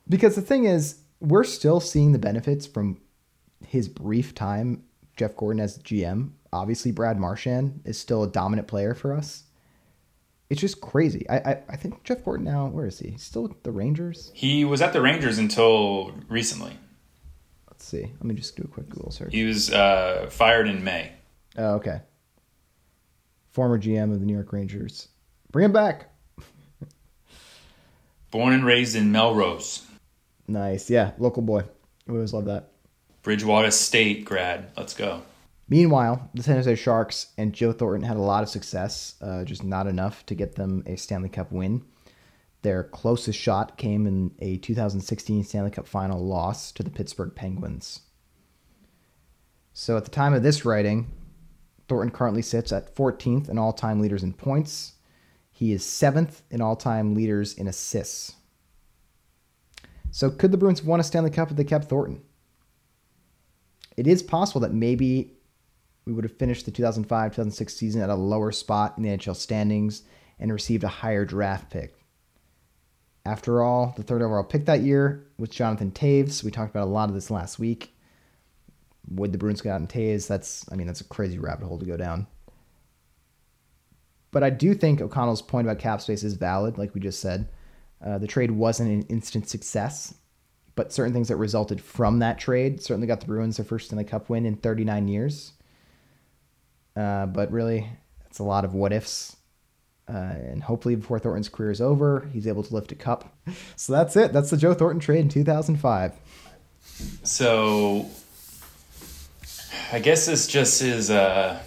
because 0.10 0.36
the 0.36 0.42
thing 0.42 0.66
is, 0.66 1.00
we're 1.20 1.44
still 1.44 1.80
seeing 1.80 2.12
the 2.14 2.20
benefits 2.20 2.66
from 2.66 3.00
his 3.68 3.88
brief 3.88 4.34
time, 4.36 4.84
Jeff 5.16 5.36
Gorton 5.36 5.60
as 5.60 5.78
GM. 5.80 6.32
Obviously, 6.52 6.92
Brad 6.92 7.20
Marchand 7.20 7.82
is 7.86 8.00
still 8.00 8.24
a 8.24 8.28
dominant 8.28 8.68
player 8.68 8.94
for 8.94 9.14
us. 9.14 9.44
It's 10.50 10.62
just 10.62 10.82
crazy. 10.82 11.28
I, 11.30 11.38
I, 11.38 11.58
I 11.70 11.76
think 11.76 12.04
Jeff 12.04 12.24
Gorton 12.24 12.46
now, 12.46 12.68
where 12.68 12.86
is 12.86 13.00
he? 13.00 13.12
He's 13.12 13.24
still 13.24 13.44
with 13.44 13.64
the 13.64 13.72
Rangers? 13.72 14.32
He 14.36 14.66
was 14.66 14.82
at 14.82 14.94
the 14.94 15.02
Rangers 15.02 15.40
until 15.40 16.12
recently. 16.28 16.78
Let's 17.70 17.86
see. 17.86 18.04
Let 18.04 18.24
me 18.24 18.36
just 18.36 18.56
do 18.56 18.64
a 18.64 18.68
quick 18.68 18.90
Google 18.90 19.12
search. 19.12 19.34
He 19.34 19.46
was 19.46 19.72
uh, 19.72 20.28
fired 20.30 20.68
in 20.68 20.84
May. 20.84 21.14
Oh, 21.58 21.76
okay. 21.76 22.02
Former 23.52 23.80
GM 23.80 24.12
of 24.14 24.20
the 24.20 24.26
New 24.26 24.34
York 24.34 24.54
Rangers. 24.54 25.08
Bring 25.52 25.66
him 25.66 25.74
back. 25.74 26.10
Born 28.32 28.54
and 28.54 28.66
raised 28.66 28.96
in 28.96 29.12
Melrose, 29.12 29.84
Nice. 30.48 30.90
Yeah, 30.90 31.12
local 31.18 31.42
boy. 31.42 31.64
We 32.08 32.16
always 32.16 32.34
love 32.34 32.46
that. 32.46 32.73
Bridgewater 33.24 33.72
State 33.72 34.26
grad. 34.26 34.70
Let's 34.78 34.94
go. 34.94 35.24
Meanwhile, 35.70 36.30
the 36.34 36.44
San 36.44 36.58
Jose 36.58 36.76
Sharks 36.76 37.28
and 37.38 37.54
Joe 37.54 37.72
Thornton 37.72 38.08
had 38.08 38.18
a 38.18 38.22
lot 38.22 38.44
of 38.44 38.50
success, 38.50 39.16
uh, 39.22 39.46
just 39.46 39.64
not 39.64 39.88
enough 39.88 40.26
to 40.28 40.36
get 40.36 40.56
them 40.56 40.84
a 40.86 40.98
Stanley 40.98 41.30
Cup 41.30 41.52
win. 41.52 41.84
Their 42.64 42.84
closest 42.84 43.40
shot 43.40 43.78
came 43.78 44.06
in 44.06 44.32
a 44.40 44.58
2016 44.58 45.44
Stanley 45.46 45.72
Cup 45.72 45.88
final 45.88 46.24
loss 46.24 46.72
to 46.74 46.84
the 46.84 46.90
Pittsburgh 46.90 47.34
Penguins. 47.34 48.02
So 49.74 49.98
at 49.98 50.04
the 50.04 50.12
time 50.12 50.34
of 50.34 50.44
this 50.44 50.66
writing, 50.66 51.12
Thornton 51.88 52.12
currently 52.12 52.42
sits 52.42 52.72
at 52.72 52.94
14th 52.96 53.50
in 53.50 53.58
all 53.58 53.74
time 53.74 54.00
leaders 54.00 54.24
in 54.24 54.34
points. 54.34 54.94
He 55.50 55.72
is 55.72 55.86
seventh 55.86 56.42
in 56.52 56.62
all 56.62 56.76
time 56.76 57.16
leaders 57.16 57.54
in 57.54 57.68
assists. 57.68 58.36
So 60.12 60.30
could 60.30 60.52
the 60.52 60.58
Bruins 60.58 60.80
have 60.80 60.88
won 60.88 61.00
a 61.00 61.04
Stanley 61.04 61.32
Cup 61.32 61.52
if 61.52 61.58
they 61.58 61.64
kept 61.64 61.86
Thornton? 61.86 62.22
It 63.98 64.08
is 64.08 64.24
possible 64.24 64.62
that 64.62 64.74
maybe 64.74 65.34
we 66.06 66.14
would 66.14 66.24
have 66.24 66.38
finished 66.38 66.66
the 66.66 66.72
2005 66.72 67.32
2006 67.32 67.74
season 67.74 68.02
at 68.02 68.10
a 68.10 68.16
lower 68.16 68.52
spot 68.52 68.96
in 68.98 69.04
the 69.04 69.10
NHL 69.10 69.36
standings 69.36 70.04
and 70.40 70.52
received 70.52 70.84
a 70.84 70.90
higher 70.90 71.26
draft 71.26 71.70
pick. 71.70 71.96
After 73.26 73.62
all, 73.62 73.94
the 73.96 74.04
third 74.04 74.22
overall 74.22 74.44
pick 74.44 74.66
that 74.66 74.82
year 74.82 75.28
was 75.38 75.50
Jonathan 75.50 75.92
Toews. 75.92 76.44
We 76.44 76.52
talked 76.52 76.72
about 76.72 76.88
a 76.88 76.92
lot 76.92 77.08
of 77.08 77.16
this 77.16 77.32
last 77.32 77.58
week. 77.58 77.96
Would 79.10 79.32
the 79.32 79.38
Bruins 79.38 79.62
get 79.62 79.72
out 79.72 79.82
in 79.82 79.88
Toews? 79.88 80.28
That's, 80.28 80.66
I 80.72 80.76
mean, 80.76 80.88
that's 80.88 81.02
a 81.02 81.06
crazy 81.06 81.40
rabbit 81.40 81.66
hole 81.66 81.80
to 81.80 81.86
go 81.86 81.96
down. 81.96 82.28
But 84.32 84.44
I 84.44 84.50
do 84.50 84.74
think 84.74 85.00
O'Connell's 85.00 85.42
point 85.42 85.68
about 85.68 85.80
cap 85.80 86.02
space 86.02 86.24
is 86.24 86.34
valid, 86.34 86.78
like 86.78 86.94
we 86.94 87.00
just 87.00 87.22
said. 87.22 87.48
Uh, 88.04 88.18
the 88.18 88.28
trade 88.28 88.52
wasn't 88.52 88.90
an 88.90 89.04
instant 89.04 89.48
success, 89.48 90.14
but 90.76 90.92
certain 90.92 91.14
things 91.14 91.28
that 91.28 91.36
resulted 91.38 91.82
from 91.82 92.20
that 92.20 92.40
trade 92.40 92.82
certainly 92.82 93.08
got 93.08 93.20
the 93.20 93.28
Bruins 93.28 93.58
their 93.58 93.66
first 93.66 93.88
Stanley 93.88 94.06
Cup 94.06 94.30
win 94.30 94.46
in 94.46 94.56
39 94.56 95.08
years. 95.08 95.54
Uh, 96.96 97.26
but 97.26 97.52
really, 97.52 97.90
it's 98.28 98.40
a 98.40 98.44
lot 98.44 98.66
of 98.66 98.74
what 98.74 98.92
ifs. 98.94 99.36
Uh, 100.08 100.36
and 100.52 100.64
hopefully, 100.64 100.96
before 100.96 101.18
Thornton's 101.18 101.50
career 101.50 101.72
is 101.72 101.80
over, 101.80 102.28
he's 102.34 102.48
able 102.48 102.64
to 102.64 102.74
lift 102.74 102.92
a 102.92 102.96
cup. 102.96 103.36
So 103.76 103.94
that's 103.94 104.16
it. 104.16 104.32
That's 104.34 104.50
the 104.50 104.58
Joe 104.58 104.74
Thornton 104.74 105.00
trade 105.00 105.20
in 105.20 105.30
2005. 105.30 106.14
So, 107.24 108.06
I 109.92 110.00
guess 110.00 110.26
this 110.26 110.48
just 110.48 110.82
is 110.82 111.10
uh, 111.10 111.62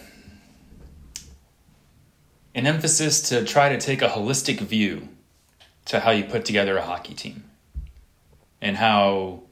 an 2.55 2.67
emphasis 2.67 3.29
to 3.29 3.45
try 3.45 3.69
to 3.69 3.79
take 3.79 4.03
a 4.03 4.09
holistic 4.09 4.61
view 4.61 5.09
to 5.87 6.01
how 6.01 6.11
you 6.11 6.25
put 6.25 6.45
together 6.45 6.77
a 6.77 6.83
hockey 6.83 7.15
team 7.15 7.45
and 8.61 8.77
how 8.77 9.43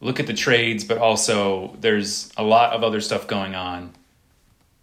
look 0.00 0.20
at 0.20 0.26
the 0.26 0.34
trades, 0.34 0.84
but 0.84 0.98
also 0.98 1.76
there's 1.80 2.30
a 2.36 2.42
lot 2.42 2.72
of 2.72 2.84
other 2.84 3.00
stuff 3.00 3.26
going 3.26 3.54
on 3.54 3.92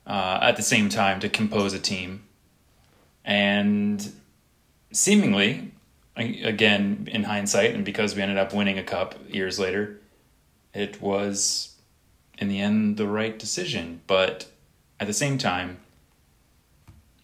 uh, 0.08 0.40
at 0.42 0.58
the 0.58 0.64
same 0.64 0.90
time 0.90 1.20
to 1.20 1.30
compose 1.30 1.74
a 1.74 1.80
team. 1.80 2.24
And 3.24 4.12
seemingly, 4.92 5.72
again, 6.16 7.08
in 7.12 7.24
hindsight, 7.24 7.76
and 7.76 7.86
because 7.86 8.16
we 8.16 8.22
ended 8.22 8.38
up 8.38 8.54
winning 8.54 8.80
a 8.80 8.84
cup 8.84 9.16
years 9.30 9.60
later, 9.60 10.00
it 10.74 11.02
was 11.02 11.76
in 12.38 12.48
the 12.48 12.60
end 12.60 12.98
the 12.98 13.08
right 13.08 13.38
decision. 13.38 14.02
But 14.08 14.48
at 15.00 15.08
the 15.08 15.14
same 15.14 15.38
time, 15.38 15.78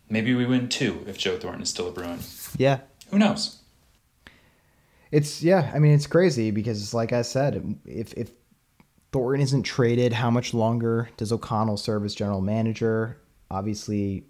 maybe 0.09 0.35
we 0.35 0.45
win 0.45 0.69
two 0.69 1.03
if 1.07 1.17
Joe 1.17 1.37
Thornton 1.37 1.63
is 1.63 1.69
still 1.69 1.87
a 1.87 1.91
Bruin. 1.91 2.19
Yeah. 2.57 2.81
Who 3.09 3.17
knows? 3.17 3.56
It's 5.11 5.41
yeah, 5.41 5.71
I 5.73 5.79
mean 5.79 5.93
it's 5.93 6.07
crazy 6.07 6.51
because 6.51 6.93
like 6.93 7.13
I 7.13 7.21
said, 7.21 7.79
if 7.85 8.13
if 8.13 8.31
Thornton 9.11 9.41
isn't 9.41 9.63
traded, 9.63 10.13
how 10.13 10.29
much 10.29 10.53
longer 10.53 11.09
does 11.17 11.31
O'Connell 11.31 11.77
serve 11.77 12.03
as 12.05 12.13
general 12.13 12.41
manager? 12.41 13.17
Obviously, 13.49 14.25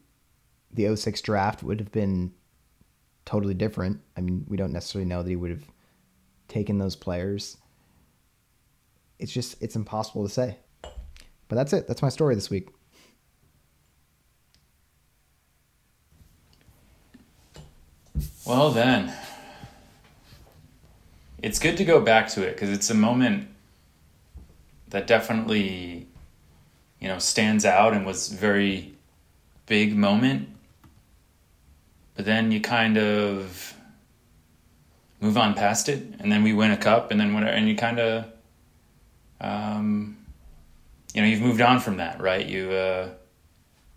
the 0.71 0.95
06 0.95 1.21
draft 1.21 1.63
would 1.63 1.79
have 1.79 1.91
been 1.91 2.31
totally 3.25 3.55
different. 3.55 3.99
I 4.15 4.21
mean, 4.21 4.45
we 4.47 4.55
don't 4.55 4.71
necessarily 4.71 5.07
know 5.07 5.23
that 5.23 5.29
he 5.29 5.35
would 5.35 5.51
have 5.51 5.65
taken 6.47 6.77
those 6.77 6.95
players. 6.95 7.57
It's 9.19 9.31
just 9.31 9.61
it's 9.61 9.75
impossible 9.75 10.23
to 10.27 10.33
say. 10.33 10.57
But 11.47 11.55
that's 11.55 11.73
it. 11.73 11.87
That's 11.87 12.01
my 12.01 12.09
story 12.09 12.35
this 12.35 12.49
week. 12.49 12.69
Well 18.45 18.71
then, 18.71 19.13
it's 21.47 21.59
good 21.59 21.77
to 21.77 21.85
go 21.85 22.01
back 22.01 22.27
to 22.27 22.45
it 22.45 22.55
because 22.55 22.69
it's 22.69 22.89
a 22.89 22.93
moment 22.93 23.47
that 24.89 25.07
definitely, 25.07 26.05
you 26.99 27.07
know, 27.07 27.19
stands 27.19 27.63
out 27.63 27.93
and 27.93 28.05
was 28.05 28.27
very 28.27 28.93
big 29.65 29.95
moment. 29.95 30.49
But 32.15 32.25
then 32.25 32.51
you 32.51 32.59
kind 32.59 32.97
of 32.97 33.73
move 35.21 35.37
on 35.37 35.53
past 35.53 35.87
it, 35.87 36.03
and 36.19 36.29
then 36.29 36.43
we 36.43 36.51
win 36.51 36.71
a 36.71 36.77
cup, 36.77 37.11
and 37.11 37.19
then 37.19 37.33
whatever, 37.33 37.53
and 37.53 37.69
you 37.69 37.77
kind 37.77 37.99
of, 37.99 38.25
um, 39.39 40.17
you 41.13 41.21
know, 41.21 41.27
you've 41.29 41.39
moved 41.39 41.61
on 41.61 41.79
from 41.79 41.95
that, 41.97 42.19
right? 42.19 42.45
You, 42.45 42.71
uh, 42.71 43.09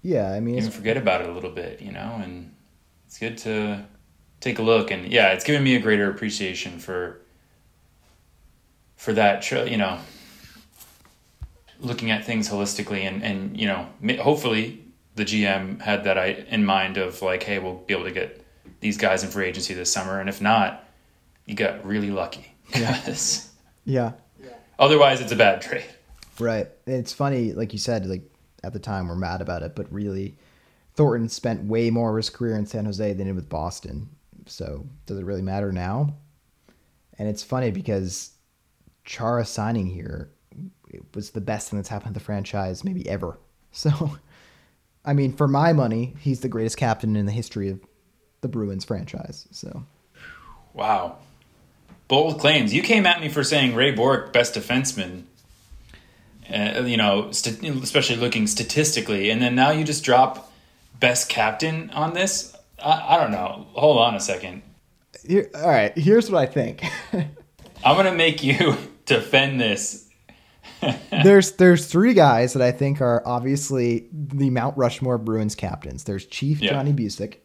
yeah, 0.03 0.31
I 0.31 0.39
mean, 0.39 0.55
you 0.55 0.71
forget 0.71 0.97
about 0.97 1.23
it 1.23 1.29
a 1.29 1.33
little 1.33 1.51
bit, 1.51 1.83
you 1.83 1.91
know, 1.91 2.21
and 2.23 2.55
it's 3.09 3.19
good 3.19 3.39
to 3.39 3.85
take 4.39 4.61
a 4.61 4.63
look, 4.63 4.93
and 4.93 5.11
yeah, 5.11 5.33
it's 5.33 5.43
given 5.43 5.65
me 5.65 5.75
a 5.75 5.81
greater 5.81 6.09
appreciation 6.09 6.79
for 6.79 7.21
for 9.01 9.15
that, 9.15 9.51
you 9.51 9.79
know, 9.79 9.99
looking 11.81 12.11
at 12.11 12.23
things 12.23 12.51
holistically 12.51 13.09
and, 13.09 13.25
and, 13.25 13.59
you 13.59 13.67
know, 13.67 13.89
hopefully 14.23 14.85
the 15.15 15.25
GM 15.25 15.81
had 15.81 16.05
that 16.05 16.19
in 16.49 16.67
mind 16.67 16.99
of 16.99 17.23
like, 17.23 17.43
hey, 17.43 17.59
we'll 17.59 17.77
be 17.77 17.95
able 17.95 18.05
to 18.05 18.11
get 18.11 18.45
these 18.81 18.99
guys 18.99 19.25
in 19.25 19.31
free 19.31 19.47
agency 19.47 19.73
this 19.73 19.91
summer. 19.91 20.21
And 20.21 20.29
if 20.29 20.43
not, 20.43 20.87
you 21.47 21.55
got 21.55 21.85
really 21.85 22.11
lucky. 22.11 22.55
Yes. 22.75 23.51
yeah. 23.87 24.13
Otherwise, 24.79 25.23
it's 25.23 25.33
a 25.33 25.37
bad 25.37 25.63
trade. 25.63 25.85
Right. 26.39 26.69
It's 26.87 27.13
funny, 27.13 27.53
like 27.55 27.73
you 27.73 27.79
said, 27.79 28.05
like 28.05 28.23
at 28.63 28.75
the 28.75 28.79
time 28.79 29.09
we're 29.09 29.17
mad 29.17 29.41
about 29.41 29.63
it, 29.63 29.75
but 29.75 29.91
really, 29.91 30.37
Thornton 30.95 31.31
spent 31.31 31.65
way 31.65 31.89
more 31.89 32.11
of 32.11 32.17
his 32.17 32.29
career 32.29 32.55
in 32.55 32.67
San 32.67 32.85
Jose 32.85 33.09
than 33.15 33.19
he 33.19 33.25
did 33.25 33.35
with 33.35 33.49
Boston. 33.49 34.11
So 34.45 34.87
does 35.07 35.19
it 35.19 35.25
really 35.25 35.43
matter 35.43 35.73
now? 35.73 36.15
And 37.19 37.29
it's 37.29 37.43
funny 37.43 37.71
because 37.71 38.33
Chara 39.11 39.45
signing 39.45 39.89
here 39.89 40.31
it 40.89 41.03
was 41.15 41.31
the 41.31 41.41
best 41.41 41.69
thing 41.69 41.79
that's 41.79 41.89
happened 41.89 42.15
to 42.15 42.21
the 42.21 42.25
franchise 42.25 42.85
maybe 42.85 43.09
ever. 43.09 43.39
So, 43.73 44.19
I 45.05 45.13
mean, 45.13 45.33
for 45.33 45.47
my 45.47 45.73
money, 45.73 46.17
he's 46.19 46.41
the 46.41 46.49
greatest 46.49 46.77
captain 46.77 47.15
in 47.15 47.25
the 47.25 47.31
history 47.31 47.69
of 47.69 47.79
the 48.41 48.49
Bruins 48.49 48.85
franchise. 48.85 49.47
So, 49.53 49.85
wow, 50.75 51.19
bold 52.09 52.41
claims. 52.41 52.75
You 52.75 52.83
came 52.83 53.07
at 53.07 53.21
me 53.21 53.29
for 53.29 53.45
saying 53.45 53.77
Ray 53.77 53.93
Bourque 53.93 54.33
best 54.33 54.57
defenseman. 54.57 55.23
Uh, 56.53 56.83
you 56.85 56.97
know, 56.97 57.31
st- 57.31 57.63
especially 57.81 58.17
looking 58.17 58.49
statistically, 58.49 59.31
and 59.31 59.41
then 59.41 59.55
now 59.55 59.71
you 59.71 59.85
just 59.85 60.03
drop 60.03 60.51
best 60.99 61.29
captain 61.29 61.91
on 61.91 62.13
this. 62.13 62.57
I, 62.85 63.15
I 63.15 63.19
don't 63.19 63.31
know. 63.31 63.69
Hold 63.75 63.99
on 63.99 64.17
a 64.17 64.21
second. 64.21 64.63
Here, 65.25 65.49
all 65.55 65.69
right, 65.69 65.97
here's 65.97 66.29
what 66.29 66.43
I 66.43 66.47
think. 66.47 66.83
I'm 67.13 67.97
gonna 67.97 68.11
make 68.11 68.43
you 68.43 68.77
defend 69.15 69.61
this. 69.61 70.09
there's 71.11 71.53
there's 71.53 71.87
three 71.87 72.15
guys 72.15 72.53
that 72.53 72.63
I 72.63 72.73
think 72.73 73.01
are 73.01 73.23
obviously 73.27 74.09
the 74.13 74.51
Mount 74.51 74.77
Rushmore 74.77 75.19
Bruins 75.19 75.55
captains. 75.55 76.05
There's 76.05 76.27
Chief 76.27 76.61
yeah. 76.61 76.71
Johnny 76.71 76.93
Bucyk. 76.93 77.37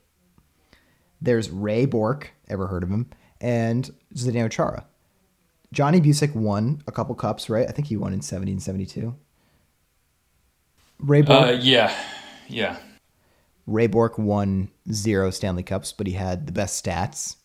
There's 1.21 1.49
Ray 1.49 1.85
Bourque, 1.85 2.31
ever 2.47 2.67
heard 2.67 2.83
of 2.83 2.89
him, 2.89 3.09
and 3.41 3.89
Zdeno 4.13 4.49
Chara. 4.49 4.85
Johnny 5.71 5.99
Bucyk 5.99 6.35
won 6.35 6.81
a 6.87 6.91
couple 6.91 7.15
cups, 7.15 7.49
right? 7.49 7.67
I 7.67 7.71
think 7.71 7.87
he 7.87 7.97
won 7.97 8.13
in 8.13 8.21
70 8.21 8.53
and 8.53 8.63
72. 8.63 9.15
Ray 10.99 11.21
Bourque. 11.21 11.47
Uh, 11.47 11.57
yeah, 11.59 11.93
yeah. 12.47 12.77
Ray 13.67 13.87
Bourque 13.87 14.17
won 14.17 14.69
zero 14.91 15.31
Stanley 15.31 15.63
Cups, 15.63 15.91
but 15.91 16.07
he 16.07 16.13
had 16.13 16.45
the 16.45 16.51
best 16.51 16.83
stats. 16.83 17.37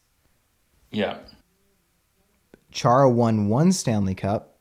Yeah. 0.90 1.18
Chara 2.70 3.10
won 3.10 3.48
one 3.48 3.72
Stanley 3.72 4.14
Cup. 4.14 4.58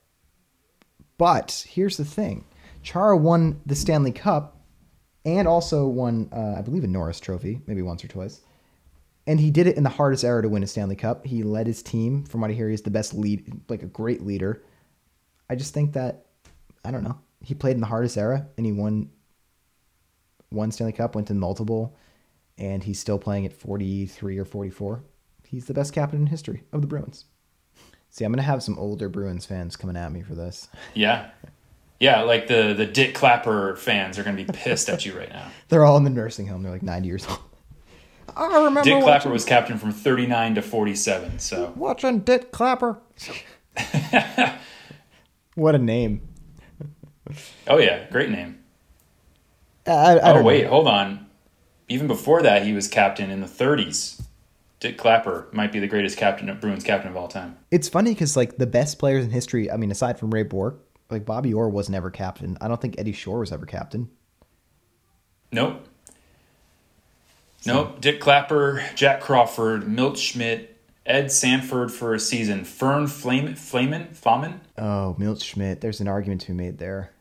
But 1.17 1.65
here's 1.67 1.97
the 1.97 2.05
thing 2.05 2.45
Chara 2.81 3.17
won 3.17 3.61
the 3.65 3.75
Stanley 3.75 4.11
Cup 4.11 4.57
and 5.25 5.47
also 5.47 5.87
won, 5.87 6.29
uh, 6.31 6.55
I 6.57 6.61
believe, 6.61 6.83
a 6.83 6.87
Norris 6.87 7.19
Trophy, 7.19 7.61
maybe 7.67 7.81
once 7.81 8.03
or 8.03 8.07
twice. 8.07 8.41
And 9.27 9.39
he 9.39 9.51
did 9.51 9.67
it 9.67 9.77
in 9.77 9.83
the 9.83 9.89
hardest 9.89 10.23
era 10.23 10.41
to 10.41 10.49
win 10.49 10.63
a 10.63 10.67
Stanley 10.67 10.95
Cup. 10.95 11.25
He 11.25 11.43
led 11.43 11.67
his 11.67 11.83
team. 11.83 12.23
From 12.23 12.41
what 12.41 12.49
I 12.49 12.53
hear, 12.53 12.69
he's 12.69 12.81
the 12.81 12.89
best 12.89 13.13
lead, 13.13 13.61
like 13.69 13.83
a 13.83 13.87
great 13.87 14.25
leader. 14.25 14.63
I 15.49 15.55
just 15.55 15.73
think 15.73 15.93
that, 15.93 16.25
I 16.83 16.91
don't 16.91 17.03
know, 17.03 17.19
he 17.43 17.53
played 17.53 17.75
in 17.75 17.81
the 17.81 17.87
hardest 17.87 18.17
era 18.17 18.47
and 18.57 18.65
he 18.65 18.71
won 18.71 19.09
one 20.49 20.71
Stanley 20.71 20.93
Cup, 20.93 21.15
went 21.15 21.27
to 21.27 21.33
multiple, 21.33 21.95
and 22.57 22.83
he's 22.83 22.99
still 22.99 23.19
playing 23.19 23.45
at 23.45 23.53
43 23.53 24.37
or 24.37 24.45
44. 24.45 25.03
He's 25.47 25.65
the 25.65 25.73
best 25.73 25.93
captain 25.93 26.21
in 26.21 26.27
history 26.27 26.63
of 26.71 26.81
the 26.81 26.87
Bruins. 26.87 27.25
See, 28.09 28.25
I'm 28.25 28.31
gonna 28.31 28.41
have 28.41 28.63
some 28.63 28.77
older 28.77 29.07
Bruins 29.07 29.45
fans 29.45 29.75
coming 29.75 29.95
at 29.95 30.11
me 30.11 30.21
for 30.21 30.35
this. 30.35 30.67
Yeah, 30.93 31.29
yeah, 31.99 32.21
like 32.21 32.47
the 32.47 32.73
the 32.73 32.85
Dick 32.85 33.13
Clapper 33.13 33.75
fans 33.75 34.17
are 34.17 34.23
gonna 34.23 34.37
be 34.37 34.45
pissed 34.45 34.89
at 34.89 35.05
you 35.05 35.17
right 35.17 35.29
now. 35.29 35.49
They're 35.69 35.85
all 35.85 35.97
in 35.97 36.03
the 36.03 36.09
nursing 36.09 36.47
home. 36.47 36.63
They're 36.63 36.71
like 36.71 36.83
90 36.83 37.07
years 37.07 37.27
old. 37.27 37.39
I 38.35 38.63
remember. 38.63 38.83
Dick 38.83 39.03
Clapper 39.03 39.29
was 39.29 39.43
captain 39.43 39.77
from 39.77 39.91
39 39.91 40.55
to 40.55 40.61
47. 40.61 41.39
So 41.39 41.73
watching 41.75 42.19
Dick 42.19 42.51
Clapper. 42.51 42.99
what 45.55 45.75
a 45.75 45.79
name! 45.79 46.21
Oh 47.67 47.77
yeah, 47.77 48.09
great 48.09 48.29
name. 48.29 48.59
Uh, 49.85 49.91
I, 49.91 50.17
I 50.17 50.39
oh 50.39 50.43
wait, 50.43 50.63
know. 50.63 50.69
hold 50.69 50.87
on. 50.87 51.27
Even 51.89 52.07
before 52.07 52.43
that, 52.43 52.65
he 52.65 52.73
was 52.73 52.87
captain 52.87 53.29
in 53.29 53.41
the 53.41 53.47
30s. 53.47 54.21
Dick 54.79 54.97
Clapper 54.97 55.47
might 55.51 55.71
be 55.71 55.79
the 55.79 55.87
greatest 55.87 56.17
captain, 56.17 56.55
Bruins 56.59 56.83
captain 56.83 57.11
of 57.11 57.17
all 57.17 57.27
time. 57.27 57.57
It's 57.69 57.89
funny 57.89 58.13
because 58.13 58.37
like 58.37 58.57
the 58.57 58.67
best 58.67 58.97
players 58.97 59.25
in 59.25 59.31
history. 59.31 59.69
I 59.69 59.77
mean, 59.77 59.91
aside 59.91 60.17
from 60.17 60.31
Ray 60.31 60.43
Bourque, 60.43 60.79
like 61.09 61.25
Bobby 61.25 61.53
Orr 61.53 61.69
was 61.69 61.89
never 61.89 62.09
captain. 62.09 62.57
I 62.61 62.67
don't 62.67 62.79
think 62.79 62.95
Eddie 62.97 63.11
Shore 63.11 63.39
was 63.39 63.51
ever 63.51 63.65
captain. 63.65 64.09
Nope. 65.51 65.85
Nope. 67.65 67.99
Dick 67.99 68.21
Clapper, 68.21 68.85
Jack 68.95 69.19
Crawford, 69.19 69.87
Milt 69.87 70.17
Schmidt, 70.17 70.77
Ed 71.05 71.31
Sanford 71.31 71.91
for 71.91 72.13
a 72.13 72.19
season, 72.19 72.63
Fern 72.63 73.07
Flaman, 73.07 73.55
Flaman, 73.55 74.13
Flaman. 74.13 74.61
Oh, 74.77 75.15
Milt 75.17 75.41
Schmidt. 75.41 75.81
There's 75.81 75.99
an 75.99 76.07
argument 76.07 76.41
to 76.41 76.47
be 76.47 76.53
made 76.53 76.77
there. 76.77 77.11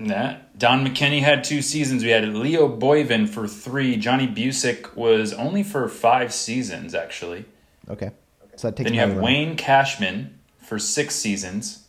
That 0.00 0.58
Don 0.58 0.86
McKenney 0.86 1.20
had 1.20 1.44
two 1.44 1.62
seasons. 1.62 2.02
We 2.02 2.10
had 2.10 2.26
Leo 2.28 2.68
Boivin 2.68 3.28
for 3.28 3.46
three. 3.46 3.96
Johnny 3.96 4.26
Bucyk 4.26 4.96
was 4.96 5.32
only 5.32 5.62
for 5.62 5.88
five 5.88 6.32
seasons, 6.32 6.94
actually. 6.94 7.44
Okay. 7.88 8.10
So 8.56 8.68
that 8.68 8.76
takes 8.76 8.88
Then 8.88 8.94
you 8.94 9.00
have. 9.00 9.16
Wayne 9.16 9.56
Cashman 9.56 10.38
for 10.58 10.78
six 10.78 11.14
seasons. 11.14 11.86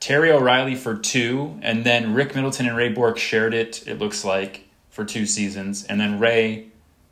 Terry 0.00 0.30
O'Reilly 0.30 0.76
for 0.76 0.96
two, 0.96 1.58
and 1.60 1.84
then 1.84 2.14
Rick 2.14 2.34
Middleton 2.34 2.66
and 2.68 2.76
Ray 2.76 2.88
Bourque 2.88 3.18
shared 3.18 3.52
it. 3.52 3.86
It 3.86 3.98
looks 3.98 4.24
like 4.24 4.68
for 4.90 5.04
two 5.04 5.26
seasons, 5.26 5.84
and 5.84 6.00
then 6.00 6.18
Ray 6.18 6.68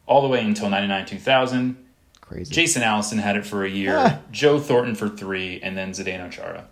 all 0.07 0.23
the 0.23 0.29
way 0.29 0.45
until 0.45 0.71
ninety 0.71 0.89
nine 0.89 1.05
two 1.07 1.19
thousand. 1.19 1.77
Crazy. 2.21 2.53
Jason 2.53 2.83
Allison 2.83 3.19
had 3.19 3.37
it 3.37 3.47
for 3.47 3.65
a 3.65 3.69
year. 3.69 3.95
Ah. 3.97 4.19
Joe 4.31 4.59
Thornton 4.59 4.95
for 4.95 5.09
three, 5.09 5.61
and 5.61 5.77
then 5.77 5.93
Zdeno 5.93 6.31
Chara. 6.31 6.67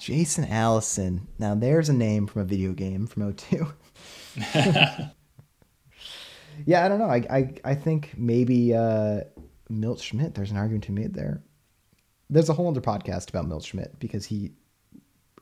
Jason 0.00 0.44
Allison. 0.46 1.28
Now 1.38 1.54
there's 1.54 1.90
a 1.90 1.92
name 1.92 2.26
from 2.26 2.42
a 2.42 2.44
video 2.46 2.72
game 2.72 3.06
from 3.06 3.32
O2. 3.32 3.70
yeah, 6.66 6.84
I 6.84 6.88
don't 6.88 6.98
know. 6.98 7.10
I 7.10 7.24
I, 7.30 7.54
I 7.64 7.74
think 7.74 8.14
maybe 8.16 8.74
uh, 8.74 9.20
Milt 9.68 10.00
Schmidt. 10.00 10.34
There's 10.34 10.50
an 10.50 10.56
argument 10.56 10.84
to 10.84 10.92
be 10.92 11.02
made 11.02 11.12
there. 11.14 11.42
There's 12.30 12.48
a 12.48 12.54
whole 12.54 12.68
other 12.68 12.80
podcast 12.80 13.28
about 13.28 13.46
Milt 13.46 13.64
Schmidt 13.64 13.98
because 13.98 14.24
he 14.24 14.52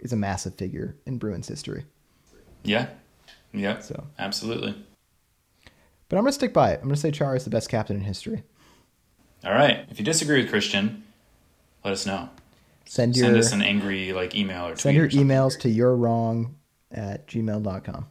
is 0.01 0.13
a 0.13 0.17
massive 0.17 0.57
figure 0.57 0.97
in 1.07 1.19
Bruins 1.19 1.47
history. 1.47 1.85
Yeah, 2.65 2.89
yeah, 3.53 3.79
So, 3.79 4.07
absolutely. 4.19 4.75
but 6.09 6.17
I'm 6.17 6.25
gonna 6.25 6.33
stick 6.33 6.53
by 6.53 6.73
it. 6.73 6.81
I'm 6.83 6.89
gonna 6.89 6.97
say 6.97 7.13
Chara 7.13 7.37
is 7.37 7.45
the 7.45 7.51
best 7.51 7.69
captain 7.69 7.95
in 7.97 8.03
history. 8.03 8.43
All 9.45 9.53
right. 9.53 9.87
If 9.89 10.01
you 10.01 10.05
disagree 10.05 10.41
with 10.43 10.51
Christian, 10.51 11.05
let 11.85 11.93
us 11.93 12.05
know. 12.07 12.29
Send 12.89 13.17
your 13.17 13.27
Send 13.27 13.37
us 13.37 13.53
an 13.53 13.61
angry 13.61 14.15
like 14.15 14.35
email 14.35 14.65
or 14.65 14.71
tweet 14.71 14.81
send 14.81 14.97
your 14.97 15.05
or 15.05 15.09
emails 15.11 15.61
to 15.61 15.69
you're 15.69 15.95
wrong 15.95 16.57
at 16.91 17.27
gmail.com. 17.27 18.07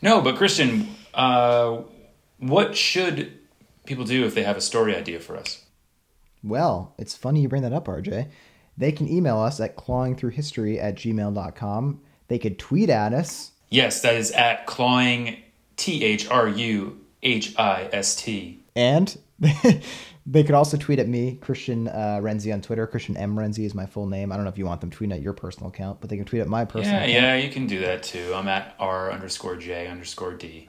No, 0.00 0.20
but 0.20 0.36
Christian, 0.36 0.94
uh, 1.12 1.80
what 2.38 2.76
should 2.76 3.36
people 3.84 4.04
do 4.04 4.24
if 4.24 4.34
they 4.36 4.44
have 4.44 4.56
a 4.56 4.60
story 4.60 4.94
idea 4.94 5.18
for 5.18 5.36
us? 5.36 5.64
Well, 6.44 6.94
it's 6.96 7.16
funny 7.16 7.40
you 7.40 7.48
bring 7.48 7.62
that 7.62 7.72
up, 7.72 7.86
RJ. 7.86 8.28
They 8.76 8.92
can 8.92 9.08
email 9.08 9.38
us 9.40 9.58
at 9.58 9.76
clawingthroughhistory 9.76 10.80
at 10.80 10.94
gmail.com. 10.94 12.00
They 12.28 12.38
could 12.38 12.60
tweet 12.60 12.90
at 12.90 13.12
us. 13.12 13.52
Yes, 13.70 14.02
that 14.02 14.14
is 14.14 14.30
at 14.32 14.66
clawing 14.66 15.38
T 15.76 16.04
H 16.04 16.28
R 16.28 16.46
U 16.48 17.00
H 17.24 17.58
I 17.58 17.88
S 17.92 18.14
T. 18.14 18.60
And 18.76 19.18
they 20.26 20.42
could 20.42 20.54
also 20.54 20.76
tweet 20.76 20.98
at 20.98 21.08
me, 21.08 21.36
Christian 21.40 21.88
uh, 21.88 22.18
Renzi 22.22 22.52
on 22.52 22.62
Twitter. 22.62 22.86
Christian 22.86 23.16
M. 23.16 23.36
Renzi 23.36 23.66
is 23.66 23.74
my 23.74 23.86
full 23.86 24.06
name. 24.06 24.32
I 24.32 24.36
don't 24.36 24.44
know 24.44 24.50
if 24.50 24.56
you 24.58 24.64
want 24.66 24.80
them 24.80 24.90
tweeting 24.90 25.12
at 25.12 25.20
your 25.22 25.34
personal 25.34 25.68
account, 25.68 26.00
but 26.00 26.08
they 26.10 26.16
can 26.16 26.24
tweet 26.24 26.40
at 26.42 26.48
my 26.48 26.64
personal 26.64 27.00
Yeah, 27.00 27.06
account. 27.06 27.22
yeah, 27.22 27.36
you 27.36 27.50
can 27.52 27.66
do 27.66 27.80
that 27.80 28.02
too. 28.02 28.32
I'm 28.34 28.48
at 28.48 28.74
R 28.78 29.12
underscore 29.12 29.56
J 29.56 29.86
underscore 29.88 30.32
D. 30.34 30.68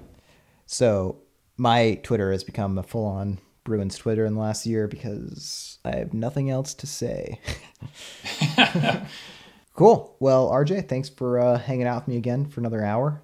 So 0.65 1.21
my 1.57 1.99
Twitter 2.03 2.31
has 2.31 2.43
become 2.43 2.77
a 2.77 2.83
full 2.83 3.05
on 3.05 3.39
Bruins 3.63 3.97
Twitter 3.97 4.25
in 4.25 4.33
the 4.35 4.41
last 4.41 4.65
year 4.65 4.87
because 4.87 5.79
I 5.85 5.95
have 5.95 6.13
nothing 6.13 6.49
else 6.49 6.73
to 6.75 6.85
say. 6.87 7.39
cool. 9.73 10.15
Well, 10.19 10.49
RJ, 10.51 10.87
thanks 10.89 11.09
for 11.09 11.39
uh, 11.39 11.57
hanging 11.57 11.87
out 11.87 12.03
with 12.03 12.07
me 12.09 12.17
again 12.17 12.45
for 12.45 12.59
another 12.59 12.83
hour. 12.83 13.21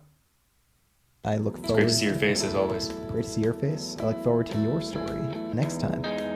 I 1.24 1.38
look 1.38 1.58
It's 1.58 1.68
forward 1.68 1.82
great 1.82 1.90
to 1.90 1.94
see 1.96 2.06
your 2.06 2.16
face 2.16 2.44
as 2.44 2.56
always. 2.56 2.88
great 3.10 3.26
to 3.26 3.30
see 3.30 3.42
your 3.42 3.54
face. 3.54 3.96
I 4.00 4.08
look 4.08 4.24
forward 4.24 4.48
to 4.48 4.62
your 4.62 4.82
story 4.82 5.22
next 5.54 5.80
time. 5.80 6.31